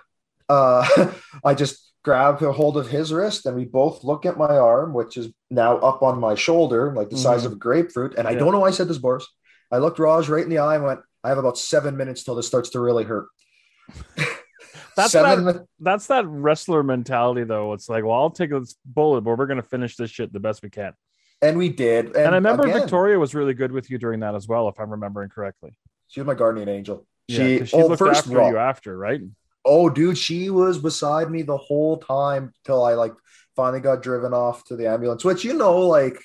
Uh, 0.48 0.86
I 1.44 1.54
just 1.54 1.92
grab 2.02 2.42
a 2.42 2.52
hold 2.52 2.76
of 2.76 2.88
his 2.88 3.12
wrist 3.12 3.44
and 3.46 3.54
we 3.56 3.64
both 3.66 4.02
look 4.04 4.24
at 4.26 4.38
my 4.38 4.56
arm, 4.56 4.94
which 4.94 5.16
is 5.16 5.28
now 5.50 5.76
up 5.78 6.02
on 6.02 6.18
my 6.18 6.34
shoulder, 6.34 6.92
like 6.94 7.10
the 7.10 7.18
size 7.18 7.42
Mhm. 7.42 7.46
of 7.46 7.52
a 7.52 7.56
grapefruit. 7.56 8.14
And 8.16 8.26
I 8.26 8.34
don't 8.34 8.52
know 8.52 8.60
why 8.60 8.68
I 8.68 8.72
said 8.72 8.88
this, 8.88 8.98
Boris. 8.98 9.26
I 9.70 9.78
looked 9.78 9.98
Raj 9.98 10.28
right 10.28 10.42
in 10.44 10.50
the 10.50 10.58
eye 10.58 10.74
and 10.76 10.84
went, 10.84 11.00
"I 11.24 11.28
have 11.28 11.38
about 11.38 11.58
seven 11.58 11.96
minutes 11.96 12.24
till 12.24 12.34
this 12.34 12.46
starts 12.46 12.70
to 12.70 12.80
really 12.80 13.04
hurt." 13.04 13.26
That's 14.96 15.12
seven. 15.12 15.44
that, 15.44 15.66
that's 15.78 16.08
that 16.08 16.26
wrestler 16.26 16.82
mentality 16.82 17.44
though. 17.44 17.72
It's 17.72 17.88
like, 17.88 18.04
well, 18.04 18.14
I'll 18.18 18.30
take 18.30 18.50
this 18.50 18.74
bullet, 18.84 19.22
but 19.22 19.38
we're 19.38 19.46
gonna 19.46 19.62
finish 19.62 19.96
this 19.96 20.10
shit 20.10 20.32
the 20.32 20.40
best 20.40 20.62
we 20.62 20.68
can. 20.70 20.92
and 21.40 21.56
we 21.56 21.68
did. 21.70 22.06
And, 22.08 22.16
And, 22.16 22.26
I 22.26 22.38
remember 22.38 22.64
again, 22.66 22.80
Victoria 22.80 23.18
was 23.18 23.34
really 23.34 23.54
good 23.54 23.72
with 23.72 23.88
you 23.90 23.98
during 23.98 24.20
that 24.20 24.34
as 24.34 24.46
well, 24.48 24.68
if 24.68 24.78
I'm 24.78 24.90
remembering 24.90 25.30
correctly. 25.30 25.74
She 26.08 26.20
was 26.20 26.26
my 26.26 26.34
guardian 26.34 26.68
angel. 26.68 27.06
Yeah, 27.28 27.36
She, 27.38 27.58
'cause 27.60 27.68
she 27.70 27.76
oh, 27.76 27.86
looked 27.86 27.98
first 28.00 28.26
after 28.26 28.50
you 28.50 28.58
after, 28.58 28.98
right? 28.98 29.20
oh, 29.64 29.88
dude, 29.88 30.18
she 30.18 30.50
was 30.50 30.78
beside 30.78 31.30
me 31.30 31.42
the 31.42 31.56
whole 31.56 31.98
time 31.98 32.52
till 32.64 32.82
I 32.84 32.94
like 32.94 33.12
finally 33.56 33.80
got 33.80 34.02
driven 34.02 34.34
off 34.34 34.64
to 34.64 34.76
the 34.76 34.88
ambulance. 34.88 35.24
Which 35.24 35.44
you 35.44 35.54
know, 35.54 35.78
like, 35.86 36.20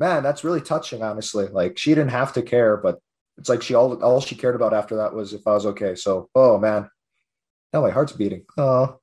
man, 0.00 0.22
that's 0.22 0.44
really 0.44 0.60
touching. 0.60 1.02
Honestly, 1.02 1.46
like 1.48 1.78
she 1.78 1.90
didn't 1.94 2.10
have 2.10 2.32
to 2.34 2.42
care, 2.42 2.76
but 2.76 2.98
it's 3.38 3.48
like 3.48 3.62
she 3.62 3.74
all 3.74 4.02
all 4.02 4.20
she 4.20 4.34
cared 4.34 4.54
about 4.54 4.74
after 4.74 4.96
that 4.96 5.14
was 5.14 5.32
if 5.32 5.46
I 5.46 5.52
was 5.52 5.66
okay. 5.66 5.94
So, 5.94 6.28
oh 6.34 6.58
man, 6.58 6.88
now 7.72 7.80
my 7.82 7.90
heart's 7.90 8.12
beating. 8.12 8.44
Oh, 8.56 8.98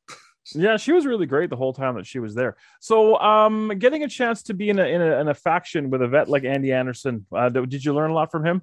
Yeah, 0.54 0.78
she 0.78 0.92
was 0.92 1.06
really 1.06 1.26
great 1.26 1.50
the 1.50 1.56
whole 1.56 1.74
time 1.74 1.96
that 1.96 2.06
she 2.08 2.20
was 2.20 2.34
there. 2.36 2.56
So, 2.80 3.18
um, 3.20 3.72
getting 3.78 4.04
a 4.04 4.08
chance 4.08 4.44
to 4.44 4.54
be 4.54 4.70
in 4.70 4.80
a 4.80 4.86
in 4.86 5.02
a, 5.02 5.20
in 5.22 5.28
a 5.28 5.34
faction 5.34 5.90
with 5.90 6.02
a 6.02 6.08
vet 6.08 6.30
like 6.30 6.44
Andy 6.44 6.72
Anderson, 6.74 7.26
uh, 7.36 7.50
did 7.50 7.84
you 7.86 7.94
learn 7.94 8.12
a 8.12 8.14
lot 8.14 8.32
from 8.32 8.46
him? 8.46 8.62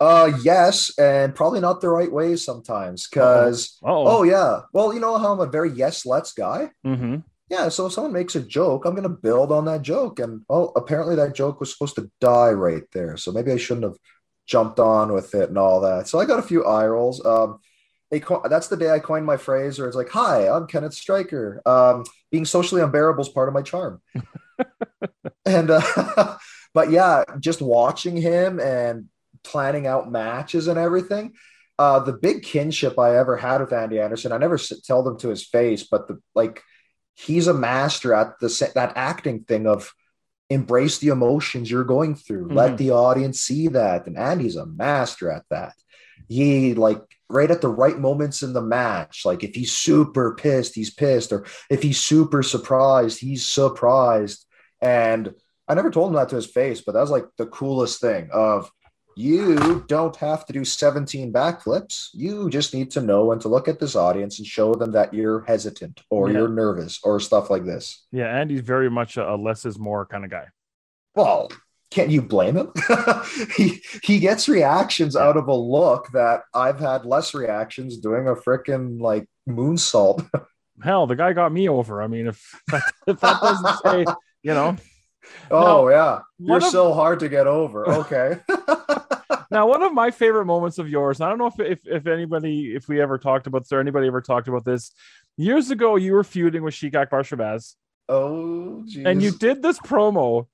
uh, 0.00 0.32
yes, 0.42 0.90
and 0.98 1.32
probably 1.32 1.60
not 1.60 1.80
the 1.80 1.88
right 1.88 2.10
way 2.10 2.34
sometimes. 2.34 3.06
Because 3.06 3.78
Oh, 3.84 4.24
yeah, 4.24 4.62
well, 4.72 4.92
you 4.92 4.98
know 4.98 5.16
how 5.16 5.32
I'm 5.32 5.40
a 5.40 5.46
very 5.46 5.70
yes 5.70 6.04
let's 6.04 6.32
guy. 6.32 6.70
hmm 6.84 7.18
Yeah, 7.52 7.68
so 7.68 7.84
if 7.84 7.92
someone 7.92 8.14
makes 8.14 8.34
a 8.34 8.40
joke, 8.40 8.86
I'm 8.86 8.94
going 8.94 9.02
to 9.02 9.10
build 9.10 9.52
on 9.52 9.66
that 9.66 9.82
joke. 9.82 10.20
And 10.20 10.40
oh, 10.48 10.72
apparently 10.74 11.16
that 11.16 11.34
joke 11.34 11.60
was 11.60 11.70
supposed 11.70 11.96
to 11.96 12.10
die 12.18 12.48
right 12.48 12.84
there. 12.92 13.18
So 13.18 13.30
maybe 13.30 13.52
I 13.52 13.58
shouldn't 13.58 13.84
have 13.84 13.98
jumped 14.46 14.80
on 14.80 15.12
with 15.12 15.34
it 15.34 15.50
and 15.50 15.58
all 15.58 15.82
that. 15.82 16.08
So 16.08 16.18
I 16.18 16.24
got 16.24 16.38
a 16.38 16.42
few 16.42 16.64
eye 16.64 16.86
rolls. 16.86 17.22
Um, 17.26 17.58
co- 18.22 18.40
that's 18.48 18.68
the 18.68 18.78
day 18.78 18.88
I 18.88 19.00
coined 19.00 19.26
my 19.26 19.36
phrase 19.36 19.78
where 19.78 19.86
it's 19.86 19.98
like, 19.98 20.08
hi, 20.08 20.48
I'm 20.48 20.66
Kenneth 20.66 20.94
Stryker. 20.94 21.60
Um, 21.66 22.04
being 22.30 22.46
socially 22.46 22.80
unbearable 22.80 23.20
is 23.20 23.28
part 23.28 23.48
of 23.48 23.54
my 23.54 23.60
charm. 23.60 24.00
and, 25.44 25.70
uh, 25.70 26.38
but 26.72 26.90
yeah, 26.90 27.22
just 27.38 27.60
watching 27.60 28.16
him 28.16 28.60
and 28.60 29.10
planning 29.44 29.86
out 29.86 30.10
matches 30.10 30.68
and 30.68 30.78
everything. 30.78 31.34
Uh, 31.78 31.98
the 31.98 32.14
big 32.14 32.44
kinship 32.44 32.98
I 32.98 33.18
ever 33.18 33.36
had 33.36 33.60
with 33.60 33.74
Andy 33.74 34.00
Anderson, 34.00 34.32
I 34.32 34.38
never 34.38 34.56
tell 34.56 35.02
them 35.02 35.18
to 35.18 35.28
his 35.28 35.44
face, 35.44 35.82
but 35.82 36.08
the 36.08 36.18
like, 36.34 36.62
he's 37.14 37.46
a 37.46 37.54
master 37.54 38.14
at 38.14 38.38
the 38.40 38.70
that 38.74 38.92
acting 38.96 39.44
thing 39.44 39.66
of 39.66 39.92
embrace 40.50 40.98
the 40.98 41.08
emotions 41.08 41.70
you're 41.70 41.84
going 41.84 42.14
through. 42.14 42.48
Let 42.50 42.72
Mhm. 42.72 42.76
the 42.78 42.90
audience 42.90 43.40
see 43.40 43.68
that. 43.68 44.06
And 44.06 44.18
andy's 44.18 44.56
a 44.56 44.66
master 44.66 45.30
at 45.30 45.44
that. 45.50 45.74
He 46.28 46.74
like 46.74 47.00
right 47.28 47.50
at 47.50 47.62
the 47.62 47.68
right 47.68 47.98
moments 47.98 48.42
in 48.42 48.52
the 48.52 48.60
match 48.60 49.22
like 49.24 49.42
if 49.42 49.54
he's 49.54 49.72
super 49.72 50.34
pissed 50.34 50.74
he's 50.74 50.90
pissed. 50.90 51.32
Or 51.32 51.44
if 51.70 51.82
he's 51.82 51.98
super 52.00 52.42
surprised 52.42 53.20
he's 53.20 53.46
surprised. 53.46 54.44
And 54.80 55.34
i 55.68 55.74
never 55.74 55.90
told 55.90 56.08
him 56.10 56.16
that 56.16 56.28
to 56.28 56.36
his 56.36 56.46
face 56.46 56.82
but 56.82 56.92
that 56.92 57.00
was 57.00 57.10
like 57.10 57.24
the 57.38 57.46
coolest 57.46 58.00
thing 58.00 58.28
of 58.32 58.70
you 59.16 59.84
don't 59.88 60.16
have 60.16 60.46
to 60.46 60.52
do 60.52 60.64
17 60.64 61.32
backflips. 61.32 62.08
You 62.12 62.48
just 62.50 62.74
need 62.74 62.90
to 62.92 63.00
know 63.00 63.26
when 63.26 63.38
to 63.40 63.48
look 63.48 63.68
at 63.68 63.78
this 63.78 63.94
audience 63.96 64.38
and 64.38 64.46
show 64.46 64.74
them 64.74 64.92
that 64.92 65.12
you're 65.12 65.42
hesitant 65.44 66.02
or 66.10 66.28
Yeah. 66.28 66.38
you're 66.38 66.48
nervous 66.48 67.00
or 67.04 67.20
stuff 67.20 67.50
like 67.50 67.64
this. 67.64 68.06
Yeah, 68.12 68.26
Andy's 68.26 68.60
very 68.62 68.90
much 68.90 69.16
a, 69.16 69.34
less 69.36 69.64
is 69.64 69.78
more 69.78 70.06
kind 70.06 70.24
of 70.24 70.30
guy. 70.30 70.46
Well, 71.14 71.50
can't 71.90 72.10
you 72.10 72.22
blame 72.22 72.56
him? 72.56 72.72
he 73.56 73.82
he 74.02 74.18
gets 74.18 74.48
reactions 74.48 75.14
out 75.14 75.36
of 75.36 75.48
a 75.48 75.54
look 75.54 76.08
that 76.14 76.42
I've 76.54 76.80
had 76.80 77.04
less 77.04 77.34
reactions 77.34 77.98
doing 77.98 78.26
a 78.28 78.34
freaking 78.34 78.98
like 79.00 79.26
moonsault. 79.48 80.26
Hell, 80.82 81.06
the 81.06 81.16
guy 81.16 81.34
got 81.34 81.52
me 81.52 81.68
over. 81.68 82.02
I 82.02 82.06
mean, 82.06 82.28
if 82.28 82.60
if 83.06 83.20
that 83.20 83.40
doesn't 83.42 83.78
say, 83.84 84.12
you 84.42 84.54
know. 84.54 84.76
Oh 85.50 85.88
yeah, 85.88 86.20
you're 86.38 86.58
of- 86.58 86.64
so 86.64 86.92
hard 86.92 87.20
to 87.20 87.28
get 87.28 87.46
over. 87.46 87.88
Okay. 87.88 88.40
Now, 89.50 89.68
one 89.68 89.82
of 89.82 89.92
my 89.92 90.10
favorite 90.10 90.46
moments 90.46 90.78
of 90.78 90.88
yours, 90.88 91.20
I 91.20 91.28
don't 91.28 91.36
know 91.36 91.46
if, 91.46 91.60
if 91.60 91.86
if 91.86 92.06
anybody, 92.06 92.74
if 92.74 92.88
we 92.88 93.02
ever 93.02 93.18
talked 93.18 93.46
about 93.46 93.64
this 93.64 93.72
or 93.72 93.80
anybody 93.80 94.06
ever 94.06 94.22
talked 94.22 94.48
about 94.48 94.64
this. 94.64 94.92
Years 95.36 95.70
ago, 95.70 95.96
you 95.96 96.14
were 96.14 96.24
feuding 96.24 96.62
with 96.62 96.72
Sheik 96.72 96.96
Akbar 96.96 97.22
Shabazz, 97.22 97.74
oh 98.08 98.82
geez. 98.86 99.04
and 99.04 99.22
you 99.22 99.30
did 99.30 99.62
this 99.62 99.78
promo 99.78 100.46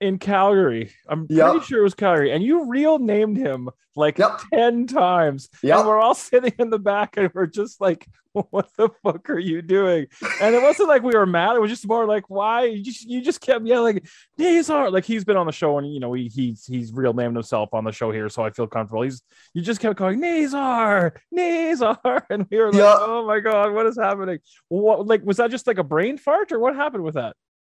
in 0.00 0.18
Calgary. 0.18 0.92
I'm 1.08 1.26
Yep. 1.28 1.50
pretty 1.50 1.66
sure 1.66 1.80
it 1.80 1.82
was 1.82 1.94
Calgary, 1.94 2.32
and 2.32 2.42
you 2.42 2.66
real 2.68 2.98
named 2.98 3.36
him 3.36 3.68
like 3.96 4.18
Yep. 4.18 4.40
10 4.52 4.86
times. 4.86 5.48
Yep. 5.62 5.78
And 5.78 5.88
we're 5.88 6.00
all 6.00 6.14
sitting 6.14 6.52
in 6.58 6.70
the 6.70 6.78
back 6.78 7.16
and 7.16 7.30
we're 7.34 7.46
just 7.46 7.80
like, 7.80 8.06
what 8.32 8.68
the 8.76 8.88
fuck 9.02 9.28
are 9.28 9.38
you 9.40 9.60
doing? 9.60 10.06
And 10.40 10.54
it 10.54 10.62
wasn't 10.62 10.88
like 10.88 11.02
we 11.02 11.12
were 11.16 11.26
mad. 11.26 11.56
It 11.56 11.60
was 11.60 11.70
just 11.70 11.86
more 11.88 12.06
like, 12.06 12.30
why? 12.30 12.66
You 12.66 12.82
just 12.84 13.02
you 13.04 13.20
just 13.20 13.40
kept 13.40 13.66
yelling, 13.66 14.02
Nazar. 14.38 14.88
Like 14.92 15.04
he's 15.04 15.24
been 15.24 15.36
on 15.36 15.46
the 15.46 15.52
show 15.52 15.78
and 15.78 15.92
you 15.92 15.98
know, 15.98 16.12
he 16.12 16.28
he's 16.28 16.64
he's 16.64 16.92
real 16.92 17.12
named 17.12 17.34
himself 17.34 17.70
on 17.74 17.82
the 17.82 17.90
show 17.90 18.12
here, 18.12 18.28
so 18.28 18.44
I 18.44 18.50
feel 18.50 18.68
comfortable. 18.68 19.02
He's 19.02 19.20
you 19.52 19.62
just 19.62 19.80
kept 19.80 19.98
calling 19.98 20.20
Nazar, 20.20 21.14
Nazar, 21.32 22.24
and 22.30 22.46
we 22.48 22.58
were 22.58 22.66
like, 22.70 22.76
Yeah. 22.76 22.94
oh 23.00 23.26
my 23.26 23.40
god, 23.40 23.72
what 23.72 23.86
is 23.86 23.98
happening? 24.00 24.38
What 24.68 25.06
like 25.08 25.24
was 25.24 25.38
that 25.38 25.50
just 25.50 25.66
like 25.66 25.78
a 25.78 25.84
brain 25.84 26.16
fart 26.16 26.52
or 26.52 26.60
what 26.60 26.76
happened 26.76 27.02
with 27.02 27.14
that? 27.14 27.34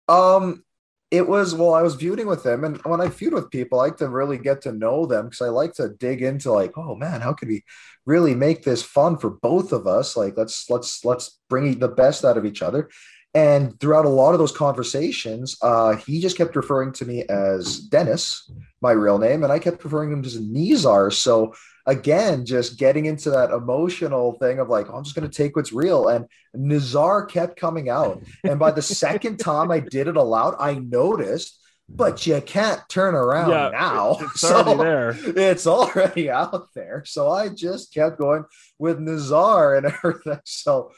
Um, 0.09 0.65
it 1.11 1.27
was 1.27 1.55
well, 1.55 1.75
I 1.75 1.83
was 1.83 1.97
feuding 1.97 2.27
with 2.27 2.47
him, 2.47 2.65
and 2.65 2.79
when 2.85 3.01
I 3.01 3.09
feud 3.09 3.35
with 3.35 3.51
people, 3.51 3.81
I 3.81 3.87
like 3.87 3.97
to 3.97 4.09
really 4.09 4.39
get 4.39 4.63
to 4.63 4.73
know 4.73 5.07
them 5.07 5.27
because 5.27 5.41
I 5.41 5.49
like 5.49 5.75
to 5.75 5.89
dig 5.89 6.23
into 6.23 6.53
like, 6.53 6.77
oh 6.77 6.95
man, 6.95 7.21
how 7.21 7.33
could 7.33 7.49
we 7.49 7.65
really 8.07 8.35
make 8.35 8.63
this 8.63 8.83
fun 8.83 9.19
for 9.19 9.31
both 9.31 9.73
of 9.73 9.87
us? 9.87 10.17
Like, 10.17 10.37
let's 10.37 10.71
let's 10.71 11.05
let's 11.05 11.41
bring 11.49 11.79
the 11.79 11.89
best 11.89 12.25
out 12.25 12.39
of 12.39 12.47
each 12.47 12.63
other. 12.63 12.89
And 13.33 13.79
throughout 13.79 14.07
a 14.07 14.09
lot 14.09 14.33
of 14.33 14.39
those 14.39 14.57
conversations, 14.57 15.57
uh, 15.63 15.97
he 15.97 16.21
just 16.21 16.37
kept 16.37 16.57
referring 16.57 16.93
to 16.95 17.05
me 17.05 17.25
as 17.29 17.79
Dennis, 17.79 18.51
my 18.81 18.91
real 18.91 19.19
name, 19.19 19.45
and 19.45 19.53
I 19.53 19.61
kept 19.61 19.85
referring 19.85 20.11
to 20.11 20.17
him 20.17 20.25
as 20.25 20.39
Nizar. 20.39 21.13
So 21.13 21.55
again, 21.87 22.45
just 22.45 22.79
getting 22.79 23.07
into 23.07 23.31
that 23.31 23.51
emotional 23.51 24.33
thing 24.35 24.59
of 24.59 24.69
like, 24.69 24.89
oh, 24.91 24.97
I'm 24.97 25.05
just 25.05 25.17
going 25.17 25.29
to 25.29 25.35
take 25.37 25.57
what's 25.57 25.73
real. 25.73 26.09
And 26.09 26.27
Nazar 26.55 27.25
kept 27.27 27.59
coming 27.59 27.89
out. 27.89 28.23
And 28.45 28.59
by 28.59 28.71
the 28.71 28.83
second 28.83 29.37
time 29.41 29.71
I 29.71 29.81
did 29.81 30.09
it 30.09 30.17
aloud, 30.17 30.57
I 30.59 30.75
noticed, 30.75 31.59
but 31.89 32.27
you 32.27 32.41
can't 32.41 32.81
turn 32.89 33.15
around 33.15 33.51
Yeah, 33.51 33.71
now. 33.73 34.19
It's 34.21 34.45
already 34.53 34.79
there. 34.79 35.17
It's 35.25 35.67
already 35.67 36.31
out 36.31 36.69
there. 36.75 37.03
So 37.07 37.31
I 37.31 37.49
just 37.49 37.93
kept 37.93 38.19
going 38.19 38.45
with 38.79 38.99
Nazar 39.01 39.77
and 39.77 39.87
everything. 40.05 40.41
So 40.45 40.93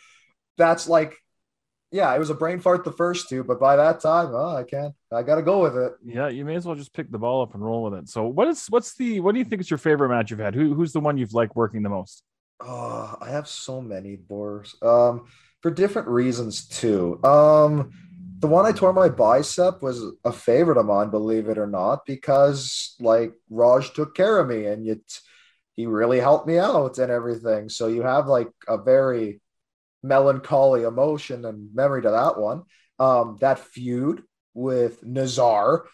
that's 0.59 0.89
like, 0.89 1.17
yeah, 1.93 2.15
it 2.15 2.19
was 2.19 2.31
a 2.31 2.35
brain 2.35 2.59
fart 2.59 2.85
the 2.85 2.93
first 2.93 3.29
two, 3.29 3.45
but 3.45 3.61
by 3.61 3.77
that 3.77 4.01
time, 4.01 4.31
oh, 4.33 4.57
I 4.57 4.65
can't. 4.65 4.95
I 5.13 5.23
got 5.23 5.37
to 5.37 5.43
go 5.43 5.61
with 5.61 5.77
it. 5.77 5.93
Yeah, 6.03 6.29
you 6.29 6.45
may 6.45 6.57
as 6.57 6.65
well 6.65 6.75
just 6.75 6.95
pick 6.95 7.11
the 7.11 7.19
ball 7.19 7.43
up 7.43 7.55
and 7.55 7.63
roll 7.63 7.83
with 7.85 7.95
it. 7.95 8.09
So, 8.09 8.27
what 8.27 8.49
is 8.49 8.67
what's 8.69 8.95
the 8.97 9.21
what 9.21 9.33
do 9.33 9.39
you 9.39 9.45
think 9.45 9.61
is 9.61 9.71
your 9.71 9.79
favorite 9.79 10.09
match 10.09 10.31
you've 10.31 10.41
had? 10.41 10.55
Who 10.55 10.75
who's 10.75 10.93
the 10.93 11.01
one 11.01 11.19
you've 11.19 11.35
liked 11.35 11.55
working 11.55 11.83
the 11.83 11.91
most? 11.91 12.23
Oh, 12.61 13.17
I 13.21 13.31
have 13.31 13.47
so 13.47 13.83
many 13.83 14.17
Boris. 14.17 14.75
Um, 14.81 15.27
for 15.61 15.71
different 15.71 16.09
reasons 16.09 16.67
too. 16.67 17.23
Um, 17.25 17.93
the 18.41 18.49
one 18.49 18.67
I 18.67 18.73
tore 18.73 18.93
my 18.93 19.09
bicep 19.09 19.83
was 19.83 20.03
a 20.25 20.33
favorite 20.33 20.79
of 20.79 20.87
mine, 20.87 21.11
believe 21.11 21.49
it 21.49 21.59
or 21.59 21.69
not, 21.69 22.05
because 22.07 22.97
like 22.99 23.33
Raj 23.49 23.93
took 23.93 24.17
care 24.17 24.39
of 24.39 24.49
me 24.49 24.67
and 24.67 24.89
it, 24.89 25.21
he 25.77 25.87
really 25.87 26.19
helped 26.19 26.49
me 26.49 26.59
out 26.59 26.99
and 26.99 27.11
everything. 27.11 27.69
So 27.69 27.87
you 27.87 28.03
have 28.03 28.27
like 28.27 28.51
a 28.67 28.77
very 28.77 29.41
melancholy 30.03 30.83
emotion 30.83 31.45
and 31.45 31.75
memory 31.75 32.03
to 32.03 32.11
that 32.11 32.39
one. 32.39 32.63
Um, 32.99 33.39
that 33.41 33.59
feud 33.59 34.23
with 34.55 35.03
Nazar 35.05 35.87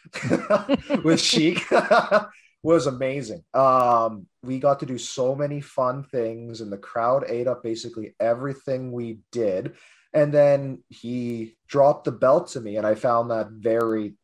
with 1.04 1.20
Sheik 1.30 1.64
was 2.62 2.86
amazing. 2.86 3.44
Um, 3.54 4.26
we 4.42 4.58
got 4.58 4.80
to 4.80 4.86
do 4.86 4.98
so 4.98 5.34
many 5.34 5.60
fun 5.60 6.04
things, 6.04 6.60
and 6.60 6.72
the 6.72 6.78
crowd 6.78 7.24
ate 7.28 7.46
up 7.46 7.62
basically 7.62 8.14
everything 8.18 8.92
we 8.92 9.20
did. 9.32 9.74
And 10.12 10.32
then 10.32 10.82
he 10.88 11.56
dropped 11.68 12.04
the 12.04 12.12
belt 12.12 12.48
to 12.50 12.60
me, 12.60 12.76
and 12.76 12.86
I 12.86 12.94
found 12.94 13.30
that 13.30 13.48
very 13.50 14.14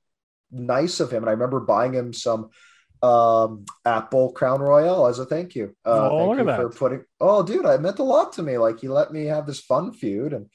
nice 0.51 1.01
of 1.01 1.11
him. 1.11 1.23
And 1.23 1.29
I 1.29 1.33
remember 1.33 1.61
buying 1.61 1.92
him 1.92 2.12
some 2.12 2.51
um 3.05 3.64
Apple 3.85 4.33
Crown 4.33 4.61
Royal 4.61 5.07
as 5.07 5.19
a 5.19 5.27
thank 5.27 5.55
you. 5.55 5.75
Uh, 5.85 6.09
Oh, 6.11 6.19
thank 6.19 6.29
look 6.31 6.38
you 6.47 6.51
at 6.51 6.57
for 6.57 6.69
that. 6.69 6.79
putting. 6.79 7.05
Oh, 7.21 7.43
dude, 7.43 7.64
it 7.67 7.81
meant 7.81 7.99
a 7.99 8.03
lot 8.05 8.33
to 8.35 8.43
me. 8.43 8.57
Like 8.59 8.81
he 8.81 8.88
let 8.88 9.12
me 9.12 9.27
have 9.27 9.47
this 9.47 9.61
fun 9.61 9.93
feud, 9.93 10.33
and 10.33 10.47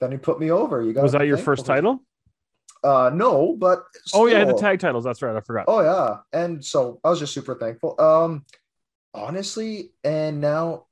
then 0.00 0.12
he 0.12 0.18
put 0.18 0.38
me 0.38 0.50
over. 0.50 0.82
You 0.82 0.92
got 0.92 1.02
Was 1.02 1.12
that 1.12 1.26
your 1.26 1.38
first 1.38 1.64
title? 1.66 2.02
Uh, 2.84 3.10
no, 3.12 3.56
but 3.58 3.84
Oh 4.14 4.26
yeah, 4.26 4.44
the 4.44 4.54
tag 4.54 4.78
titles. 4.80 5.04
That's 5.04 5.22
right. 5.22 5.34
I 5.36 5.40
forgot. 5.40 5.64
Oh 5.68 5.80
yeah, 5.80 6.18
and 6.32 6.64
so 6.64 7.00
I 7.02 7.08
was 7.10 7.18
just 7.18 7.32
super 7.34 7.54
thankful. 7.54 7.94
Um, 8.00 8.44
honestly, 9.14 9.92
and 10.04 10.40
now 10.40 10.86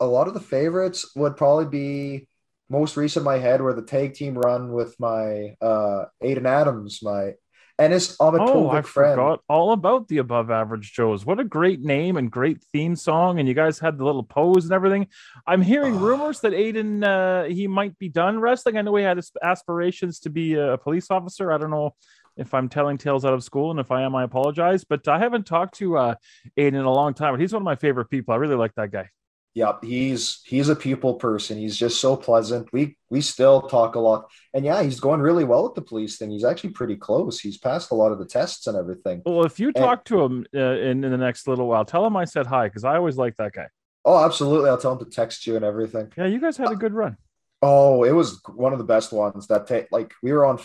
a 0.00 0.06
lot 0.06 0.28
of 0.28 0.34
the 0.34 0.40
favorites 0.40 1.12
would 1.14 1.36
probably 1.36 1.66
be 1.66 2.28
most 2.68 2.96
recent 2.96 3.22
in 3.22 3.24
my 3.24 3.38
head 3.38 3.60
were 3.60 3.74
the 3.74 3.82
tag 3.82 4.14
team 4.14 4.34
run 4.36 4.72
with 4.72 4.98
my 4.98 5.54
uh 5.60 6.06
Aiden 6.22 6.46
Adams, 6.46 7.00
my 7.02 7.34
Ennis 7.82 8.16
Oh, 8.20 8.68
I 8.70 8.82
friend. 8.82 9.14
forgot 9.14 9.40
all 9.48 9.72
about 9.72 10.08
the 10.08 10.18
above 10.18 10.50
average 10.50 10.92
Joes. 10.92 11.26
What 11.26 11.40
a 11.40 11.44
great 11.44 11.80
name 11.80 12.16
and 12.16 12.30
great 12.30 12.62
theme 12.72 12.94
song. 12.94 13.38
And 13.38 13.48
you 13.48 13.54
guys 13.54 13.78
had 13.78 13.98
the 13.98 14.04
little 14.04 14.22
pose 14.22 14.64
and 14.64 14.72
everything. 14.72 15.08
I'm 15.46 15.62
hearing 15.62 15.96
Oh. 15.96 15.98
rumors 15.98 16.40
that 16.40 16.52
Aiden 16.52 17.02
uh, 17.04 17.44
he 17.48 17.66
might 17.66 17.98
be 17.98 18.08
done 18.08 18.38
wrestling. 18.40 18.76
I 18.78 18.82
know 18.82 18.94
he 18.96 19.02
had 19.04 19.20
aspirations 19.42 20.20
to 20.20 20.30
be 20.30 20.54
a 20.54 20.78
police 20.78 21.10
officer. 21.10 21.50
I 21.52 21.58
don't 21.58 21.70
know 21.70 21.94
if 22.36 22.54
I'm 22.54 22.68
telling 22.68 22.96
tales 22.96 23.24
out 23.24 23.34
of 23.34 23.44
school, 23.44 23.70
and 23.70 23.78
if 23.80 23.90
I 23.90 24.02
am, 24.02 24.14
I 24.14 24.22
apologize. 24.22 24.84
But 24.84 25.06
I 25.08 25.18
haven't 25.18 25.44
talked 25.44 25.74
to 25.76 25.96
uh, 25.98 26.14
Aiden 26.56 26.68
in 26.68 26.76
a 26.76 26.92
long 26.92 27.12
time. 27.14 27.32
But 27.34 27.40
he's 27.40 27.52
one 27.52 27.62
of 27.62 27.64
my 27.64 27.76
favorite 27.76 28.08
people. 28.10 28.32
I 28.32 28.38
really 28.38 28.54
like 28.56 28.74
that 28.76 28.90
guy. 28.90 29.08
Yeah, 29.54 29.72
he's 29.82 30.40
he's 30.44 30.70
a 30.70 30.76
people 30.76 31.14
person. 31.14 31.58
He's 31.58 31.76
just 31.76 32.00
so 32.00 32.16
pleasant. 32.16 32.72
We 32.72 32.96
we 33.10 33.20
still 33.20 33.62
talk 33.62 33.96
a 33.96 34.00
lot, 34.00 34.30
and 34.54 34.64
yeah, 34.64 34.82
he's 34.82 34.98
going 34.98 35.20
really 35.20 35.44
well 35.44 35.64
with 35.64 35.74
the 35.74 35.82
police 35.82 36.16
thing. 36.16 36.30
He's 36.30 36.44
actually 36.44 36.70
pretty 36.70 36.96
close. 36.96 37.38
He's 37.38 37.58
passed 37.58 37.90
a 37.90 37.94
lot 37.94 38.12
of 38.12 38.18
the 38.18 38.24
tests 38.24 38.66
and 38.66 38.78
everything. 38.78 39.20
Well, 39.26 39.44
if 39.44 39.60
you 39.60 39.68
and, 39.68 39.76
talk 39.76 40.04
to 40.06 40.22
him 40.22 40.46
uh, 40.54 40.58
in 40.58 41.04
in 41.04 41.10
the 41.10 41.18
next 41.18 41.46
little 41.46 41.66
while, 41.66 41.84
tell 41.84 42.06
him 42.06 42.16
I 42.16 42.24
said 42.24 42.46
hi 42.46 42.68
because 42.68 42.84
I 42.84 42.96
always 42.96 43.18
like 43.18 43.36
that 43.36 43.52
guy. 43.52 43.66
Oh, 44.04 44.24
absolutely. 44.24 44.70
I'll 44.70 44.78
tell 44.78 44.92
him 44.92 45.04
to 45.04 45.10
text 45.10 45.46
you 45.46 45.56
and 45.56 45.64
everything. 45.64 46.10
Yeah, 46.16 46.26
you 46.26 46.40
guys 46.40 46.56
had 46.56 46.72
a 46.72 46.76
good 46.76 46.94
run. 46.94 47.18
Oh, 47.60 48.04
it 48.04 48.12
was 48.12 48.40
one 48.54 48.72
of 48.72 48.78
the 48.78 48.84
best 48.84 49.12
ones. 49.12 49.46
That 49.48 49.66
ta- 49.66 49.86
like 49.90 50.12
we 50.22 50.32
were 50.32 50.46
on. 50.46 50.58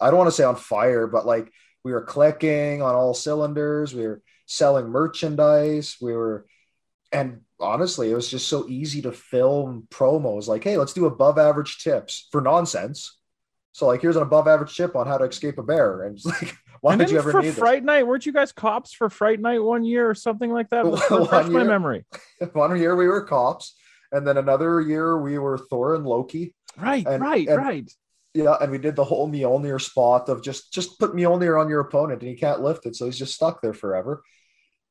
I 0.00 0.08
don't 0.08 0.18
want 0.18 0.28
to 0.28 0.36
say 0.36 0.44
on 0.44 0.56
fire, 0.56 1.06
but 1.06 1.26
like 1.26 1.52
we 1.84 1.92
were 1.92 2.02
clicking 2.02 2.80
on 2.80 2.94
all 2.94 3.12
cylinders. 3.12 3.94
We 3.94 4.06
were 4.06 4.22
selling 4.46 4.88
merchandise. 4.88 5.96
We 6.00 6.14
were, 6.14 6.46
and 7.14 7.40
honestly, 7.60 8.10
it 8.10 8.14
was 8.14 8.30
just 8.30 8.48
so 8.48 8.66
easy 8.68 9.00
to 9.02 9.12
film 9.12 9.86
promos. 9.90 10.48
Like, 10.48 10.64
hey, 10.64 10.76
let's 10.76 10.92
do 10.92 11.06
above 11.06 11.38
average 11.38 11.78
tips 11.78 12.28
for 12.32 12.40
nonsense. 12.40 13.18
So, 13.72 13.86
like, 13.86 14.02
here's 14.02 14.16
an 14.16 14.22
above 14.22 14.46
average 14.46 14.76
tip 14.76 14.94
on 14.96 15.06
how 15.06 15.18
to 15.18 15.24
escape 15.24 15.58
a 15.58 15.62
bear. 15.62 16.02
And 16.02 16.16
it's 16.16 16.26
like, 16.42 16.54
why 16.80 16.92
and 16.92 17.00
did 17.00 17.10
you 17.10 17.18
ever 17.18 17.30
for 17.30 17.40
need 17.42 17.54
Fright? 17.54 17.84
Night? 17.84 18.06
Weren't 18.06 18.26
you 18.26 18.32
guys 18.32 18.52
cops 18.52 18.92
for 18.92 19.08
Fright 19.08 19.40
Night 19.40 19.62
one 19.62 19.84
year 19.84 20.08
or 20.08 20.14
something 20.14 20.52
like 20.52 20.68
that? 20.70 20.84
Refresh 21.10 21.48
my 21.48 21.64
memory. 21.64 22.04
One 22.52 22.78
year 22.78 22.94
we 22.94 23.06
were 23.06 23.22
cops, 23.22 23.74
and 24.12 24.26
then 24.26 24.36
another 24.36 24.80
year 24.80 25.18
we 25.18 25.38
were 25.38 25.56
Thor 25.56 25.94
and 25.94 26.04
Loki. 26.04 26.54
Right, 26.76 27.06
and, 27.06 27.22
right, 27.22 27.48
and, 27.48 27.56
right. 27.56 27.90
Yeah, 28.34 28.56
and 28.60 28.70
we 28.70 28.78
did 28.78 28.96
the 28.96 29.04
whole 29.04 29.30
Mjolnir 29.30 29.80
spot 29.80 30.28
of 30.28 30.42
just 30.42 30.72
just 30.72 30.98
put 30.98 31.14
Mjolnir 31.14 31.58
on 31.58 31.68
your 31.68 31.80
opponent, 31.80 32.20
and 32.20 32.28
he 32.28 32.36
can't 32.36 32.60
lift 32.60 32.84
it, 32.84 32.96
so 32.96 33.06
he's 33.06 33.18
just 33.18 33.34
stuck 33.34 33.62
there 33.62 33.72
forever. 33.72 34.22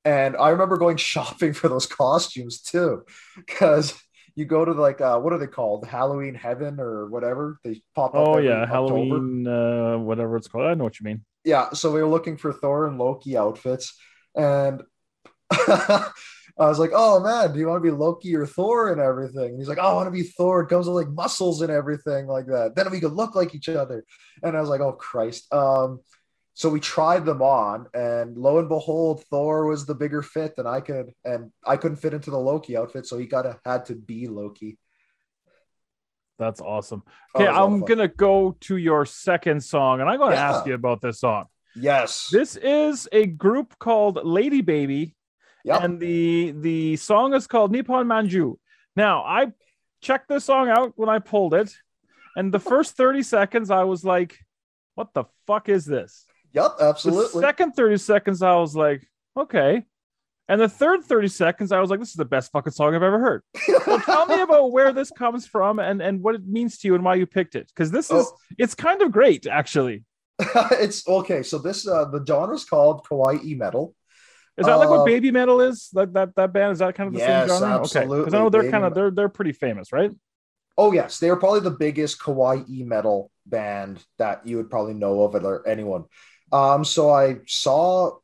And 0.05 0.35
I 0.37 0.49
remember 0.49 0.77
going 0.77 0.97
shopping 1.11 1.53
for 1.53 1.69
those 1.69 1.85
costumes 1.85 2.61
too, 2.61 3.03
because 3.35 3.93
you 4.35 4.45
go 4.45 4.65
to 4.65 4.71
like 4.71 5.01
uh, 5.01 5.19
what 5.19 5.33
are 5.33 5.37
they 5.37 5.47
called? 5.47 5.85
Halloween 5.85 6.35
Heaven 6.35 6.79
or 6.79 7.07
whatever. 7.07 7.59
They 7.63 7.81
pop 7.95 8.15
up. 8.15 8.27
Oh 8.27 8.37
yeah, 8.39 8.65
Halloween, 8.65 9.47
uh, 9.47 9.97
whatever 9.97 10.37
it's 10.37 10.47
called. 10.47 10.65
I 10.65 10.73
know 10.73 10.83
what 10.83 10.99
you 10.99 11.05
mean. 11.05 11.23
Yeah, 11.45 11.71
so 11.73 11.91
we 11.91 12.01
were 12.01 12.09
looking 12.09 12.37
for 12.37 12.53
Thor 12.53 12.87
and 12.87 12.97
Loki 12.97 13.37
outfits, 13.37 13.95
and 14.35 14.81
I 15.51 16.11
was 16.57 16.79
like, 16.79 16.91
"Oh 16.93 17.19
man, 17.19 17.53
do 17.53 17.59
you 17.59 17.67
want 17.67 17.83
to 17.83 17.91
be 17.91 17.95
Loki 17.95 18.35
or 18.35 18.45
Thor 18.45 18.91
and 18.91 18.99
everything?" 18.99 19.51
And 19.51 19.59
he's 19.59 19.69
like, 19.69 19.77
oh, 19.79 19.91
"I 19.91 19.93
want 19.93 20.07
to 20.07 20.11
be 20.11 20.23
Thor. 20.23 20.61
It 20.61 20.69
comes 20.69 20.87
with 20.87 20.95
like 20.95 21.09
muscles 21.13 21.61
and 21.61 21.71
everything 21.71 22.27
like 22.27 22.47
that. 22.47 22.75
Then 22.75 22.89
we 22.91 22.99
could 22.99 23.13
look 23.13 23.35
like 23.35 23.53
each 23.53 23.69
other." 23.69 24.03
And 24.41 24.57
I 24.57 24.61
was 24.61 24.69
like, 24.69 24.81
"Oh 24.81 24.93
Christ." 24.93 25.51
Um, 25.53 25.99
so 26.53 26.69
we 26.69 26.79
tried 26.79 27.25
them 27.25 27.41
on 27.41 27.87
and 27.93 28.37
lo 28.37 28.59
and 28.59 28.69
behold 28.69 29.23
thor 29.25 29.65
was 29.65 29.85
the 29.85 29.95
bigger 29.95 30.21
fit 30.21 30.55
than 30.55 30.67
i 30.67 30.79
could 30.79 31.11
and 31.25 31.51
i 31.65 31.75
couldn't 31.75 31.97
fit 31.97 32.13
into 32.13 32.29
the 32.29 32.37
loki 32.37 32.77
outfit 32.77 33.05
so 33.05 33.17
he 33.17 33.25
got 33.25 33.43
to 33.43 33.59
had 33.65 33.85
to 33.85 33.95
be 33.95 34.27
loki. 34.27 34.77
That's 36.39 36.61
awesome. 36.61 37.03
Oh, 37.35 37.43
okay 37.43 37.51
i'm 37.51 37.81
gonna 37.81 38.07
go 38.07 38.57
to 38.61 38.77
your 38.77 39.05
second 39.05 39.63
song 39.63 40.01
and 40.01 40.09
i'm 40.09 40.17
gonna 40.17 40.35
yeah. 40.35 40.51
ask 40.51 40.65
you 40.65 40.73
about 40.73 41.01
this 41.01 41.19
song. 41.19 41.45
Yes. 41.75 42.29
This 42.31 42.55
is 42.55 43.07
a 43.11 43.25
group 43.25 43.79
called 43.79 44.19
lady 44.23 44.61
baby 44.61 45.15
yep. 45.63 45.81
and 45.83 45.99
the 45.99 46.51
the 46.51 46.95
song 46.97 47.33
is 47.33 47.47
called 47.47 47.71
nippon 47.71 48.07
manju. 48.07 48.57
Now 48.95 49.23
i 49.23 49.51
checked 50.01 50.27
this 50.27 50.43
song 50.45 50.69
out 50.69 50.93
when 50.95 51.07
i 51.07 51.19
pulled 51.19 51.53
it 51.53 51.73
and 52.35 52.53
the 52.53 52.59
first 52.59 52.97
30 52.97 53.23
seconds 53.23 53.71
i 53.71 53.85
was 53.85 54.03
like 54.03 54.37
what 54.95 55.13
the 55.13 55.23
fuck 55.47 55.69
is 55.69 55.85
this 55.85 56.25
Yep, 56.53 56.75
absolutely. 56.79 57.41
The 57.41 57.47
second 57.47 57.71
30 57.73 57.97
seconds, 57.97 58.41
I 58.41 58.55
was 58.55 58.75
like, 58.75 59.07
okay. 59.35 59.85
And 60.49 60.59
the 60.59 60.69
third 60.69 61.03
30 61.03 61.29
seconds, 61.29 61.71
I 61.71 61.79
was 61.79 61.89
like, 61.89 61.99
this 61.99 62.09
is 62.09 62.15
the 62.15 62.25
best 62.25 62.51
fucking 62.51 62.73
song 62.73 62.93
I've 62.93 63.03
ever 63.03 63.19
heard. 63.19 63.43
so 63.85 63.97
tell 64.05 64.25
me 64.25 64.41
about 64.41 64.71
where 64.71 64.91
this 64.91 65.09
comes 65.09 65.47
from 65.47 65.79
and, 65.79 66.01
and 66.01 66.21
what 66.21 66.35
it 66.35 66.45
means 66.45 66.77
to 66.79 66.87
you 66.87 66.95
and 66.95 67.03
why 67.03 67.15
you 67.15 67.25
picked 67.25 67.55
it. 67.55 67.67
Because 67.67 67.91
this 67.91 68.11
is, 68.11 68.25
oh. 68.27 68.37
it's 68.57 68.75
kind 68.75 69.01
of 69.01 69.11
great, 69.11 69.47
actually. 69.47 70.03
it's 70.71 71.07
okay. 71.07 71.43
So 71.43 71.59
this, 71.59 71.87
uh, 71.87 72.05
the 72.05 72.23
genre 72.27 72.55
is 72.55 72.65
called 72.65 73.05
kawaii 73.05 73.57
metal. 73.57 73.95
Is 74.57 74.65
that 74.67 74.73
uh, 74.73 74.77
like 74.79 74.89
what 74.89 74.99
uh, 74.99 75.05
baby 75.05 75.31
metal 75.31 75.61
is? 75.61 75.89
Like 75.93 76.13
that, 76.13 76.35
that 76.35 76.53
band, 76.53 76.73
is 76.73 76.79
that 76.79 76.93
kind 76.93 77.07
of 77.07 77.13
the 77.13 77.19
yes, 77.19 77.49
same 77.49 77.59
genre? 77.59 77.79
Absolutely. 77.79 78.17
Okay. 78.17 78.25
Because 78.25 78.33
I 78.33 78.39
know 78.39 78.49
they're 78.49 78.69
kind 78.69 78.83
of, 78.83 78.93
they're, 78.93 79.11
they're 79.11 79.29
pretty 79.29 79.53
famous, 79.53 79.91
right? 79.91 80.11
Oh 80.77 80.91
yes, 80.91 81.19
they 81.19 81.29
are 81.29 81.35
probably 81.35 81.59
the 81.59 81.71
biggest 81.71 82.19
kawaii 82.19 82.85
metal 82.85 83.31
band 83.45 84.03
that 84.17 84.45
you 84.45 84.57
would 84.57 84.69
probably 84.69 84.95
know 84.95 85.21
of 85.21 85.35
or 85.35 85.67
anyone. 85.67 86.05
Um, 86.53 86.85
so 86.85 87.09
I 87.09 87.39
saw 87.47 88.17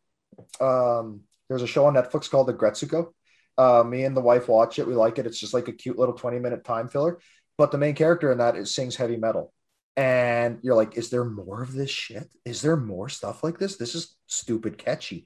um, 0.61 1.21
there's 1.49 1.63
a 1.63 1.67
show 1.67 1.85
on 1.85 1.95
Netflix 1.95 2.29
called 2.29 2.49
Aggretsuko. 2.49 3.11
Uh, 3.57 3.83
me 3.83 4.05
and 4.05 4.15
the 4.15 4.21
wife 4.21 4.47
watch 4.47 4.79
it. 4.79 4.87
We 4.87 4.93
like 4.93 5.17
it. 5.17 5.25
It's 5.25 5.39
just 5.39 5.53
like 5.53 5.67
a 5.67 5.73
cute 5.73 5.97
little 5.97 6.13
20 6.13 6.39
minute 6.39 6.63
time 6.63 6.87
filler. 6.87 7.19
But 7.57 7.71
the 7.71 7.77
main 7.77 7.95
character 7.95 8.31
in 8.31 8.37
that 8.37 8.55
is 8.55 8.73
sings 8.73 8.95
heavy 8.95 9.17
metal. 9.17 9.51
And 9.97 10.59
you're 10.61 10.75
like, 10.75 10.95
is 10.95 11.09
there 11.09 11.25
more 11.25 11.61
of 11.61 11.73
this 11.73 11.89
shit? 11.89 12.29
Is 12.45 12.61
there 12.61 12.77
more 12.77 13.09
stuff 13.09 13.43
like 13.43 13.57
this? 13.57 13.75
This 13.75 13.95
is 13.95 14.15
stupid 14.27 14.77
catchy. 14.77 15.25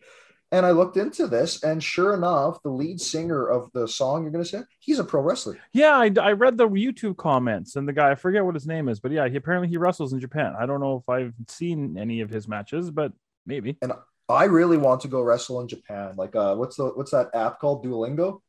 And 0.54 0.68
I 0.68 0.70
looked 0.72 0.98
into 0.98 1.26
this, 1.26 1.64
and 1.64 1.84
sure 1.84 2.14
enough, 2.14 2.62
the 2.62 2.70
lead 2.70 3.02
singer 3.02 3.48
of 3.48 3.72
the 3.74 3.88
song 3.88 4.22
you're 4.22 4.32
going 4.32 4.44
to 4.44 4.50
say, 4.50 4.62
he's 4.78 5.00
a 5.00 5.04
pro 5.04 5.20
wrestler. 5.20 5.58
Yeah, 5.74 5.96
I, 5.98 6.12
I, 6.22 6.34
read 6.34 6.58
the 6.58 6.70
YouTube 6.70 7.18
comments, 7.18 7.76
and 7.76 7.88
the 7.88 7.92
guy, 7.92 8.12
I 8.12 8.16
forget 8.16 8.46
what 8.46 8.54
his 8.54 8.68
name 8.68 8.88
is, 8.88 9.00
but 9.00 9.12
yeah, 9.12 9.28
he 9.28 9.36
apparently 9.36 9.68
he 9.68 9.78
wrestles 9.78 10.14
in 10.14 10.20
Japan. 10.20 10.54
I 10.58 10.68
don't 10.68 10.80
know 10.80 10.98
if 10.98 11.10
I've 11.10 11.34
seen 11.48 11.98
any 11.98 12.22
of 12.22 12.30
his 12.30 12.48
matches, 12.48 12.92
but 12.92 13.14
maybe. 13.48 13.80
And 13.82 13.94
I 14.30 14.44
really 14.44 14.78
want 14.78 15.02
to 15.02 15.08
go 15.08 15.22
wrestle 15.24 15.60
in 15.60 15.68
Japan. 15.68 16.14
Like, 16.18 16.36
uh, 16.36 16.54
what's 16.56 16.76
the 16.76 16.86
what's 16.86 17.12
that 17.12 17.32
app 17.34 17.60
called? 17.60 17.84
Duolingo. 17.84 18.42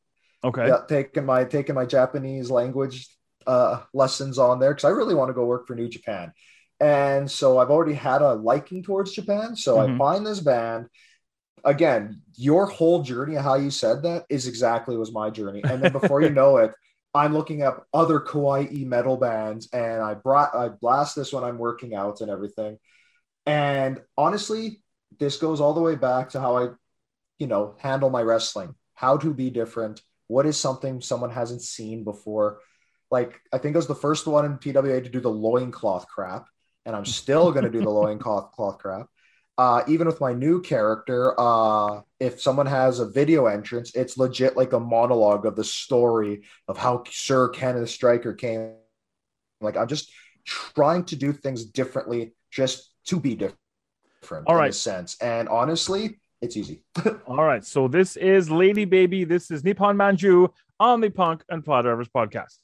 Okay. 0.45 0.69
Yeah, 0.69 0.81
taking 0.87 1.25
my 1.25 1.45
taking 1.45 1.75
my 1.75 1.87
Japanese 1.87 2.51
language 2.51 3.09
uh, 3.47 3.81
lessons 3.95 4.39
on 4.39 4.61
there 4.61 4.75
because 4.75 4.85
I 4.85 4.91
really 4.91 5.15
want 5.15 5.31
to 5.31 5.35
go 5.35 5.47
work 5.47 5.67
for 5.67 5.75
New 5.75 5.89
Japan. 5.89 6.35
And 6.81 7.31
so 7.31 7.57
I've 7.57 7.71
already 7.71 7.95
had 7.95 8.21
a 8.21 8.35
liking 8.35 8.83
towards 8.83 9.13
Japan. 9.13 9.57
So 9.57 9.79
mm-hmm. 9.79 9.95
I 9.95 9.99
find 9.99 10.27
this 10.27 10.41
band 10.41 10.89
again, 11.65 12.21
your 12.37 12.67
whole 12.67 13.03
journey, 13.03 13.35
how 13.35 13.55
you 13.55 13.71
said 13.71 14.03
that 14.03 14.25
is 14.29 14.47
exactly 14.47 14.97
was 14.97 15.13
my 15.13 15.31
journey. 15.31 15.63
And 15.65 15.83
then 15.83 15.93
before 15.93 16.23
you 16.23 16.31
know 16.31 16.59
it, 16.59 16.73
I'm 17.15 17.33
looking 17.33 17.63
up 17.63 17.87
other 17.95 18.19
kawaii 18.19 18.85
metal 18.85 19.17
bands 19.17 19.69
and 19.73 20.03
I 20.03 20.15
brought 20.15 20.55
I 20.55 20.69
blast 20.69 21.15
this 21.15 21.33
when 21.33 21.45
I'm 21.45 21.59
working 21.59 21.95
out 21.95 22.21
and 22.21 22.31
everything. 22.31 22.79
And 23.47 24.01
honestly, 24.17 24.83
this 25.21 25.37
goes 25.37 25.61
all 25.61 25.75
the 25.75 25.81
way 25.81 25.95
back 25.95 26.31
to 26.31 26.41
how 26.41 26.57
I, 26.57 26.69
you 27.39 27.47
know, 27.47 27.77
handle 27.79 28.11
my 28.11 28.23
wrestling, 28.23 28.75
how 28.95 29.17
to 29.19 29.33
be 29.33 29.49
different, 29.51 30.03
what 30.27 30.45
is 30.45 30.57
something 30.57 31.01
someone 31.01 31.31
hasn't 31.31 31.63
seen 31.63 32.03
before. 32.03 32.59
Like 33.13 33.41
I 33.53 33.59
think 33.59 33.77
I 33.77 33.79
was 33.79 33.87
the 33.87 33.95
first 33.95 34.27
one 34.27 34.45
in 34.45 34.59
PWA 34.59 35.05
to 35.05 35.11
do 35.11 35.21
the 35.21 35.31
loincloth 35.31 36.09
crap, 36.09 36.47
and 36.85 36.97
I'm 36.97 37.05
still 37.05 37.53
gonna 37.53 37.71
do 37.71 37.81
the 37.81 37.91
loincloth 37.91 38.51
cloth 38.53 38.79
crap 38.79 39.07
uh, 39.57 39.83
even 39.87 40.07
with 40.07 40.21
my 40.21 40.33
new 40.33 40.61
character, 40.61 41.39
uh, 41.39 42.01
if 42.19 42.41
someone 42.41 42.67
has 42.67 42.99
a 42.99 43.09
video 43.09 43.47
entrance, 43.47 43.95
it's 43.95 44.19
legit 44.19 44.57
like 44.57 44.73
a 44.73 44.81
monologue 44.81 45.47
of 45.47 45.55
the 45.55 45.65
story 45.65 46.43
of 46.67 46.77
how 46.77 47.05
Sir 47.11 47.49
Kenneth 47.51 47.91
Stryker 47.91 48.35
came. 48.35 48.73
Like 49.61 49.77
I'm 49.77 49.89
just 49.89 50.11
trying 50.45 51.05
to 51.05 51.17
do 51.17 51.33
things 51.33 51.65
differently, 51.65 52.35
just 52.51 52.93
to 53.07 53.21
be 53.21 53.35
different. 53.35 54.47
All 54.47 54.57
right, 54.57 54.75
sense. 54.75 55.17
And 55.21 55.49
honestly, 55.49 56.19
it's 56.41 56.57
easy. 56.57 56.83
All 57.27 57.45
right, 57.45 57.65
so 57.65 57.89
this 57.89 58.17
is 58.17 58.51
Lady 58.51 58.85
Baby. 58.85 59.25
This 59.25 59.51
is 59.51 59.63
Nippon 59.63 59.97
Manju 59.97 60.51
on 60.81 61.01
the 61.01 61.11
Punk 61.11 61.45
and 61.49 61.65
Piledrivers 61.65 62.09
podcast. 62.15 62.59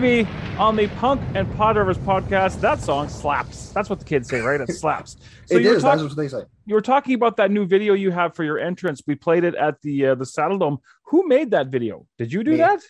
Baby 0.00 0.28
on 0.58 0.76
the 0.76 0.86
Punk 0.86 1.20
and 1.34 1.44
Piledrivers 1.54 1.96
podcast. 1.98 2.60
That 2.60 2.80
song 2.80 3.08
slaps. 3.08 3.70
That's 3.70 3.90
what 3.90 3.98
the 3.98 4.04
kids 4.04 4.28
say, 4.28 4.40
right? 4.40 4.60
It 4.60 4.68
slaps. 4.74 5.16
So 5.46 5.56
it 5.56 5.62
you 5.62 5.70
were 5.70 5.76
is. 5.76 5.82
talk- 5.82 5.98
That's 5.98 6.08
what 6.08 6.16
they 6.16 6.28
say. 6.28 6.42
you 6.66 6.76
were 6.76 6.80
talking 6.80 7.14
about 7.14 7.36
that 7.38 7.50
new 7.50 7.66
video 7.66 7.94
you 7.94 8.12
have 8.12 8.36
for 8.36 8.44
your 8.44 8.60
entrance. 8.60 9.02
We 9.08 9.16
played 9.16 9.42
it 9.42 9.56
at 9.56 9.82
the 9.82 10.06
uh, 10.06 10.14
the 10.14 10.24
Saddle 10.24 10.58
Dome. 10.58 10.78
Who 11.06 11.26
made 11.26 11.50
that 11.50 11.66
video? 11.68 12.06
Did 12.16 12.32
you 12.32 12.44
do 12.44 12.52
Me. 12.52 12.56
that? 12.58 12.80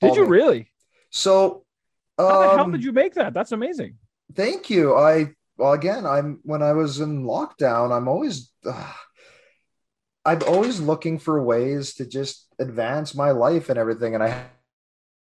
Did 0.00 0.10
All 0.10 0.16
you 0.16 0.22
me. 0.24 0.28
really? 0.28 0.72
So, 1.10 1.64
How 2.18 2.40
the 2.40 2.48
hell 2.56 2.60
um, 2.64 2.72
did 2.72 2.82
you 2.82 2.90
make 2.92 3.14
that? 3.14 3.32
That's 3.32 3.52
amazing. 3.52 3.98
Thank 4.34 4.68
you. 4.68 4.96
I 4.96 5.34
well 5.56 5.72
again, 5.72 6.04
I'm 6.04 6.40
when 6.42 6.62
I 6.62 6.72
was 6.72 6.98
in 6.98 7.22
lockdown, 7.24 7.96
I'm 7.96 8.08
always 8.08 8.50
uh, 8.66 8.92
I'm 10.24 10.42
always 10.42 10.80
looking 10.80 11.20
for 11.20 11.40
ways 11.44 11.94
to 11.94 12.06
just 12.06 12.48
advance 12.58 13.14
my 13.14 13.30
life 13.30 13.68
and 13.68 13.78
everything 13.78 14.14
and 14.14 14.24
I 14.24 14.46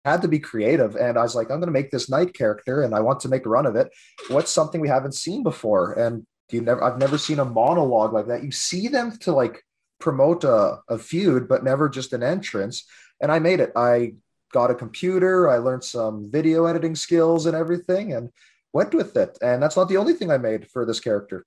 had 0.07 0.21
to 0.21 0.27
be 0.27 0.39
creative 0.39 0.95
and 0.95 1.17
I 1.17 1.23
was 1.23 1.35
like 1.35 1.51
I'm 1.51 1.59
going 1.59 1.67
to 1.67 1.79
make 1.79 1.91
this 1.91 2.09
knight 2.09 2.33
character 2.33 2.81
and 2.81 2.95
I 2.95 2.99
want 2.99 3.19
to 3.21 3.29
make 3.29 3.45
a 3.45 3.49
run 3.49 3.65
of 3.65 3.75
it. 3.75 3.89
What's 4.29 4.51
something 4.51 4.81
we 4.81 4.87
haven't 4.87 5.13
seen 5.13 5.43
before? 5.43 5.93
And 5.93 6.25
you 6.51 6.61
never 6.61 6.83
I've 6.83 6.97
never 6.97 7.17
seen 7.17 7.39
a 7.39 7.45
monologue 7.45 8.13
like 8.13 8.27
that. 8.27 8.43
You 8.43 8.51
see 8.51 8.87
them 8.87 9.17
to 9.21 9.31
like 9.31 9.63
promote 9.99 10.43
a, 10.43 10.79
a 10.89 10.97
feud 10.97 11.47
but 11.47 11.63
never 11.63 11.89
just 11.89 12.13
an 12.13 12.23
entrance 12.23 12.85
and 13.21 13.31
I 13.31 13.39
made 13.39 13.59
it. 13.59 13.71
I 13.75 14.13
got 14.53 14.71
a 14.71 14.75
computer, 14.75 15.49
I 15.49 15.57
learned 15.57 15.83
some 15.83 16.31
video 16.31 16.65
editing 16.65 16.95
skills 16.95 17.45
and 17.45 17.55
everything 17.55 18.13
and 18.13 18.29
went 18.73 18.93
with 18.93 19.17
it. 19.17 19.37
And 19.41 19.61
that's 19.61 19.75
not 19.75 19.89
the 19.89 19.97
only 19.97 20.13
thing 20.13 20.31
I 20.31 20.37
made 20.37 20.69
for 20.69 20.85
this 20.85 20.99
character. 20.99 21.45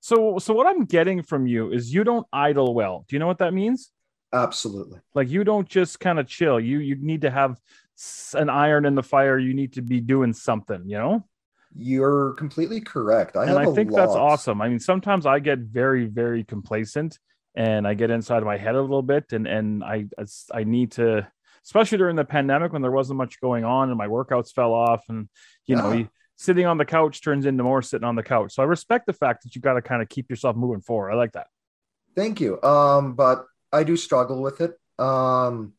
So 0.00 0.38
so 0.38 0.54
what 0.54 0.66
I'm 0.66 0.84
getting 0.84 1.22
from 1.22 1.46
you 1.46 1.72
is 1.72 1.92
you 1.92 2.04
don't 2.04 2.26
idle 2.32 2.74
well. 2.74 3.04
Do 3.08 3.16
you 3.16 3.20
know 3.20 3.26
what 3.26 3.38
that 3.38 3.54
means? 3.54 3.90
Absolutely. 4.42 5.00
Like 5.14 5.30
you 5.30 5.44
don't 5.44 5.68
just 5.68 6.00
kind 6.00 6.18
of 6.18 6.26
chill. 6.26 6.60
You 6.60 6.78
you 6.78 6.96
need 6.96 7.22
to 7.22 7.30
have 7.30 7.58
an 8.34 8.50
iron 8.50 8.84
in 8.84 8.94
the 8.94 9.02
fire. 9.02 9.38
You 9.38 9.54
need 9.54 9.74
to 9.74 9.82
be 9.82 10.00
doing 10.00 10.32
something, 10.32 10.82
you 10.86 10.98
know? 10.98 11.24
You're 11.74 12.34
completely 12.34 12.80
correct. 12.80 13.36
I 13.36 13.46
and 13.46 13.58
I 13.58 13.72
think 13.72 13.92
that's 13.92 14.12
awesome. 14.12 14.60
I 14.60 14.68
mean, 14.68 14.78
sometimes 14.78 15.26
I 15.26 15.38
get 15.40 15.58
very, 15.58 16.06
very 16.06 16.44
complacent, 16.44 17.18
and 17.54 17.86
I 17.86 17.94
get 17.94 18.10
inside 18.10 18.42
my 18.44 18.56
head 18.56 18.74
a 18.74 18.80
little 18.80 19.02
bit, 19.02 19.32
and 19.32 19.46
and 19.46 19.84
I 19.84 20.06
I 20.52 20.64
need 20.64 20.92
to, 20.92 21.26
especially 21.64 21.98
during 21.98 22.16
the 22.16 22.24
pandemic 22.24 22.72
when 22.72 22.82
there 22.82 22.92
wasn't 22.92 23.18
much 23.18 23.40
going 23.40 23.64
on, 23.64 23.90
and 23.90 23.98
my 23.98 24.06
workouts 24.06 24.52
fell 24.52 24.72
off, 24.72 25.04
and 25.08 25.28
you 25.66 25.76
know, 25.76 26.08
sitting 26.36 26.64
on 26.66 26.78
the 26.78 26.86
couch 26.86 27.22
turns 27.22 27.44
into 27.44 27.62
more 27.62 27.82
sitting 27.82 28.06
on 28.06 28.16
the 28.16 28.22
couch. 28.22 28.54
So 28.54 28.62
I 28.62 28.66
respect 28.66 29.06
the 29.06 29.12
fact 29.12 29.42
that 29.42 29.54
you 29.54 29.60
got 29.60 29.74
to 29.74 29.82
kind 29.82 30.00
of 30.00 30.08
keep 30.08 30.30
yourself 30.30 30.56
moving 30.56 30.80
forward. 30.80 31.10
I 31.10 31.14
like 31.14 31.32
that. 31.32 31.48
Thank 32.14 32.40
you. 32.40 32.62
Um, 32.62 33.14
but 33.14 33.44
I 33.72 33.84
do 33.84 33.96
struggle 33.96 34.42
with 34.42 34.60
it. 34.60 34.78
Um, 34.98 35.74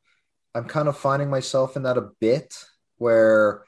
I'm 0.53 0.65
kind 0.65 0.87
of 0.87 0.97
finding 0.97 1.29
myself 1.29 1.75
in 1.75 1.83
that 1.83 1.97
a 1.97 2.09
bit 2.19 2.53
where 2.97 3.63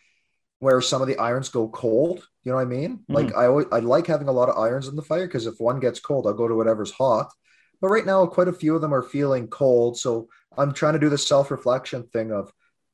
where 0.59 0.81
some 0.81 1.01
of 1.01 1.07
the 1.07 1.17
irons 1.17 1.49
go 1.49 1.69
cold. 1.69 2.27
You 2.43 2.51
know 2.51 2.57
what 2.57 2.63
I 2.63 2.65
mean? 2.65 2.99
Mhm. 3.09 3.15
Like 3.15 3.35
I 3.35 3.45
always 3.45 3.67
I 3.71 3.79
like 3.79 4.07
having 4.07 4.27
a 4.27 4.33
lot 4.33 4.49
of 4.49 4.57
irons 4.57 4.87
in 4.87 4.95
the 4.95 5.01
fire 5.01 5.27
because 5.27 5.45
if 5.45 5.59
one 5.59 5.79
gets 5.79 5.99
cold, 5.99 6.27
I'll 6.27 6.33
go 6.33 6.47
to 6.47 6.55
whatever's 6.55 6.91
hot. 6.91 7.31
But 7.81 7.89
right 7.89 8.05
now, 8.05 8.25
quite 8.25 8.49
a 8.49 8.53
few 8.53 8.75
of 8.75 8.81
them 8.81 8.93
are 8.93 9.03
feeling 9.03 9.47
cold. 9.47 9.97
So 9.97 10.27
I'm 10.57 10.73
trying 10.73 10.93
to 10.93 10.99
do 10.99 11.09
the 11.09 11.17
self-reflection 11.17 12.07
thing 12.11 12.31
of 12.31 12.51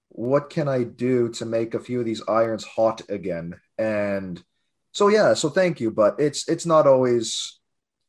what 0.09 0.49
can 0.49 0.67
I 0.67 0.83
do 0.83 1.29
to 1.29 1.45
make 1.45 1.73
a 1.73 1.79
few 1.79 1.99
of 1.99 2.05
these 2.05 2.21
irons 2.27 2.63
hot 2.63 3.01
again? 3.09 3.59
And 3.77 4.41
so 4.91 5.07
yeah, 5.07 5.33
so 5.33 5.49
thank 5.49 5.79
you. 5.79 5.91
But 5.91 6.19
it's 6.19 6.47
it's 6.47 6.65
not 6.65 6.85
always 6.87 7.59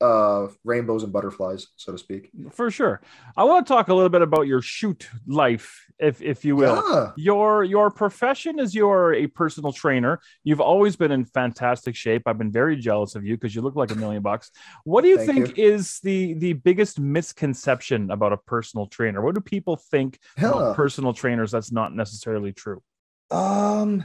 uh 0.01 0.49
rainbows 0.65 1.03
and 1.05 1.13
butterflies, 1.13 1.69
so 1.77 1.91
to 1.93 1.99
speak. 1.99 2.31
For 2.53 2.71
sure. 2.71 3.01
I 3.37 3.45
want 3.45 3.67
to 3.67 3.73
talk 3.73 3.89
a 3.89 3.95
little 3.95 4.11
bit 4.11 4.21
about 4.23 4.47
your 4.47 4.61
shoot 4.61 5.09
life, 5.27 5.87
if 5.99 6.21
if 6.21 6.45
you 6.45 6.55
will. 6.57 6.83
Yeah. 6.87 7.13
your 7.17 7.65
your 7.65 7.91
profession 7.91 8.59
is 8.59 8.75
you're 8.75 9.15
a 9.15 9.27
personal 9.27 9.73
trainer 9.73 10.21
you've 10.45 10.61
always 10.61 10.97
been 10.97 11.11
in 11.11 11.25
fantastic 11.25 11.95
shape 11.97 12.23
i've 12.27 12.37
been 12.37 12.53
very 12.53 12.77
jealous 12.77 13.15
of 13.15 13.25
you 13.25 13.37
because 13.37 13.55
you 13.55 13.63
look 13.63 13.75
like 13.77 13.91
a 13.91 13.95
million 13.95 14.23
bucks 14.23 14.51
what 14.85 15.01
do 15.03 15.09
you 15.09 15.17
Thank 15.17 15.47
think 15.47 15.59
is 15.59 15.99
the 16.01 16.35
the 16.35 16.53
biggest 16.53 17.01
misconception 17.01 18.11
about 18.11 18.33
a 18.35 18.37
personal 18.37 18.87
trainer 18.87 19.23
what 19.23 19.35
do 19.35 19.41
people 19.41 19.77
think 19.77 20.19
Huh. 20.39 20.49
about 20.49 20.77
personal 20.77 21.15
trainers 21.15 21.51
that's 21.51 21.73
not 21.73 21.95
necessarily 21.95 22.53
true 22.53 22.83
Um, 23.31 24.05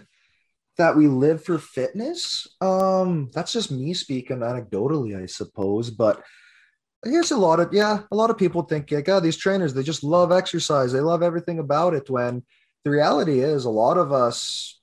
that 0.81 0.97
we 0.97 1.07
live 1.07 1.43
for 1.43 1.59
fitness. 1.59 2.47
Um, 2.59 3.29
that's 3.33 3.53
just 3.53 3.71
me 3.71 3.93
speaking 3.93 4.39
anecdotally, 4.39 5.21
I 5.21 5.27
suppose. 5.27 5.91
But 5.91 6.23
I 7.05 7.09
guess 7.09 7.31
a 7.31 7.37
lot 7.37 7.59
of 7.59 7.71
yeah, 7.71 8.01
a 8.11 8.15
lot 8.15 8.31
of 8.31 8.37
people 8.37 8.63
think, 8.63 8.91
like, 8.91 9.05
God, 9.05 9.21
these 9.21 9.37
trainers, 9.37 9.73
they 9.73 9.83
just 9.83 10.03
love 10.03 10.31
exercise. 10.31 10.91
They 10.91 10.99
love 10.99 11.23
everything 11.23 11.59
about 11.59 11.93
it. 11.93 12.09
When 12.09 12.43
the 12.83 12.89
reality 12.89 13.39
is, 13.39 13.65
a 13.65 13.69
lot 13.69 13.97
of 13.97 14.11
us 14.11 14.81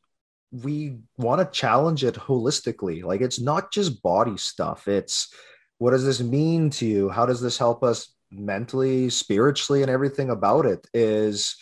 we 0.50 0.96
want 1.16 1.40
to 1.40 1.58
challenge 1.58 2.04
it 2.04 2.14
holistically. 2.14 3.02
Like 3.02 3.20
it's 3.20 3.40
not 3.40 3.72
just 3.72 4.02
body 4.02 4.36
stuff. 4.36 4.88
It's 4.88 5.32
what 5.78 5.90
does 5.90 6.04
this 6.04 6.20
mean 6.20 6.70
to 6.70 6.86
you? 6.86 7.08
How 7.08 7.26
does 7.26 7.40
this 7.40 7.58
help 7.58 7.84
us 7.84 8.14
mentally, 8.30 9.10
spiritually, 9.10 9.82
and 9.82 9.90
everything 9.90 10.30
about 10.30 10.66
it 10.66 10.86
is 10.94 11.56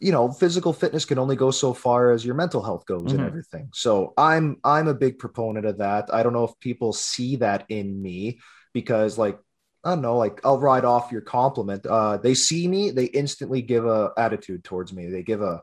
you 0.00 0.10
know 0.12 0.32
physical 0.32 0.72
fitness 0.72 1.04
can 1.04 1.18
only 1.18 1.36
go 1.36 1.50
so 1.50 1.72
far 1.74 2.10
as 2.10 2.24
your 2.24 2.34
mental 2.34 2.62
health 2.62 2.86
goes 2.86 3.02
Mhm. 3.02 3.14
and 3.14 3.24
everything. 3.24 3.68
So 3.72 4.12
i'm 4.16 4.56
i'm 4.64 4.88
a 4.88 4.94
big 4.94 5.18
proponent 5.18 5.66
of 5.66 5.78
that. 5.78 6.12
I 6.12 6.22
don't 6.22 6.32
know 6.32 6.44
if 6.44 6.58
people 6.60 6.92
see 6.92 7.36
that 7.36 7.66
in 7.68 8.00
me 8.00 8.40
because 8.72 9.18
like 9.18 9.38
i 9.84 9.90
don't 9.90 10.02
know 10.02 10.16
like 10.16 10.40
i'll 10.44 10.58
ride 10.60 10.84
off 10.84 11.12
your 11.12 11.20
compliment. 11.20 11.86
Uh 11.86 12.16
they 12.16 12.34
see 12.34 12.66
me 12.66 12.90
they 12.90 13.04
instantly 13.06 13.62
give 13.62 13.86
a 13.86 14.12
attitude 14.16 14.64
towards 14.64 14.92
me. 14.92 15.08
They 15.10 15.22
give 15.22 15.42
a, 15.42 15.62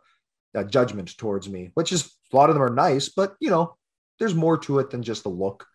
a 0.54 0.64
judgment 0.64 1.18
towards 1.18 1.50
me 1.50 1.72
which 1.74 1.92
is 1.92 2.12
a 2.32 2.36
lot 2.36 2.50
of 2.50 2.56
them 2.56 2.64
are 2.64 2.70
nice 2.88 3.10
but 3.10 3.36
you 3.40 3.50
know 3.50 3.76
there's 4.20 4.36
more 4.36 4.58
to 4.60 4.80
it 4.80 4.90
than 4.92 5.04
just 5.04 5.26
a 5.26 5.30
look. 5.30 5.66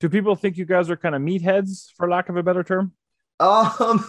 Do 0.00 0.08
people 0.08 0.36
think 0.36 0.56
you 0.56 0.64
guys 0.66 0.90
are 0.90 0.96
kind 0.96 1.14
of 1.14 1.22
meatheads 1.22 1.92
for 1.96 2.08
lack 2.08 2.28
of 2.28 2.36
a 2.36 2.42
better 2.42 2.62
term 2.62 2.92
Um, 3.38 4.06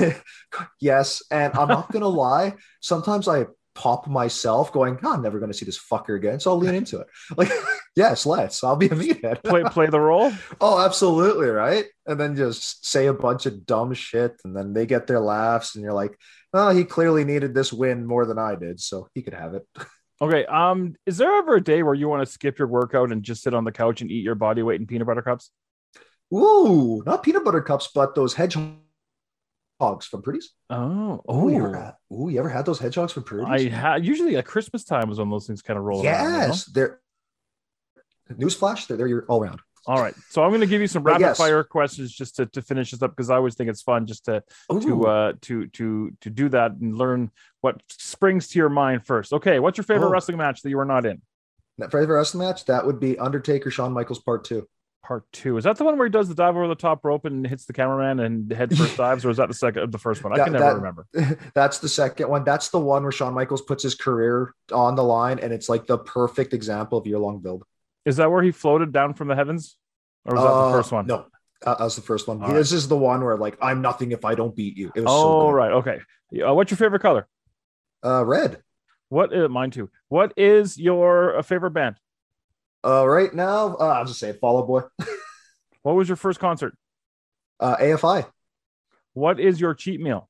yes, 0.80 1.22
and 1.30 1.54
I'm 1.56 1.68
not 1.68 1.90
gonna 1.90 2.08
lie. 2.08 2.54
Sometimes 2.80 3.28
I 3.28 3.46
pop 3.74 4.06
myself, 4.06 4.72
going, 4.72 4.98
oh, 5.02 5.14
"I'm 5.14 5.22
never 5.22 5.40
gonna 5.40 5.54
see 5.54 5.64
this 5.64 5.78
fucker 5.78 6.16
again," 6.16 6.40
so 6.40 6.52
I'll 6.52 6.58
lean 6.58 6.74
into 6.74 7.00
it. 7.00 7.06
Like, 7.36 7.50
yes, 7.96 8.26
let's. 8.26 8.62
I'll 8.62 8.76
be 8.76 8.86
a 8.86 8.90
meathead. 8.90 9.42
play 9.42 9.64
play 9.64 9.86
the 9.86 10.00
role 10.00 10.32
oh, 10.60 10.84
absolutely, 10.84 11.48
right. 11.48 11.86
And 12.06 12.20
then 12.20 12.36
just 12.36 12.86
say 12.86 13.06
a 13.06 13.14
bunch 13.14 13.46
of 13.46 13.66
dumb 13.66 13.94
shit, 13.94 14.40
and 14.44 14.56
then 14.56 14.72
they 14.72 14.86
get 14.86 15.06
their 15.06 15.20
laughs, 15.20 15.74
and 15.74 15.82
you're 15.82 15.92
like, 15.92 16.16
"Oh, 16.52 16.70
he 16.70 16.84
clearly 16.84 17.24
needed 17.24 17.54
this 17.54 17.72
win 17.72 18.06
more 18.06 18.26
than 18.26 18.38
I 18.38 18.54
did, 18.54 18.80
so 18.80 19.08
he 19.14 19.22
could 19.22 19.34
have 19.34 19.54
it." 19.54 19.66
okay 20.20 20.44
um 20.44 20.94
is 21.04 21.16
there 21.16 21.36
ever 21.38 21.56
a 21.56 21.60
day 21.60 21.82
where 21.82 21.94
you 21.94 22.08
want 22.08 22.24
to 22.24 22.32
skip 22.32 22.58
your 22.58 22.68
workout 22.68 23.10
and 23.10 23.24
just 23.24 23.42
sit 23.42 23.54
on 23.54 23.64
the 23.64 23.72
couch 23.72 24.02
and 24.02 24.10
eat 24.10 24.22
your 24.22 24.36
body 24.36 24.62
weight 24.62 24.80
in 24.80 24.86
peanut 24.86 25.06
butter 25.06 25.22
cups 25.22 25.50
Ooh, 26.32 27.02
not 27.04 27.22
peanut 27.22 27.44
butter 27.44 27.60
cups, 27.60 27.90
but 27.94 28.14
those 28.14 28.34
hedgehogs 28.34 28.76
from 30.06 30.22
Purdy's. 30.22 30.50
oh 30.70 31.20
Oh, 31.28 31.48
you 31.48 31.56
ever 31.56 31.76
oh 31.76 31.80
had, 31.80 31.94
ooh, 32.12 32.28
you 32.30 32.38
ever 32.38 32.48
had 32.48 32.64
those 32.66 32.78
hedgehogs 32.78 33.12
from 33.12 33.24
Purdy's? 33.24 33.48
I 33.48 33.68
had 33.68 34.04
usually 34.04 34.36
at 34.36 34.46
Christmas 34.46 34.84
time 34.84 35.08
was 35.08 35.18
when 35.18 35.30
those 35.30 35.46
things 35.46 35.62
kind 35.62 35.78
of 35.78 35.84
roll 35.84 36.04
around. 36.04 36.24
you 36.24 36.30
know? 36.30 36.46
Yes, 36.46 36.64
they're 36.66 37.00
newsflash. 38.32 38.86
They're 38.86 38.96
they're 38.96 39.06
your 39.06 39.24
all 39.28 39.42
around. 39.42 39.60
All 39.86 40.00
right. 40.00 40.14
So 40.30 40.44
I'm 40.44 40.50
going 40.50 40.60
to 40.60 40.66
give 40.68 40.80
you 40.80 40.86
some 40.86 41.02
rapid 41.02 41.22
yes. 41.22 41.36
fire 41.36 41.64
questions 41.64 42.12
just 42.12 42.36
to, 42.36 42.46
to 42.46 42.62
finish 42.62 42.92
this 42.92 43.02
up 43.02 43.10
because 43.10 43.30
I 43.30 43.36
always 43.36 43.56
think 43.56 43.68
it's 43.68 43.82
fun 43.82 44.06
just 44.06 44.26
to 44.26 44.44
to 44.70 45.06
uh 45.06 45.32
to 45.42 45.66
to 45.66 46.12
to 46.20 46.30
do 46.30 46.48
that 46.50 46.72
and 46.72 46.96
learn 46.96 47.32
what 47.62 47.82
springs 47.88 48.46
to 48.48 48.58
your 48.60 48.68
mind 48.68 49.04
first. 49.04 49.32
Okay, 49.32 49.58
what's 49.58 49.76
your 49.76 49.84
favorite 49.84 50.06
Oh. 50.06 50.12
wrestling 50.12 50.38
match 50.38 50.62
that 50.62 50.70
you 50.70 50.76
were 50.76 50.84
not 50.84 51.04
in? 51.04 51.20
That 51.78 51.90
favorite 51.90 52.14
wrestling 52.14 52.46
match 52.46 52.64
that 52.66 52.86
would 52.86 53.00
be 53.00 53.18
Undertaker 53.18 53.70
Shawn 53.72 53.92
Michaels 53.92 54.20
Part 54.20 54.44
Two. 54.44 54.68
Part 55.02 55.24
two. 55.32 55.56
Is 55.56 55.64
that 55.64 55.76
the 55.76 55.82
one 55.84 55.98
where 55.98 56.06
he 56.06 56.12
does 56.12 56.28
the 56.28 56.34
dive 56.34 56.54
over 56.56 56.68
the 56.68 56.76
top 56.76 57.04
rope 57.04 57.24
and 57.24 57.44
hits 57.44 57.64
the 57.64 57.72
cameraman 57.72 58.20
and 58.20 58.52
head 58.52 58.70
first 58.76 58.96
dives, 58.96 59.24
or 59.24 59.30
is 59.30 59.36
that 59.38 59.48
the 59.48 59.54
second 59.54 59.90
the 59.90 59.98
first 59.98 60.22
one? 60.22 60.32
I 60.32 60.36
That- 60.36 60.44
can 60.44 60.52
never 60.52 60.64
that- 60.64 60.76
remember. 60.76 61.06
That's 61.54 61.78
the 61.80 61.88
second 61.88 62.28
one. 62.28 62.44
That's 62.44 62.68
the 62.68 62.78
one 62.78 63.02
where 63.02 63.10
Shawn 63.10 63.34
Michaels 63.34 63.62
puts 63.62 63.82
his 63.82 63.96
career 63.96 64.54
on 64.72 64.94
the 64.94 65.02
line, 65.02 65.40
and 65.40 65.52
it's 65.52 65.68
like 65.68 65.86
the 65.88 65.98
perfect 65.98 66.54
example 66.54 66.98
of 66.98 67.06
year 67.06 67.18
long 67.18 67.40
build. 67.40 67.64
Is 68.04 68.16
that 68.18 68.30
where 68.30 68.42
he 68.44 68.52
floated 68.52 68.92
down 68.92 69.14
from 69.14 69.26
the 69.28 69.34
heavens? 69.34 69.76
Or 70.24 70.34
was 70.36 70.44
that 70.44 70.48
Uh, 70.50 70.66
the 70.68 70.72
first 70.72 70.92
one? 70.92 71.06
No, 71.08 71.16
uh, 71.66 71.74
that 71.74 71.80
was 71.80 71.96
the 71.96 72.02
first 72.02 72.28
one. 72.28 72.40
All 72.40 72.48
right. 72.50 72.54
This 72.54 72.70
is 72.70 72.86
the 72.86 72.96
one 72.96 73.24
where 73.24 73.36
like 73.36 73.58
I'm 73.60 73.82
nothing 73.82 74.12
if 74.12 74.24
I 74.24 74.36
don't 74.36 74.54
beat 74.54 74.76
you. 74.76 74.92
It 74.94 75.00
was 75.00 75.10
Oh, 75.12 75.48
so 75.48 75.50
right. 75.50 75.72
Okay. 75.72 76.00
Uh, 76.46 76.54
what's 76.54 76.70
your 76.70 76.78
favorite 76.78 77.02
color? 77.02 77.26
Uh, 78.04 78.24
red. 78.24 78.62
What 79.08 79.36
uh, 79.36 79.48
mine 79.48 79.72
too. 79.72 79.90
What 80.08 80.32
is 80.36 80.78
your 80.78 81.38
uh, 81.38 81.42
favorite 81.42 81.72
band? 81.72 81.96
Uh, 82.84 83.06
right 83.06 83.32
now, 83.32 83.76
uh, 83.76 83.88
I'll 83.88 84.04
just 84.04 84.18
say 84.18 84.32
Fall 84.32 84.58
Out 84.58 84.66
Boy. 84.66 84.82
What 85.82 85.96
was 85.96 86.08
your 86.08 86.16
first 86.16 86.38
concert? 86.38 86.76
Uh, 87.58 87.76
AFI. 87.76 88.24
What 89.14 89.40
is 89.40 89.60
your 89.60 89.74
cheat 89.74 90.00
meal? 90.00 90.28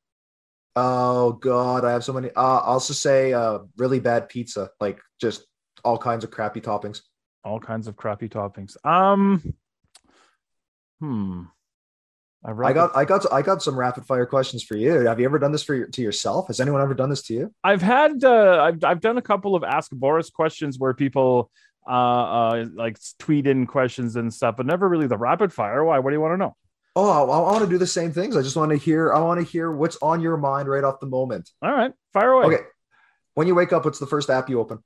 Oh 0.74 1.32
God, 1.32 1.84
I 1.84 1.92
have 1.92 2.05
so 2.05 2.14
many. 2.14 2.30
Uh, 2.30 2.61
I'll 2.61 2.80
just 2.80 3.03
say 3.03 3.34
uh, 3.34 3.61
really 3.76 4.00
bad 4.00 4.30
pizza, 4.30 4.70
like 4.80 4.98
just 5.20 5.44
all 5.84 5.98
kinds 5.98 6.24
of 6.24 6.30
crappy 6.30 6.62
toppings. 6.62 7.03
All 7.44 7.61
kinds 7.61 7.86
of 7.86 7.96
crappy 7.96 8.28
toppings. 8.28 8.76
Um, 8.84 9.55
hmm. 11.00 11.42
I, 12.44 12.50
I 12.50 12.72
got, 12.72 12.96
I 12.96 13.05
got, 13.05 13.32
I 13.32 13.42
got 13.42 13.62
some 13.62 13.78
rapid 13.78 14.05
fire 14.05 14.26
questions 14.26 14.64
for 14.64 14.76
you. 14.76 15.07
Have 15.07 15.20
you 15.20 15.26
ever 15.26 15.38
done 15.38 15.53
this 15.53 15.62
for 15.62 15.74
your, 15.76 15.86
to 15.86 16.03
yourself? 16.03 16.48
Has 16.48 16.61
anyone 16.61 16.80
ever 16.80 16.94
done 16.94 17.09
this 17.09 17.22
to 17.24 17.34
you? 17.34 17.55
I've 17.62 17.82
had, 17.82 18.24
uh, 18.24 18.62
I've, 18.62 18.82
I've 18.82 19.00
done 19.00 19.16
a 19.16 19.22
couple 19.22 19.55
of 19.55 19.62
Ask 19.62 19.92
Boris 19.92 20.28
questions 20.28 20.76
where 20.78 20.92
people 20.92 21.53
uh, 21.87 21.91
uh, 21.91 22.66
like 22.74 22.99
tweet 23.18 23.47
in 23.47 23.66
questions 23.66 24.16
and 24.16 24.33
stuff, 24.33 24.57
but 24.57 24.66
never 24.66 24.89
really 24.89 25.07
the 25.07 25.16
rapid 25.16 25.53
fire. 25.53 25.85
Why? 25.85 25.99
What 25.99 26.11
do 26.11 26.16
you 26.16 26.20
want 26.20 26.35
to 26.35 26.39
know? 26.39 26.57
Oh, 26.95 27.09
I, 27.09 27.20
I 27.22 27.53
want 27.53 27.64
to 27.64 27.70
do 27.70 27.78
the 27.78 27.87
same 27.87 28.12
things. 28.12 28.37
I 28.37 28.43
just 28.43 28.57
want 28.57 28.70
to 28.70 28.76
hear. 28.76 29.12
I 29.12 29.20
want 29.20 29.41
to 29.41 29.47
hear 29.47 29.70
what's 29.70 29.97
on 30.03 30.20
your 30.20 30.37
mind 30.37 30.68
right 30.68 30.85
off 30.85 31.01
the 31.01 31.07
moment. 31.07 31.51
All 31.62 31.72
right, 31.72 31.93
fire 32.12 32.30
away. 32.30 32.55
Okay. 32.55 32.64
When 33.35 33.47
you 33.47 33.55
wake 33.55 33.72
up, 33.72 33.85
what's 33.85 33.99
the 33.99 34.07
first 34.07 34.28
app 34.28 34.51
you 34.51 34.61
open? 34.61 34.78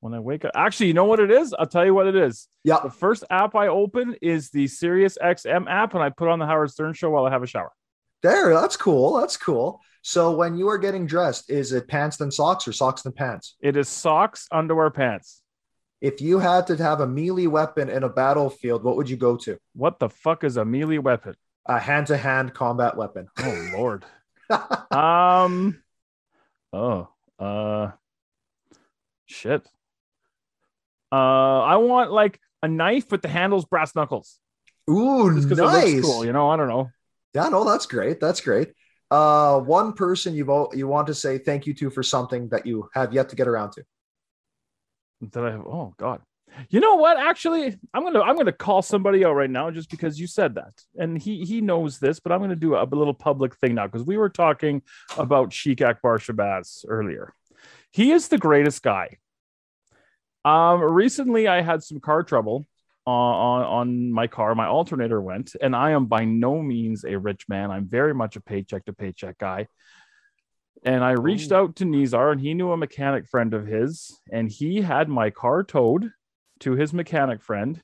When 0.00 0.14
I 0.14 0.20
wake 0.20 0.44
up, 0.44 0.52
actually, 0.54 0.88
you 0.88 0.94
know 0.94 1.06
what 1.06 1.18
it 1.18 1.30
is? 1.30 1.54
I'll 1.58 1.66
tell 1.66 1.84
you 1.84 1.94
what 1.94 2.06
it 2.06 2.14
is. 2.14 2.48
Yeah. 2.62 2.78
The 2.82 2.90
first 2.90 3.24
app 3.30 3.56
I 3.56 3.68
open 3.68 4.16
is 4.22 4.50
the 4.50 4.66
Sirius 4.68 5.18
XM 5.20 5.68
app, 5.68 5.94
and 5.94 6.02
I 6.02 6.10
put 6.10 6.28
on 6.28 6.38
the 6.38 6.46
Howard 6.46 6.70
Stern 6.70 6.92
show 6.92 7.10
while 7.10 7.24
I 7.24 7.30
have 7.30 7.42
a 7.42 7.46
shower. 7.46 7.72
There, 8.22 8.52
that's 8.52 8.76
cool. 8.76 9.20
That's 9.20 9.36
cool. 9.36 9.80
So 10.08 10.30
when 10.30 10.56
you 10.56 10.70
are 10.70 10.78
getting 10.78 11.04
dressed, 11.04 11.50
is 11.50 11.70
it 11.74 11.86
pants 11.86 12.16
then 12.16 12.30
socks 12.30 12.66
or 12.66 12.72
socks 12.72 13.02
then 13.02 13.12
pants? 13.12 13.56
It 13.60 13.76
is 13.76 13.90
socks, 13.90 14.48
underwear, 14.50 14.88
pants. 14.88 15.42
If 16.00 16.22
you 16.22 16.38
had 16.38 16.66
to 16.68 16.76
have 16.78 17.00
a 17.00 17.06
melee 17.06 17.46
weapon 17.46 17.90
in 17.90 18.04
a 18.04 18.08
battlefield, 18.08 18.84
what 18.84 18.96
would 18.96 19.10
you 19.10 19.18
go 19.18 19.36
to? 19.36 19.58
What 19.74 19.98
the 19.98 20.08
fuck 20.08 20.44
is 20.44 20.56
a 20.56 20.64
melee 20.64 20.96
weapon? 20.96 21.34
A 21.66 21.78
hand-to-hand 21.78 22.54
combat 22.54 22.96
weapon. 22.96 23.28
Oh 23.38 23.70
lord. 23.76 24.06
um. 24.90 25.82
Oh. 26.72 27.08
Uh. 27.38 27.90
Shit. 29.26 29.60
Uh, 31.12 31.60
I 31.60 31.76
want 31.76 32.10
like 32.12 32.40
a 32.62 32.68
knife 32.68 33.12
with 33.12 33.20
the 33.20 33.28
handles 33.28 33.66
brass 33.66 33.94
knuckles. 33.94 34.40
Ooh, 34.88 35.34
Just 35.34 35.50
'cause 35.50 35.58
it 35.58 35.62
nice. 35.64 36.00
cool. 36.00 36.24
You 36.24 36.32
know, 36.32 36.48
I 36.48 36.56
don't 36.56 36.68
know. 36.68 36.88
Yeah, 37.34 37.50
no, 37.50 37.62
that's 37.64 37.84
great. 37.84 38.20
That's 38.20 38.40
great. 38.40 38.72
Uh, 39.10 39.58
one 39.60 39.92
person 39.94 40.34
you 40.34 40.44
vote 40.44 40.76
you 40.76 40.86
want 40.86 41.06
to 41.06 41.14
say 41.14 41.38
thank 41.38 41.66
you 41.66 41.72
to 41.74 41.88
for 41.88 42.02
something 42.02 42.48
that 42.48 42.66
you 42.66 42.88
have 42.94 43.12
yet 43.12 43.28
to 43.30 43.36
get 43.36 43.48
around 43.48 43.72
to. 43.72 43.84
That 45.32 45.44
I 45.44 45.52
have. 45.52 45.66
Oh 45.66 45.94
God. 45.96 46.20
You 46.70 46.80
know 46.80 46.96
what? 46.96 47.18
Actually, 47.18 47.78
I'm 47.94 48.02
gonna 48.02 48.20
I'm 48.20 48.36
gonna 48.36 48.52
call 48.52 48.82
somebody 48.82 49.24
out 49.24 49.34
right 49.34 49.50
now 49.50 49.70
just 49.70 49.90
because 49.90 50.18
you 50.18 50.26
said 50.26 50.54
that, 50.56 50.72
and 50.96 51.20
he 51.20 51.44
he 51.44 51.60
knows 51.60 51.98
this, 51.98 52.20
but 52.20 52.32
I'm 52.32 52.40
gonna 52.40 52.56
do 52.56 52.74
a, 52.74 52.84
little 52.84 53.14
public 53.14 53.56
thing 53.56 53.74
now 53.74 53.86
because 53.86 54.06
we 54.06 54.16
were 54.16 54.28
talking 54.28 54.82
about 55.16 55.52
Sheik 55.52 55.82
Akbar 55.82 56.18
Shabazz 56.18 56.84
earlier. 56.88 57.34
He 57.92 58.12
is 58.12 58.28
the 58.28 58.38
greatest 58.38 58.82
guy. 58.82 59.18
Um, 60.44 60.80
recently 60.80 61.48
I 61.48 61.62
had 61.62 61.82
some 61.82 62.00
car 62.00 62.22
trouble 62.22 62.66
on, 63.08 63.62
on 63.62 64.12
my 64.12 64.26
car. 64.26 64.54
My 64.54 64.66
alternator 64.66 65.20
went, 65.20 65.56
and 65.60 65.74
I 65.74 65.90
am 65.92 66.06
by 66.06 66.24
no 66.24 66.62
means 66.62 67.04
a 67.04 67.18
rich 67.18 67.48
man. 67.48 67.70
I'm 67.70 67.86
very 67.86 68.14
much 68.14 68.36
a 68.36 68.40
paycheck 68.40 68.84
to 68.86 68.92
paycheck 68.92 69.38
guy. 69.38 69.68
And 70.84 71.02
I 71.02 71.12
reached 71.12 71.50
out 71.50 71.76
to 71.76 71.84
Nizar, 71.84 72.32
and 72.32 72.40
he 72.40 72.54
knew 72.54 72.70
a 72.70 72.76
mechanic 72.76 73.26
friend 73.26 73.52
of 73.52 73.66
his, 73.66 74.16
and 74.30 74.50
he 74.50 74.80
had 74.80 75.08
my 75.08 75.30
car 75.30 75.64
towed 75.64 76.10
to 76.60 76.72
his 76.72 76.92
mechanic 76.92 77.42
friend. 77.42 77.80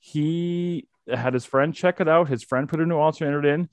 He 0.00 0.88
had 1.08 1.34
his 1.34 1.44
friend 1.44 1.74
check 1.74 2.00
it 2.00 2.08
out. 2.08 2.28
His 2.28 2.42
friend 2.42 2.68
put 2.68 2.80
a 2.80 2.86
new 2.86 2.96
alternator 2.96 3.46
in. 3.46 3.68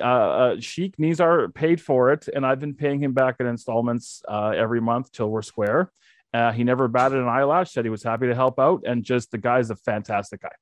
Uh, 0.00 0.04
uh, 0.04 0.56
Sheik 0.60 0.96
Nizar 0.96 1.54
paid 1.54 1.80
for 1.80 2.10
it, 2.10 2.28
and 2.34 2.44
I've 2.44 2.60
been 2.60 2.74
paying 2.74 3.02
him 3.02 3.12
back 3.12 3.36
in 3.40 3.46
installments 3.46 4.22
uh, 4.26 4.52
every 4.56 4.80
month 4.80 5.12
till 5.12 5.28
we're 5.28 5.42
square. 5.42 5.92
Uh, 6.34 6.52
he 6.52 6.62
never 6.64 6.88
batted 6.88 7.18
an 7.18 7.28
eyelash. 7.28 7.72
Said 7.72 7.84
he 7.84 7.90
was 7.90 8.02
happy 8.02 8.26
to 8.26 8.34
help 8.34 8.58
out, 8.58 8.82
and 8.86 9.02
just 9.04 9.30
the 9.30 9.38
guy's 9.38 9.70
a 9.70 9.76
fantastic 9.76 10.42
guy. 10.42 10.52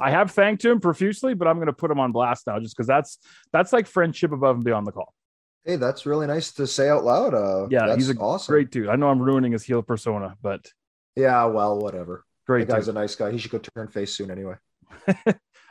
I 0.00 0.10
have 0.10 0.30
thanked 0.30 0.64
him 0.64 0.80
profusely, 0.80 1.34
but 1.34 1.48
I'm 1.48 1.56
going 1.56 1.66
to 1.66 1.72
put 1.72 1.90
him 1.90 2.00
on 2.00 2.12
blast 2.12 2.46
now, 2.46 2.58
just 2.58 2.76
because 2.76 2.86
that's 2.86 3.18
that's 3.52 3.72
like 3.72 3.86
friendship 3.86 4.32
above 4.32 4.56
and 4.56 4.64
beyond 4.64 4.86
the 4.86 4.92
call. 4.92 5.12
Hey, 5.64 5.76
that's 5.76 6.06
really 6.06 6.26
nice 6.26 6.52
to 6.52 6.66
say 6.66 6.88
out 6.88 7.04
loud. 7.04 7.34
Uh, 7.34 7.68
Yeah, 7.70 7.86
that's 7.86 8.06
he's 8.06 8.10
a 8.10 8.18
awesome. 8.18 8.52
Great 8.52 8.70
dude. 8.70 8.88
I 8.88 8.96
know 8.96 9.08
I'm 9.08 9.20
ruining 9.20 9.52
his 9.52 9.62
heel 9.62 9.82
persona, 9.82 10.36
but 10.42 10.66
Yeah, 11.14 11.44
well, 11.44 11.78
whatever. 11.78 12.24
The 12.46 12.52
great 12.52 12.68
guy's 12.68 12.86
dude. 12.86 12.96
a 12.96 12.98
nice 13.00 13.14
guy. 13.14 13.30
He 13.30 13.38
should 13.38 13.50
go 13.52 13.58
turn 13.58 13.88
face 13.88 14.14
soon 14.14 14.30
anyway. 14.30 14.54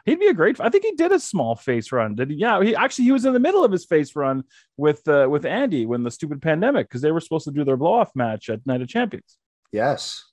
He'd 0.06 0.20
be 0.20 0.28
a 0.28 0.34
great. 0.34 0.60
I 0.60 0.70
think 0.70 0.84
he 0.84 0.93
did 0.93 1.12
a 1.12 1.20
small 1.20 1.56
face 1.56 1.91
run. 1.91 2.16
Did 2.16 2.30
he? 2.32 2.38
Yeah, 2.38 2.62
he 2.64 2.76
actually 2.76 3.06
he 3.06 3.12
was 3.12 3.26
in 3.26 3.34
the 3.34 3.39
middle 3.39 3.64
of 3.64 3.72
his 3.72 3.86
face 3.86 4.16
run 4.16 4.43
with 4.78 5.08
uh, 5.08 5.28
with 5.30 5.45
Andy 5.45 5.86
when 5.86 6.04
the 6.04 6.12
stupid 6.12 6.41
pandemic 6.41 6.88
because 6.88 7.02
they 7.02 7.12
were 7.12 7.20
supposed 7.20 7.45
to 7.45 7.52
do 7.52 7.64
their 7.64 7.78
blow 7.78 7.93
off 7.93 8.12
match 8.16 8.49
at 8.49 8.66
Night 8.66 8.82
of 8.82 8.88
Champions. 8.88 9.38
Yes, 9.72 10.26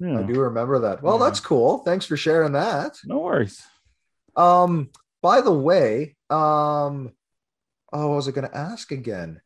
Yeah, 0.00 0.20
I 0.20 0.22
do 0.22 0.40
remember 0.40 0.78
that. 0.80 1.02
Well, 1.02 1.18
Yeah. 1.18 1.24
that's 1.26 1.40
cool. 1.40 1.78
Thanks 1.78 2.04
for 2.06 2.16
sharing 2.16 2.52
that. 2.52 2.98
no 3.04 3.18
worries. 3.18 3.62
Um, 4.36 4.90
by 5.22 5.40
the 5.40 5.52
way, 5.52 6.16
um, 6.30 7.12
oh, 7.92 8.08
what 8.08 8.16
was 8.16 8.28
I 8.28 8.32
going 8.32 8.48
to 8.48 8.56
ask 8.56 8.92
again? 8.92 9.40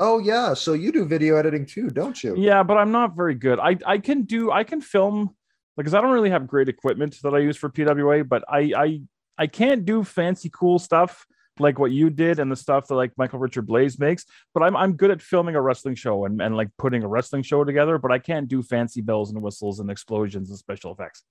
Oh 0.00 0.18
yeah, 0.18 0.54
so 0.54 0.72
you 0.72 0.92
do 0.92 1.04
video 1.04 1.36
editing 1.36 1.66
too, 1.66 1.90
don't 1.90 2.22
you? 2.24 2.34
Yeah, 2.36 2.62
but 2.62 2.78
I'm 2.78 2.90
not 2.90 3.14
very 3.14 3.34
good. 3.34 3.58
I 3.60 3.76
I 3.84 3.98
can 3.98 4.22
do 4.22 4.50
I 4.50 4.64
can 4.64 4.80
film 4.80 5.36
because 5.80 5.94
I 5.94 6.00
don't 6.00 6.12
really 6.12 6.30
have 6.30 6.46
great 6.46 6.68
equipment 6.68 7.16
that 7.22 7.34
I 7.34 7.38
use 7.38 7.56
for 7.56 7.70
PWA, 7.70 8.28
but 8.28 8.44
I 8.48 8.72
I 8.76 9.00
I 9.38 9.46
can't 9.46 9.84
do 9.84 10.04
fancy 10.04 10.50
cool 10.52 10.78
stuff 10.78 11.26
like 11.58 11.78
what 11.78 11.90
you 11.90 12.10
did 12.10 12.38
and 12.38 12.50
the 12.50 12.56
stuff 12.56 12.86
that 12.88 12.94
like 12.94 13.12
Michael 13.16 13.38
Richard 13.38 13.66
Blaze 13.66 13.98
makes. 13.98 14.24
But 14.54 14.62
I'm 14.62 14.76
I'm 14.76 14.94
good 14.94 15.10
at 15.10 15.22
filming 15.22 15.56
a 15.56 15.60
wrestling 15.60 15.94
show 15.94 16.24
and, 16.24 16.40
and 16.40 16.56
like 16.56 16.68
putting 16.78 17.02
a 17.02 17.08
wrestling 17.08 17.42
show 17.42 17.64
together, 17.64 17.98
but 17.98 18.12
I 18.12 18.18
can't 18.18 18.48
do 18.48 18.62
fancy 18.62 19.00
bells 19.00 19.30
and 19.30 19.42
whistles 19.42 19.80
and 19.80 19.90
explosions 19.90 20.50
and 20.50 20.58
special 20.58 20.92
effects. 20.92 21.24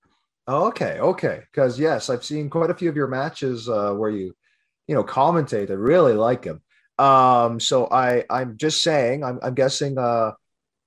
Okay, 0.48 0.98
okay. 0.98 1.42
Because 1.52 1.78
yes, 1.78 2.10
I've 2.10 2.24
seen 2.24 2.50
quite 2.50 2.70
a 2.70 2.74
few 2.74 2.88
of 2.88 2.96
your 2.96 3.06
matches 3.06 3.68
uh, 3.68 3.92
where 3.92 4.10
you, 4.10 4.34
you 4.88 4.94
know, 4.94 5.04
commentate. 5.04 5.70
I 5.70 5.74
really 5.74 6.14
like 6.14 6.42
them. 6.42 6.62
Um, 6.98 7.60
so 7.60 7.88
I, 7.90 8.24
I'm 8.28 8.56
just 8.56 8.82
saying, 8.82 9.24
I'm, 9.24 9.38
I'm 9.42 9.54
guessing, 9.54 9.96
uh, 9.96 10.32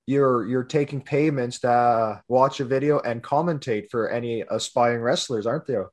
you're 0.06 0.48
you're 0.48 0.64
taking 0.64 1.02
payments 1.02 1.60
to 1.60 1.70
uh, 1.70 2.20
watch 2.28 2.60
a 2.60 2.66
video 2.66 3.00
and 3.00 3.24
commentate 3.24 3.90
for 3.90 4.10
any 4.10 4.44
aspiring 4.50 5.02
wrestlers, 5.02 5.46
aren't 5.46 5.68
there? 5.68 5.90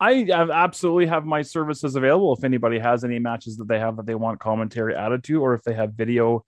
I 0.00 0.30
absolutely 0.30 1.06
have 1.06 1.24
my 1.24 1.42
services 1.42 1.96
available 1.96 2.34
if 2.34 2.44
anybody 2.44 2.78
has 2.78 3.04
any 3.04 3.18
matches 3.18 3.56
that 3.56 3.68
they 3.68 3.78
have 3.78 3.96
that 3.96 4.06
they 4.06 4.14
want 4.14 4.40
commentary 4.40 4.94
added 4.94 5.24
to, 5.24 5.42
or 5.42 5.54
if 5.54 5.62
they 5.62 5.74
have 5.74 5.94
video, 5.94 6.44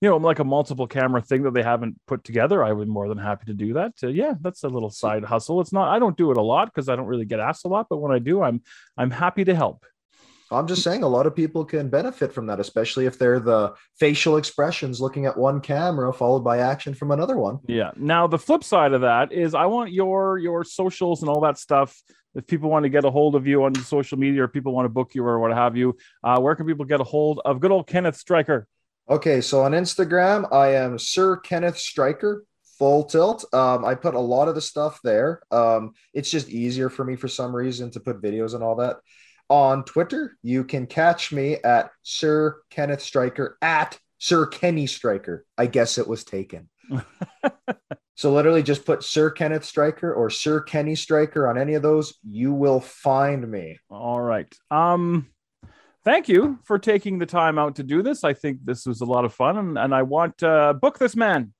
you 0.00 0.08
know, 0.08 0.16
like 0.16 0.38
a 0.38 0.44
multiple 0.44 0.86
camera 0.86 1.20
thing 1.20 1.42
that 1.42 1.54
they 1.54 1.62
haven't 1.62 2.00
put 2.06 2.24
together. 2.24 2.64
I 2.64 2.72
would 2.72 2.88
more 2.88 3.08
than 3.08 3.18
happy 3.18 3.46
to 3.46 3.54
do 3.54 3.74
that. 3.74 3.92
Yeah, 4.02 4.34
that's 4.40 4.64
a 4.64 4.68
little 4.68 4.90
side 4.90 5.24
hustle. 5.24 5.60
It's 5.60 5.72
not. 5.72 5.94
I 5.94 5.98
don't 5.98 6.16
do 6.16 6.30
it 6.30 6.36
a 6.36 6.42
lot 6.42 6.66
because 6.66 6.88
I 6.88 6.96
don't 6.96 7.06
really 7.06 7.26
get 7.26 7.38
asked 7.38 7.64
a 7.64 7.68
lot, 7.68 7.86
but 7.88 7.98
when 7.98 8.12
I 8.12 8.18
do, 8.18 8.42
I'm 8.42 8.62
I'm 8.96 9.10
happy 9.10 9.44
to 9.44 9.54
help. 9.54 9.84
I'm 10.50 10.66
just 10.66 10.82
saying 10.82 11.02
a 11.02 11.08
lot 11.08 11.26
of 11.26 11.34
people 11.34 11.64
can 11.64 11.88
benefit 11.88 12.32
from 12.32 12.46
that, 12.46 12.60
especially 12.60 13.06
if 13.06 13.18
they're 13.18 13.40
the 13.40 13.74
facial 13.98 14.36
expressions 14.36 15.00
looking 15.00 15.26
at 15.26 15.36
one 15.36 15.60
camera 15.60 16.12
followed 16.12 16.44
by 16.44 16.58
action 16.58 16.94
from 16.94 17.10
another 17.10 17.36
one. 17.36 17.58
Yeah. 17.66 17.90
Now 17.96 18.26
the 18.26 18.38
flip 18.38 18.62
side 18.62 18.92
of 18.92 19.00
that 19.00 19.32
is 19.32 19.54
I 19.54 19.66
want 19.66 19.92
your 19.92 20.38
your 20.38 20.64
socials 20.64 21.22
and 21.22 21.28
all 21.28 21.40
that 21.40 21.58
stuff. 21.58 22.00
If 22.34 22.46
people 22.46 22.68
want 22.68 22.82
to 22.84 22.90
get 22.90 23.04
a 23.04 23.10
hold 23.10 23.34
of 23.34 23.46
you 23.46 23.64
on 23.64 23.74
social 23.74 24.18
media 24.18 24.42
or 24.42 24.48
people 24.48 24.74
want 24.74 24.84
to 24.84 24.90
book 24.90 25.14
you 25.14 25.24
or 25.24 25.38
what 25.38 25.52
have 25.52 25.74
you, 25.76 25.96
uh, 26.22 26.38
where 26.38 26.54
can 26.54 26.66
people 26.66 26.84
get 26.84 27.00
a 27.00 27.04
hold 27.04 27.40
of 27.44 27.60
good 27.60 27.70
old 27.70 27.86
Kenneth 27.86 28.16
Stryker? 28.16 28.68
Okay, 29.08 29.40
so 29.40 29.62
on 29.62 29.72
Instagram, 29.72 30.52
I 30.52 30.74
am 30.74 30.98
Sir 30.98 31.36
Kenneth 31.36 31.78
Stryker, 31.78 32.44
full 32.78 33.04
tilt. 33.04 33.44
Um, 33.54 33.84
I 33.84 33.94
put 33.94 34.14
a 34.14 34.20
lot 34.20 34.48
of 34.48 34.54
the 34.54 34.60
stuff 34.60 35.00
there. 35.02 35.42
Um, 35.50 35.92
it's 36.12 36.30
just 36.30 36.48
easier 36.48 36.90
for 36.90 37.04
me 37.04 37.16
for 37.16 37.28
some 37.28 37.54
reason 37.54 37.90
to 37.92 38.00
put 38.00 38.20
videos 38.20 38.54
and 38.54 38.62
all 38.62 38.76
that. 38.76 38.96
On 39.48 39.84
Twitter, 39.84 40.36
you 40.42 40.64
can 40.64 40.86
catch 40.86 41.32
me 41.32 41.56
at 41.62 41.90
Sir 42.02 42.56
Kenneth 42.70 43.02
Stryker 43.02 43.56
at 43.62 43.98
Sir 44.18 44.46
Kenny 44.46 44.86
Stryker. 44.86 45.44
I 45.56 45.66
guess 45.66 45.98
it 45.98 46.08
was 46.08 46.24
taken. 46.24 46.68
so 48.16 48.32
literally 48.32 48.62
just 48.62 48.84
put 48.84 49.04
Sir 49.04 49.30
Kenneth 49.30 49.64
Stryker 49.64 50.12
or 50.12 50.30
Sir 50.30 50.60
Kenny 50.60 50.96
Stryker 50.96 51.48
on 51.48 51.58
any 51.58 51.74
of 51.74 51.82
those. 51.82 52.14
You 52.28 52.52
will 52.52 52.80
find 52.80 53.48
me. 53.48 53.78
All 53.88 54.20
right. 54.20 54.52
Um, 54.70 55.28
thank 56.04 56.28
you 56.28 56.58
for 56.64 56.78
taking 56.78 57.18
the 57.18 57.26
time 57.26 57.58
out 57.58 57.76
to 57.76 57.82
do 57.82 58.02
this. 58.02 58.24
I 58.24 58.32
think 58.32 58.60
this 58.64 58.86
was 58.86 59.00
a 59.00 59.06
lot 59.06 59.24
of 59.24 59.34
fun, 59.34 59.58
and, 59.58 59.78
and 59.78 59.94
I 59.94 60.02
want 60.02 60.42
uh, 60.42 60.72
book 60.72 60.98
this 60.98 61.14
man. 61.14 61.52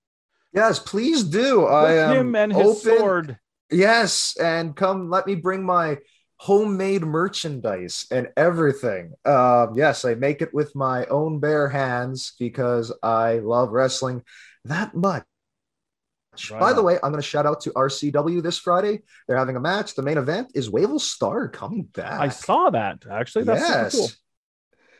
Yes, 0.53 0.78
please 0.78 1.22
do. 1.22 1.61
Book 1.61 1.70
I 1.70 1.99
am 1.99 2.16
him 2.16 2.34
and 2.34 2.53
his 2.53 2.66
open- 2.66 2.99
sword. 2.99 3.39
Yes, 3.70 4.37
and 4.41 4.76
come 4.76 5.11
let 5.11 5.26
me 5.26 5.34
bring 5.34 5.64
my 5.64 5.99
homemade 6.39 7.03
merchandise 7.03 8.07
and 8.11 8.28
everything. 8.37 9.12
Um, 9.24 9.74
yes, 9.76 10.05
I 10.05 10.14
make 10.14 10.43
it 10.43 10.53
with 10.53 10.74
my 10.74 11.07
own 11.07 11.41
bare 11.41 11.68
hands 11.68 12.34
because 12.39 12.93
I 13.03 13.39
love 13.39 13.70
wrestling 13.72 14.22
that 14.64 14.95
much. 14.95 15.24
Right 16.51 16.61
By 16.61 16.72
the 16.74 16.82
way, 16.82 16.95
I'm 16.97 17.11
going 17.12 17.22
to 17.22 17.22
shout 17.22 17.47
out 17.47 17.62
to 17.62 17.70
RCW 17.70 18.43
this 18.43 18.59
Friday. 18.59 19.03
They're 19.26 19.39
having 19.39 19.57
a 19.57 19.61
match. 19.61 19.95
The 19.95 20.03
main 20.03 20.18
event 20.18 20.53
is 20.55 20.68
Wavell 20.68 20.99
Star 20.99 21.49
coming 21.49 21.84
back. 21.84 22.20
I 22.20 22.28
saw 22.28 22.68
that 22.70 23.05
actually. 23.11 23.45
That's 23.45 23.61
yes. 23.61 23.95
cool. 23.95 24.09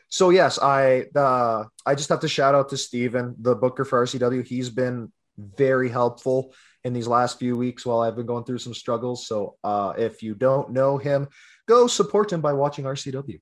So 0.09 0.29
yes, 0.29 0.57
I 0.57 1.05
uh, 1.15 1.65
I 1.85 1.95
just 1.95 2.09
have 2.09 2.21
to 2.21 2.27
shout 2.27 2.55
out 2.55 2.69
to 2.69 2.77
Steven, 2.77 3.35
the 3.39 3.55
booker 3.55 3.85
for 3.85 4.03
RCW. 4.03 4.45
He's 4.45 4.69
been 4.69 5.11
very 5.37 5.89
helpful 5.89 6.53
in 6.83 6.93
these 6.93 7.07
last 7.07 7.39
few 7.39 7.55
weeks 7.55 7.85
while 7.85 7.99
I've 7.99 8.15
been 8.15 8.25
going 8.25 8.43
through 8.43 8.59
some 8.59 8.73
struggles. 8.73 9.27
So 9.27 9.55
uh, 9.63 9.93
if 9.97 10.23
you 10.23 10.35
don't 10.35 10.71
know 10.71 10.97
him, 10.97 11.27
go 11.67 11.87
support 11.87 12.31
him 12.31 12.41
by 12.41 12.53
watching 12.53 12.85
RCW. 12.85 13.39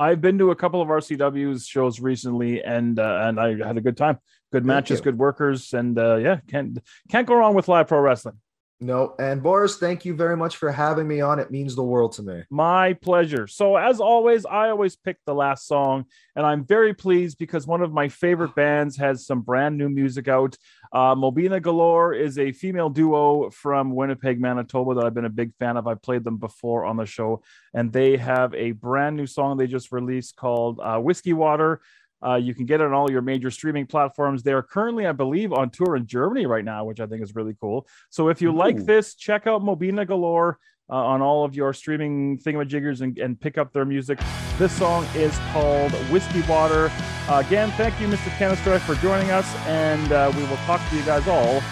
I've 0.00 0.20
been 0.20 0.38
to 0.38 0.50
a 0.50 0.56
couple 0.56 0.80
of 0.80 0.88
RCW's 0.88 1.66
shows 1.66 1.98
recently, 1.98 2.62
and 2.62 2.98
uh, 2.98 3.20
and 3.24 3.40
I 3.40 3.56
had 3.66 3.76
a 3.76 3.80
good 3.80 3.96
time. 3.96 4.18
Good 4.52 4.64
matches, 4.64 5.00
you. 5.00 5.04
good 5.04 5.18
workers, 5.18 5.72
and 5.72 5.98
uh, 5.98 6.16
yeah, 6.16 6.38
can't 6.48 6.78
can't 7.10 7.26
go 7.26 7.34
wrong 7.34 7.54
with 7.54 7.68
live 7.68 7.88
pro 7.88 7.98
wrestling. 8.00 8.38
No, 8.80 9.16
and 9.18 9.42
Boris, 9.42 9.76
thank 9.76 10.04
you 10.04 10.14
very 10.14 10.36
much 10.36 10.56
for 10.56 10.70
having 10.70 11.08
me 11.08 11.20
on. 11.20 11.40
It 11.40 11.50
means 11.50 11.74
the 11.74 11.82
world 11.82 12.12
to 12.12 12.22
me. 12.22 12.44
My 12.48 12.92
pleasure. 12.92 13.48
So, 13.48 13.76
as 13.76 14.00
always, 14.00 14.46
I 14.46 14.68
always 14.68 14.94
pick 14.94 15.16
the 15.26 15.34
last 15.34 15.66
song, 15.66 16.04
and 16.36 16.46
I'm 16.46 16.64
very 16.64 16.94
pleased 16.94 17.38
because 17.38 17.66
one 17.66 17.82
of 17.82 17.92
my 17.92 18.08
favorite 18.08 18.54
bands 18.54 18.96
has 18.98 19.26
some 19.26 19.40
brand 19.40 19.76
new 19.76 19.88
music 19.88 20.28
out. 20.28 20.56
Uh, 20.92 21.16
Mobina 21.16 21.60
Galore 21.60 22.14
is 22.14 22.38
a 22.38 22.52
female 22.52 22.88
duo 22.88 23.50
from 23.50 23.96
Winnipeg, 23.96 24.40
Manitoba 24.40 24.94
that 24.94 25.04
I've 25.04 25.14
been 25.14 25.24
a 25.24 25.30
big 25.30 25.52
fan 25.58 25.76
of. 25.76 25.88
I've 25.88 26.02
played 26.02 26.22
them 26.22 26.36
before 26.36 26.84
on 26.84 26.96
the 26.96 27.06
show, 27.06 27.42
and 27.74 27.92
they 27.92 28.16
have 28.16 28.54
a 28.54 28.72
brand 28.72 29.16
new 29.16 29.26
song 29.26 29.56
they 29.56 29.66
just 29.66 29.90
released 29.90 30.36
called 30.36 30.78
uh, 30.80 31.00
Whiskey 31.00 31.32
Water. 31.32 31.80
Uh, 32.24 32.34
you 32.34 32.54
can 32.54 32.66
get 32.66 32.80
it 32.80 32.84
on 32.84 32.92
all 32.92 33.10
your 33.10 33.22
major 33.22 33.50
streaming 33.50 33.86
platforms. 33.86 34.42
They 34.42 34.52
are 34.52 34.62
currently, 34.62 35.06
I 35.06 35.12
believe, 35.12 35.52
on 35.52 35.70
tour 35.70 35.96
in 35.96 36.06
Germany 36.06 36.46
right 36.46 36.64
now, 36.64 36.84
which 36.84 37.00
I 37.00 37.06
think 37.06 37.22
is 37.22 37.34
really 37.34 37.56
cool. 37.60 37.86
So 38.10 38.28
if 38.28 38.42
you 38.42 38.52
like 38.52 38.84
this, 38.84 39.14
check 39.14 39.46
out 39.46 39.62
Mobina 39.62 40.06
Galore 40.06 40.58
uh, 40.90 40.94
on 40.94 41.22
all 41.22 41.44
of 41.44 41.54
your 41.54 41.72
streaming 41.72 42.38
thingamajiggers 42.38 43.02
and, 43.02 43.18
and 43.18 43.40
pick 43.40 43.58
up 43.58 43.72
their 43.72 43.84
music. 43.84 44.18
This 44.58 44.72
song 44.72 45.06
is 45.14 45.38
called 45.52 45.92
Whiskey 46.10 46.42
Water. 46.42 46.90
Uh, 47.28 47.42
again, 47.46 47.70
thank 47.72 48.00
you, 48.00 48.08
Mr. 48.08 48.36
Canister, 48.38 48.78
for 48.80 48.94
joining 48.96 49.30
us, 49.30 49.54
and 49.66 50.12
uh, 50.12 50.32
we 50.34 50.42
will 50.44 50.56
talk 50.58 50.80
to 50.90 50.96
you 50.96 51.02
guys 51.02 51.28
all 51.28 51.62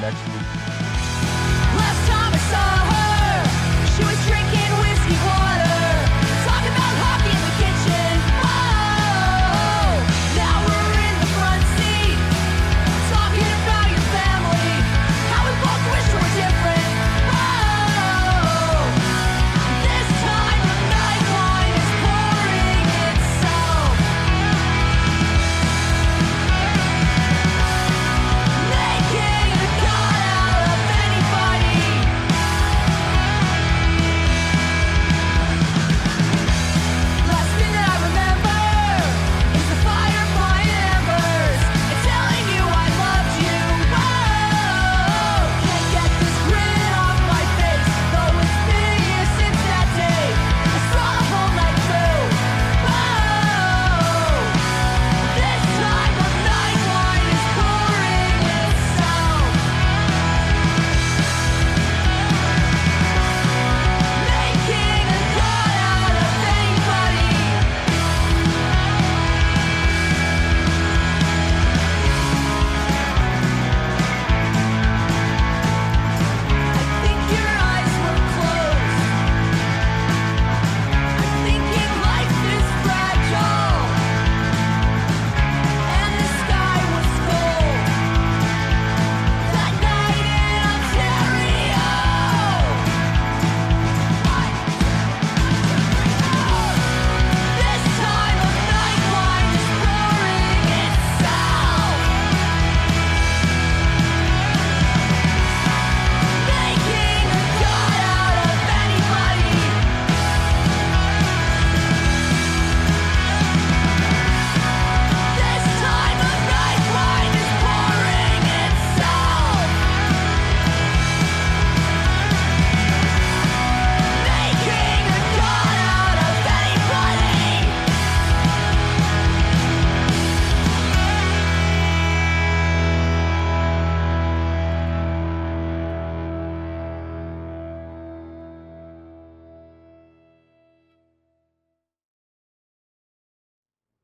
next 0.00 0.26
week. 0.28 0.71